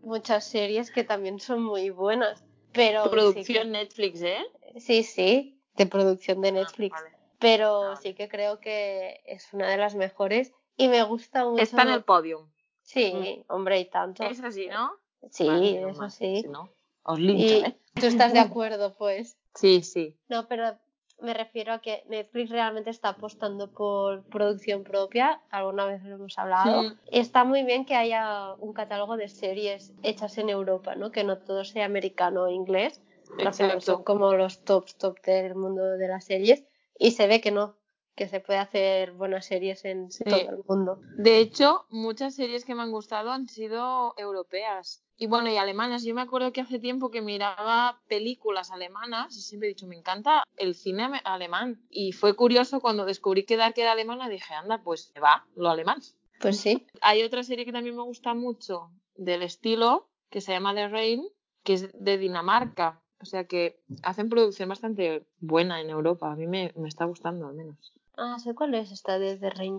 muchas 0.00 0.44
series 0.44 0.90
que 0.90 1.04
también 1.04 1.38
son 1.38 1.62
muy 1.62 1.90
buenas. 1.90 2.42
Pero 2.72 3.04
sí 3.04 3.10
Producción 3.10 3.72
Netflix, 3.72 4.22
¿eh? 4.22 4.46
sí, 4.78 5.02
sí, 5.02 5.60
de 5.76 5.86
producción 5.86 6.40
de 6.40 6.52
Netflix. 6.52 6.96
Ah, 6.96 7.02
vale. 7.02 7.16
Pero 7.38 7.80
vale. 7.80 7.96
sí 7.96 8.14
que 8.14 8.28
creo 8.28 8.60
que 8.60 9.20
es 9.26 9.52
una 9.52 9.68
de 9.68 9.76
las 9.76 9.94
mejores 9.94 10.54
y 10.76 10.88
me 10.88 11.02
gusta 11.02 11.44
mucho. 11.44 11.62
Está 11.62 11.82
en 11.82 11.90
el 11.90 12.04
podium. 12.04 12.48
Sí, 12.82 13.44
hombre, 13.48 13.80
y 13.80 13.84
tanto. 13.90 14.24
Es 14.24 14.42
así, 14.42 14.68
¿no? 14.68 14.92
Sí, 15.30 15.46
Vale, 15.46 15.74
menos 15.74 15.90
eso 15.92 16.00
mal, 16.00 16.10
sí. 16.10 16.40
Si 16.42 16.48
no, 16.48 16.70
os 17.02 17.18
lincho, 17.18 17.44
Y 17.44 17.58
¿eh? 17.58 17.78
tú 18.00 18.06
estás 18.06 18.32
de 18.32 18.38
acuerdo, 18.40 18.96
pues. 18.96 19.36
Sí, 19.54 19.82
sí. 19.82 20.16
No, 20.28 20.48
pero 20.48 20.78
me 21.20 21.34
refiero 21.34 21.72
a 21.72 21.80
que 21.80 22.04
Netflix 22.08 22.50
realmente 22.50 22.90
está 22.90 23.10
apostando 23.10 23.70
por 23.70 24.24
producción 24.24 24.84
propia, 24.84 25.40
alguna 25.50 25.86
vez 25.86 26.02
lo 26.04 26.16
hemos 26.16 26.38
hablado. 26.38 26.92
Está 27.10 27.44
muy 27.44 27.64
bien 27.64 27.84
que 27.84 27.94
haya 27.94 28.54
un 28.58 28.72
catálogo 28.72 29.16
de 29.16 29.28
series 29.28 29.92
hechas 30.02 30.38
en 30.38 30.48
Europa, 30.48 30.94
¿no? 30.94 31.10
Que 31.10 31.24
no 31.24 31.38
todo 31.38 31.64
sea 31.64 31.86
americano 31.86 32.44
o 32.44 32.48
inglés, 32.48 33.02
final 33.36 33.52
son 33.52 33.70
Exacto. 33.70 34.04
como 34.04 34.34
los 34.34 34.64
tops 34.64 34.96
top 34.96 35.20
del 35.20 35.54
mundo 35.54 35.84
de 35.84 36.08
las 36.08 36.24
series 36.24 36.64
y 36.98 37.12
se 37.12 37.26
ve 37.26 37.40
que 37.40 37.50
no, 37.50 37.76
que 38.18 38.26
se 38.28 38.40
puede 38.40 38.58
hacer 38.58 39.12
buenas 39.12 39.46
series 39.46 39.84
en 39.84 40.10
Sí. 40.10 40.24
todo 40.24 40.40
el 40.40 40.64
mundo. 40.68 41.00
De 41.16 41.38
hecho, 41.38 41.86
muchas 41.88 42.34
series 42.34 42.64
que 42.64 42.74
me 42.74 42.82
han 42.82 42.90
gustado 42.90 43.30
han 43.30 43.48
sido 43.48 44.12
europeas. 44.18 45.04
Y 45.16 45.28
bueno, 45.28 45.48
y 45.50 45.56
alemanas. 45.56 46.02
Yo 46.02 46.14
me 46.16 46.20
acuerdo 46.22 46.52
que 46.52 46.60
hace 46.60 46.80
tiempo 46.80 47.12
que 47.12 47.22
miraba 47.22 48.00
películas 48.08 48.72
alemanas 48.72 49.36
y 49.36 49.40
siempre 49.40 49.68
he 49.68 49.74
dicho, 49.74 49.86
me 49.86 49.96
encanta 49.96 50.42
el 50.56 50.74
cine 50.74 51.08
alemán. 51.22 51.80
Y 51.90 52.10
fue 52.10 52.34
curioso 52.34 52.80
cuando 52.80 53.04
descubrí 53.04 53.44
que 53.44 53.56
Dark 53.56 53.74
era 53.76 53.92
alemana, 53.92 54.28
dije, 54.28 54.52
anda, 54.52 54.82
pues 54.82 55.12
me 55.14 55.20
va, 55.20 55.46
lo 55.54 55.68
alemán. 55.70 56.00
Pues 56.40 56.58
sí. 56.58 56.86
Hay 57.00 57.22
otra 57.22 57.44
serie 57.44 57.64
que 57.64 57.72
también 57.72 57.96
me 57.96 58.02
gusta 58.02 58.34
mucho 58.34 58.90
del 59.14 59.42
estilo, 59.44 60.08
que 60.28 60.40
se 60.40 60.52
llama 60.52 60.74
The 60.74 60.88
Rain, 60.88 61.22
que 61.62 61.74
es 61.74 61.88
de 61.92 62.18
Dinamarca. 62.18 63.00
O 63.20 63.24
sea 63.24 63.44
que 63.44 63.80
hacen 64.02 64.28
producción 64.28 64.68
bastante 64.68 65.26
buena 65.40 65.80
en 65.80 65.90
Europa. 65.90 66.30
A 66.30 66.36
mí 66.36 66.46
me, 66.46 66.72
me 66.76 66.88
está 66.88 67.04
gustando 67.04 67.48
al 67.48 67.54
menos. 67.54 67.92
Ah, 68.16 68.38
sé 68.38 68.54
cuál 68.54 68.74
es 68.74 68.90
esta 68.90 69.18
de 69.18 69.36
The 69.36 69.50
Rain. 69.50 69.78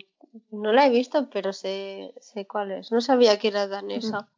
No 0.51 0.71
la 0.71 0.87
he 0.87 0.89
visto, 0.89 1.29
pero 1.29 1.53
sé, 1.53 2.13
sé 2.19 2.47
cuál 2.47 2.71
es. 2.71 2.91
No 2.91 3.01
sabía 3.01 3.37
que 3.39 3.49
era 3.49 3.67
danesa. 3.67 4.29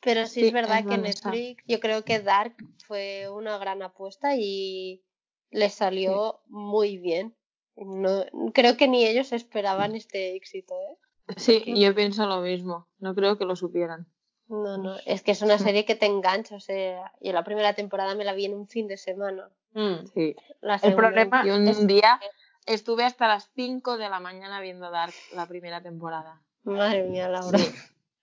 Pero 0.00 0.26
sí, 0.26 0.40
Sí, 0.40 0.46
es 0.46 0.52
verdad 0.52 0.78
es 0.78 0.86
que. 0.86 0.98
Netflix, 0.98 1.64
yo 1.66 1.80
creo 1.80 2.04
que 2.04 2.20
Dark 2.20 2.54
fue 2.86 3.28
una 3.30 3.58
gran 3.58 3.82
apuesta 3.82 4.34
y 4.36 5.04
le 5.50 5.68
salió 5.68 6.40
muy 6.46 6.96
bien. 6.96 7.36
No, 7.76 8.24
creo 8.52 8.76
que 8.76 8.88
ni 8.88 9.06
ellos 9.06 9.32
esperaban 9.32 9.94
este 9.94 10.36
éxito, 10.36 10.74
¿eh? 10.74 10.98
Sí, 11.36 11.62
yo 11.80 11.94
pienso 11.94 12.26
lo 12.26 12.40
mismo. 12.40 12.88
No 12.98 13.14
creo 13.14 13.38
que 13.38 13.44
lo 13.44 13.56
supieran. 13.56 14.06
No, 14.50 14.76
no, 14.78 14.96
es 15.06 15.22
que 15.22 15.30
es 15.30 15.42
una 15.42 15.58
serie 15.74 15.84
que 15.84 15.94
te 15.94 16.06
engancha, 16.06 16.56
o 16.56 16.60
sea, 16.60 17.12
yo 17.20 17.32
la 17.32 17.44
primera 17.44 17.72
temporada 17.74 18.14
me 18.14 18.24
la 18.24 18.34
vi 18.34 18.44
en 18.46 18.54
un 18.54 18.66
fin 18.68 18.86
de 18.88 18.96
semana. 18.96 19.48
mm, 19.72 20.06
Sí. 20.12 20.34
La 20.60 20.74
El 20.76 20.94
problema- 20.94 21.46
Y 21.46 21.50
un 21.50 21.66
es- 21.68 21.86
día 21.86 22.20
estuve 22.66 23.04
hasta 23.04 23.28
las 23.28 23.50
5 23.54 23.96
de 23.96 24.08
la 24.08 24.20
mañana 24.20 24.60
viendo 24.60 24.90
Dark 24.90 25.14
la 25.34 25.46
primera 25.46 25.80
temporada. 25.82 26.42
Madre 26.64 27.04
mía, 27.04 27.28
Laura. 27.28 27.58
Sí. 27.58 27.70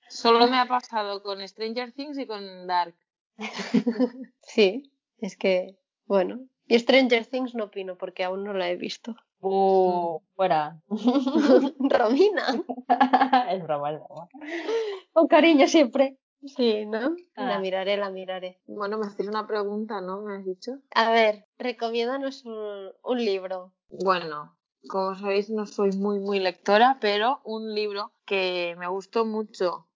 Solo 0.09 0.47
me 0.47 0.57
ha 0.59 0.65
pasado 0.81 1.23
con 1.23 1.45
Stranger 1.47 1.91
Things 1.93 2.17
y 2.17 2.27
con 2.27 2.67
Dark. 2.67 2.95
Sí, 4.41 4.91
es 5.19 5.37
que, 5.37 5.77
bueno. 6.05 6.39
Y 6.67 6.77
Stranger 6.79 7.25
Things 7.25 7.55
no 7.55 7.65
opino 7.65 7.97
porque 7.97 8.23
aún 8.23 8.43
no 8.43 8.53
la 8.53 8.69
he 8.69 8.75
visto. 8.75 9.15
Uh, 9.41 10.19
fuera. 10.35 10.79
Romina. 11.79 12.45
es 13.51 13.63
broma, 13.63 13.91
es 13.91 13.99
broma. 13.99 14.27
Con 15.13 15.27
cariño 15.27 15.67
siempre. 15.67 16.17
Sí, 16.45 16.85
¿no? 16.85 17.15
La 17.35 17.55
Ah. 17.55 17.59
miraré, 17.59 17.97
la 17.97 18.09
miraré. 18.11 18.59
Bueno, 18.67 18.97
me 18.99 19.07
hacéis 19.07 19.27
una 19.27 19.47
pregunta, 19.47 20.01
¿no? 20.01 20.21
¿Me 20.21 20.35
has 20.37 20.45
dicho? 20.45 20.73
A 20.93 21.09
ver, 21.11 21.45
recomiéndanos 21.57 22.45
un, 22.45 22.91
un 23.03 23.17
libro. 23.17 23.73
Bueno, 23.89 24.55
como 24.87 25.15
sabéis, 25.15 25.49
no 25.49 25.65
soy 25.65 25.91
muy, 25.97 26.19
muy 26.19 26.39
lectora, 26.39 26.97
pero 27.01 27.41
un 27.43 27.73
libro 27.73 28.11
que 28.25 28.75
me 28.77 28.87
gustó 28.87 29.25
mucho 29.25 29.86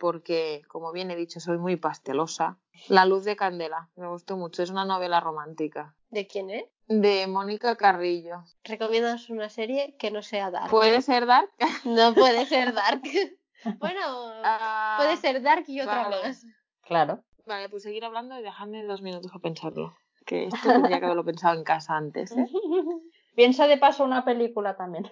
porque, 0.00 0.62
como 0.66 0.90
bien 0.92 1.10
he 1.10 1.16
dicho, 1.16 1.38
soy 1.38 1.58
muy 1.58 1.76
pastelosa. 1.76 2.58
La 2.88 3.04
luz 3.04 3.24
de 3.24 3.36
candela, 3.36 3.90
me 3.94 4.08
gustó 4.08 4.36
mucho. 4.38 4.62
Es 4.62 4.70
una 4.70 4.86
novela 4.86 5.20
romántica. 5.20 5.94
¿De 6.08 6.26
quién 6.26 6.50
es? 6.50 6.64
De 6.88 7.26
Mónica 7.28 7.76
Carrillo. 7.76 8.42
Recomiéndanos 8.64 9.28
una 9.28 9.50
serie 9.50 9.94
que 9.98 10.10
no 10.10 10.22
sea 10.22 10.50
Dark. 10.50 10.70
¿Puede 10.70 11.02
ser 11.02 11.26
Dark? 11.26 11.50
No 11.84 12.14
puede 12.14 12.46
ser 12.46 12.72
Dark. 12.72 13.02
bueno, 13.78 14.00
Ah, 14.42 14.96
puede 14.98 15.16
ser 15.18 15.42
Dark 15.42 15.64
y 15.68 15.80
otra 15.82 16.08
vale. 16.08 16.16
más. 16.22 16.46
Claro. 16.82 17.22
Vale, 17.46 17.68
pues 17.68 17.82
seguir 17.82 18.04
hablando 18.04 18.38
y 18.38 18.42
dejadme 18.42 18.82
dos 18.84 19.02
minutos 19.02 19.30
a 19.34 19.38
pensarlo. 19.38 19.94
Que 20.24 20.46
esto 20.46 20.68
tendría 20.68 20.98
que 20.98 21.04
haberlo 21.04 21.24
pensado 21.24 21.56
en 21.58 21.64
casa 21.64 21.94
antes. 21.96 22.32
¿eh? 22.32 22.46
Piensa 23.36 23.66
de 23.66 23.76
paso 23.76 24.02
una 24.04 24.24
película 24.24 24.76
también. 24.76 25.10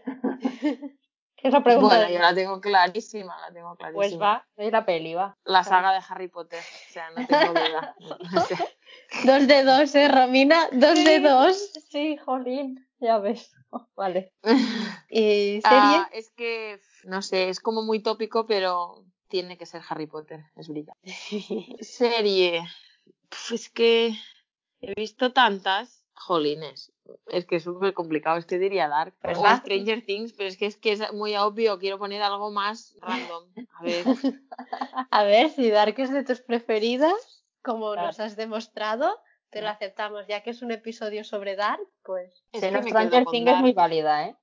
Esa 1.43 1.63
pregunta 1.63 1.95
Bueno, 1.97 2.09
de- 2.09 2.15
yo 2.15 2.21
la 2.21 2.35
tengo 2.35 2.61
clarísima, 2.61 3.39
la 3.41 3.53
tengo 3.53 3.77
clarísima. 3.77 3.95
Pues 3.95 4.21
va, 4.21 4.47
es 4.57 4.73
la 4.73 4.85
peli, 4.85 5.15
va. 5.15 5.37
La 5.45 5.63
saga 5.65 5.93
de 5.93 6.01
Harry 6.09 6.29
Potter, 6.29 6.61
o 6.61 6.93
sea, 6.93 7.11
no 7.11 7.27
tengo 7.27 7.53
duda. 7.55 7.95
O 8.37 8.41
sea, 8.41 8.59
Dos 9.25 9.47
de 9.47 9.63
dos, 9.65 9.95
¿eh, 9.95 10.09
Romina? 10.09 10.69
Dos 10.73 10.95
de 11.05 11.17
Sí. 11.17 11.23
dos. 11.23 11.71
Sí, 11.91 12.17
jolín, 12.17 12.87
ya 13.01 13.19
ves. 13.19 13.53
Vale. 13.95 14.33
¿Y 15.11 15.61
serie? 15.63 15.97
ah, 15.97 16.09
es 16.13 16.31
que, 16.31 16.81
no 17.05 17.23
sé, 17.23 17.49
es 17.51 17.61
como 17.61 17.83
muy 17.83 18.01
tópico, 18.03 18.47
pero 18.47 19.05
tiene 19.29 19.57
que 19.59 19.67
ser 19.67 19.83
Harry 19.89 20.07
Potter, 20.07 20.41
es 20.57 20.69
brillante. 20.69 20.99
Serie. 21.83 22.65
Es 23.53 23.69
que 23.71 24.15
he 24.81 24.95
visto 24.95 25.33
tantas. 25.33 25.98
Jolines. 26.19 26.93
Es 27.29 27.47
que 27.47 27.57
es 27.57 27.65
súper 27.65 27.95
complicado. 27.95 28.37
Es 28.37 28.47
que 28.47 28.59
diría 28.59 28.89
Dark. 28.89 29.15
Pues 29.23 29.39
o. 29.39 29.47
Stranger 29.57 30.05
Things, 30.05 30.33
pero 30.33 30.49
es 30.49 30.57
que 30.57 30.67
es 30.67 30.77
que 30.77 30.93
es 30.93 31.13
muy 31.13 31.37
obvio. 31.37 31.79
Quiero 31.79 31.99
poner 31.99 32.23
algo 32.23 32.51
más 32.51 32.95
random. 33.01 33.45
A 33.79 33.83
ver. 33.83 34.05
A 35.11 35.23
ver, 35.25 35.51
si 35.51 35.71
Dark 35.71 35.95
es 35.99 36.13
de 36.13 36.25
tus 36.25 36.41
preferidas, 36.41 37.45
como 37.63 37.93
Claro. 37.93 38.09
nos 38.09 38.21
has 38.21 38.37
demostrado, 38.37 39.19
te 39.51 39.63
lo 39.63 39.69
aceptamos. 39.69 40.27
Ya 40.27 40.43
que 40.43 40.51
es 40.51 40.63
un 40.63 40.71
episodio 40.73 41.25
sobre 41.25 41.57
Dark, 41.57 41.81
pues 42.05 42.45
Es 42.53 42.61
que 42.61 42.83
Stranger 42.83 43.25
Things 43.27 43.51
es 43.51 43.59
muy 43.61 43.73
válida, 43.73 44.27
¿eh? 44.27 44.37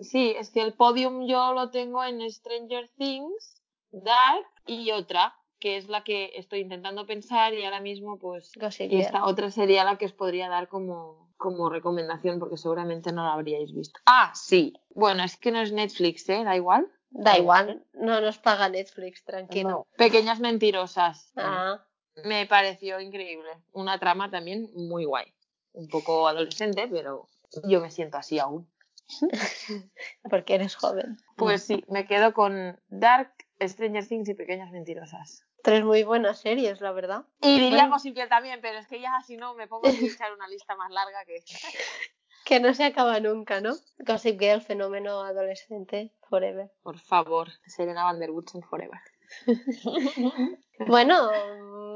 Sí, 0.00 0.34
es 0.38 0.50
que 0.50 0.60
el 0.62 0.74
podium 0.74 1.26
yo 1.26 1.52
lo 1.54 1.70
tengo 1.70 2.04
en 2.04 2.20
Stranger 2.30 2.88
Things, 2.98 3.62
Dark 3.90 4.46
y 4.66 4.90
otra, 4.92 5.34
que 5.58 5.76
es 5.76 5.88
la 5.88 6.04
que 6.04 6.32
estoy 6.34 6.60
intentando 6.60 7.06
pensar 7.06 7.54
y 7.54 7.64
ahora 7.64 7.80
mismo 7.80 8.18
pues 8.18 8.52
y 8.78 9.00
esta 9.00 9.24
otra 9.24 9.50
sería 9.50 9.84
la 9.84 9.98
que 9.98 10.06
os 10.06 10.12
podría 10.12 10.48
dar 10.48 10.68
como, 10.68 11.32
como 11.36 11.68
recomendación 11.68 12.38
porque 12.38 12.56
seguramente 12.56 13.12
no 13.12 13.24
la 13.24 13.32
habríais 13.32 13.72
visto. 13.74 14.00
Ah, 14.06 14.32
sí. 14.34 14.74
Bueno, 14.90 15.24
es 15.24 15.36
que 15.36 15.50
no 15.50 15.60
es 15.60 15.72
Netflix, 15.72 16.28
¿eh? 16.28 16.44
Da 16.44 16.56
igual. 16.56 16.90
Da 17.10 17.38
igual, 17.38 17.84
no 17.94 18.20
nos 18.20 18.38
paga 18.38 18.68
Netflix, 18.68 19.24
tranquilo. 19.24 19.70
No. 19.70 19.86
Pequeñas 19.96 20.40
mentirosas. 20.40 21.32
Ah, 21.36 21.82
Me 22.24 22.46
pareció 22.46 23.00
increíble. 23.00 23.48
Una 23.72 23.98
trama 23.98 24.30
también 24.30 24.70
muy 24.74 25.06
guay. 25.06 25.32
Un 25.72 25.88
poco 25.88 26.28
adolescente, 26.28 26.86
pero 26.90 27.28
yo 27.64 27.80
me 27.80 27.90
siento 27.90 28.18
así 28.18 28.38
aún. 28.38 28.68
porque 30.30 30.54
eres 30.54 30.74
joven. 30.74 31.16
Pues 31.36 31.62
sí, 31.62 31.82
me 31.88 32.06
quedo 32.06 32.34
con 32.34 32.78
Dark, 32.88 33.32
Stranger 33.60 34.06
Things 34.06 34.28
y 34.28 34.34
Pequeñas 34.34 34.70
Mentirosas. 34.70 35.47
Tres 35.62 35.84
muy 35.84 36.02
buenas 36.04 36.40
series, 36.40 36.80
la 36.80 36.92
verdad. 36.92 37.24
Y 37.42 37.58
diría 37.58 37.88
Bueno. 37.88 38.28
También, 38.28 38.60
pero 38.60 38.78
es 38.78 38.86
que 38.86 39.00
ya 39.00 39.12
si 39.26 39.36
no 39.36 39.54
me 39.54 39.66
pongo 39.66 39.86
a 39.88 39.90
echar 40.22 40.32
una 40.32 40.48
lista 40.48 40.76
más 40.76 40.90
larga 40.90 41.24
que... 41.26 41.42
Que 42.44 42.60
no 42.60 42.72
se 42.72 42.84
acaba 42.84 43.20
nunca, 43.20 43.60
¿no? 43.60 43.74
Gossip 43.98 44.40
Girl, 44.40 44.62
fenómeno 44.62 45.20
adolescente, 45.22 46.14
forever. 46.30 46.70
Por 46.82 46.98
favor, 46.98 47.48
Serena 47.66 48.04
Van 48.04 48.18
der 48.20 48.30
Woodsen 48.30 48.62
Forever. 48.62 48.98
Bueno, 50.86 51.30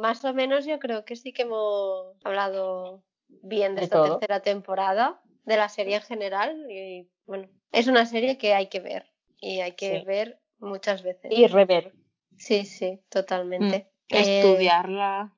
más 0.00 0.24
o 0.24 0.34
menos 0.34 0.64
yo 0.66 0.80
creo 0.80 1.04
que 1.04 1.14
sí 1.14 1.32
que 1.32 1.42
hemos 1.42 2.16
hablado 2.24 3.04
bien 3.28 3.76
de, 3.76 3.80
De 3.80 3.84
esta 3.84 3.96
todo. 4.02 4.18
tercera 4.18 4.40
temporada, 4.42 5.22
de 5.44 5.56
la 5.56 5.68
serie 5.68 5.96
en 5.96 6.02
general. 6.02 6.66
Y 6.68 7.08
bueno, 7.24 7.48
es 7.70 7.86
una 7.86 8.06
serie 8.06 8.38
que 8.38 8.54
hay 8.54 8.68
que 8.68 8.80
ver. 8.80 9.06
Y 9.40 9.60
hay 9.60 9.76
que 9.76 10.00
Sí. 10.00 10.04
ver 10.04 10.40
muchas 10.58 11.04
veces. 11.04 11.30
Y 11.32 11.46
rever. 11.46 11.92
Sí, 12.38 12.64
sí, 12.64 13.00
totalmente. 13.08 13.86
Mm, 14.10 14.14
Eh, 14.14 14.40
Estudiarla. 14.40 15.32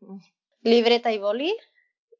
libreta 0.62 1.12
y 1.12 1.18
boli 1.18 1.54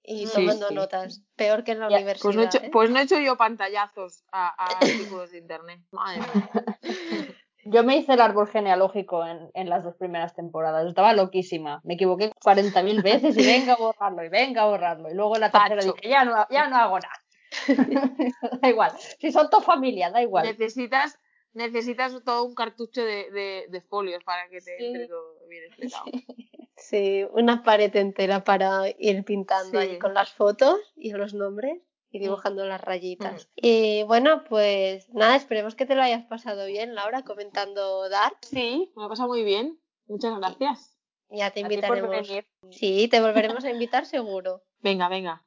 y 0.03 0.27
Sí, 0.27 0.33
tomando 0.35 0.69
sí. 0.69 0.75
notas. 0.75 1.23
Peor 1.37 1.65
que 1.65 1.73
en 1.73 1.81
la 1.81 1.89
Ya, 1.89 1.97
universidad. 1.97 2.23
Pues 2.23 2.37
no, 2.37 2.43
he 2.43 2.47
hecho, 2.47 2.59
¿eh? 2.59 2.71
pues 2.71 2.91
no 2.91 2.99
he 2.99 3.03
hecho 3.03 3.19
yo 3.19 3.37
pantallazos 3.37 4.23
a, 4.31 4.49
a 4.49 4.79
artículos 5.09 5.31
de 5.33 5.39
internet. 5.39 5.81
Madre 5.91 6.21
mía. 6.21 6.51
Yo 7.67 7.83
me 7.83 7.97
hice 7.97 8.13
el 8.13 8.21
árbol 8.21 8.47
genealógico 8.47 9.25
en, 9.27 9.51
en 9.55 9.71
las 9.71 9.83
dos 9.85 9.97
primeras 9.97 10.35
temporadas. 10.35 10.87
Estaba 10.87 11.15
loquísima. 11.15 11.81
Me 11.83 11.95
equivoqué 11.95 12.31
40.000 12.45 13.03
veces 13.03 13.39
y 13.39 13.47
venga 13.47 13.73
a 13.73 13.77
borrarlo, 13.77 14.23
y 14.23 14.29
venga 14.29 14.65
a 14.65 14.67
borrarlo. 14.67 15.11
Y 15.11 15.15
luego 15.15 15.37
en 15.37 15.41
la 15.41 15.51
tercera 15.51 15.77
Pacho. 15.77 15.95
dije, 15.95 16.11
ya 16.11 16.27
no, 16.27 16.47
ya 16.51 16.69
no 16.69 16.77
hago 16.77 16.99
nada. 16.99 17.25
da 18.61 18.69
igual. 18.69 18.93
Si 19.19 19.33
son 19.33 19.49
tu 19.49 19.61
familia, 19.63 20.11
da 20.11 20.21
igual. 20.21 20.45
Necesitas, 20.45 21.19
necesitas 21.55 22.13
todo 22.25 22.45
un 22.45 22.55
cartucho 22.55 23.03
de, 23.03 23.31
de, 23.31 23.67
de 23.69 23.81
folios 23.81 24.23
para 24.25 24.49
que 24.49 24.61
te 24.61 24.77
Sí. 24.77 24.85
entre 24.87 25.09
todo 25.09 25.39
bien 25.49 25.65
explicado. 25.65 26.05
Sí, 26.77 27.25
una 27.33 27.63
pared 27.63 27.95
entera 27.97 28.43
para 28.45 28.83
ir 28.99 29.25
pintando 29.25 29.81
Sí. 29.81 29.87
ahí 29.87 29.99
con 29.99 30.13
las 30.13 30.33
fotos 30.33 30.79
y 30.97 31.13
los 31.13 31.33
nombres 31.33 31.81
y 32.11 32.19
Mm. 32.19 32.23
dibujando 32.23 32.65
las 32.67 32.81
rayitas. 32.81 33.49
Y 33.57 34.03
bueno, 34.03 34.45
pues 34.45 35.09
nada, 35.11 35.37
esperemos 35.37 35.75
que 35.77 35.87
te 35.87 35.95
lo 35.95 36.03
hayas 36.03 36.25
pasado 36.27 36.67
bien, 36.67 36.95
Laura, 36.95 37.23
comentando 37.23 38.09
Dark. 38.09 38.37
Sí, 38.43 38.93
me 38.97 39.03
lo 39.03 39.07
he 39.07 39.09
pasado 39.09 39.29
muy 39.29 39.45
bien. 39.45 39.81
Muchas 40.09 40.37
gracias. 40.39 40.99
Ya 41.31 41.51
te 41.53 41.61
invitaremos. 41.61 42.11
venir. 42.29 42.47
Sí, 42.71 43.09
te 43.09 43.21
volveremos 43.21 43.65
a 43.65 43.71
invitar 43.71 44.05
seguro. 44.05 44.63
Venga, 44.81 45.09
venga. 45.09 45.43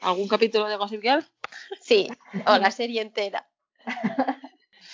¿Algún 0.00 0.28
capítulo 0.28 0.68
de 0.68 0.76
Gossip 0.76 1.00
Girl? 1.00 1.24
Sí, 1.80 2.08
o 2.46 2.58
la 2.58 2.70
serie 2.72 3.00
entera. 3.00 3.48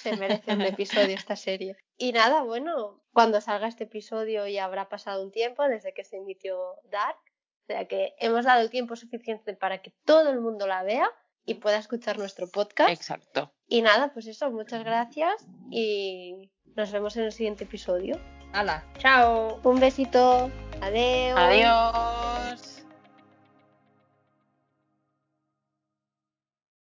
Se 0.03 0.17
merece 0.17 0.53
un 0.53 0.63
episodio 0.63 1.15
esta 1.15 1.37
serie. 1.37 1.77
Y 1.97 2.13
nada, 2.13 2.43
bueno, 2.43 3.03
cuando 3.13 3.41
salga 3.41 3.69
este 3.69 3.85
episodio 3.85 4.47
ya 4.47 4.65
habrá 4.65 4.89
pasado 4.89 5.23
un 5.23 5.33
tiempo 5.33 5.67
desde 5.67 5.93
que 5.93 6.05
se 6.05 6.17
emitió 6.17 6.77
Dark. 6.85 7.19
O 7.65 7.67
sea 7.67 7.87
que 7.87 8.15
hemos 8.19 8.45
dado 8.45 8.63
el 8.63 8.71
tiempo 8.71 8.97
suficiente 8.97 9.55
para 9.55 9.83
que 9.83 9.93
todo 10.05 10.31
el 10.31 10.41
mundo 10.41 10.67
la 10.67 10.83
vea 10.83 11.11
y 11.45 11.55
pueda 11.55 11.79
escuchar 11.79 12.19
nuestro 12.19 12.49
podcast. 12.49 12.91
Exacto. 12.91 13.53
Y 13.67 13.83
nada, 13.83 14.13
pues 14.13 14.27
eso, 14.27 14.51
muchas 14.51 14.85
gracias 14.85 15.47
y 15.71 16.51
nos 16.77 16.93
vemos 16.93 17.17
en 17.17 17.25
el 17.25 17.33
siguiente 17.33 17.65
episodio. 17.65 18.19
Hala, 18.53 18.85
chao. 18.99 19.61
Un 19.65 19.81
besito. 19.81 20.51
Adiós. 20.81 21.39
Adiós. 21.39 22.78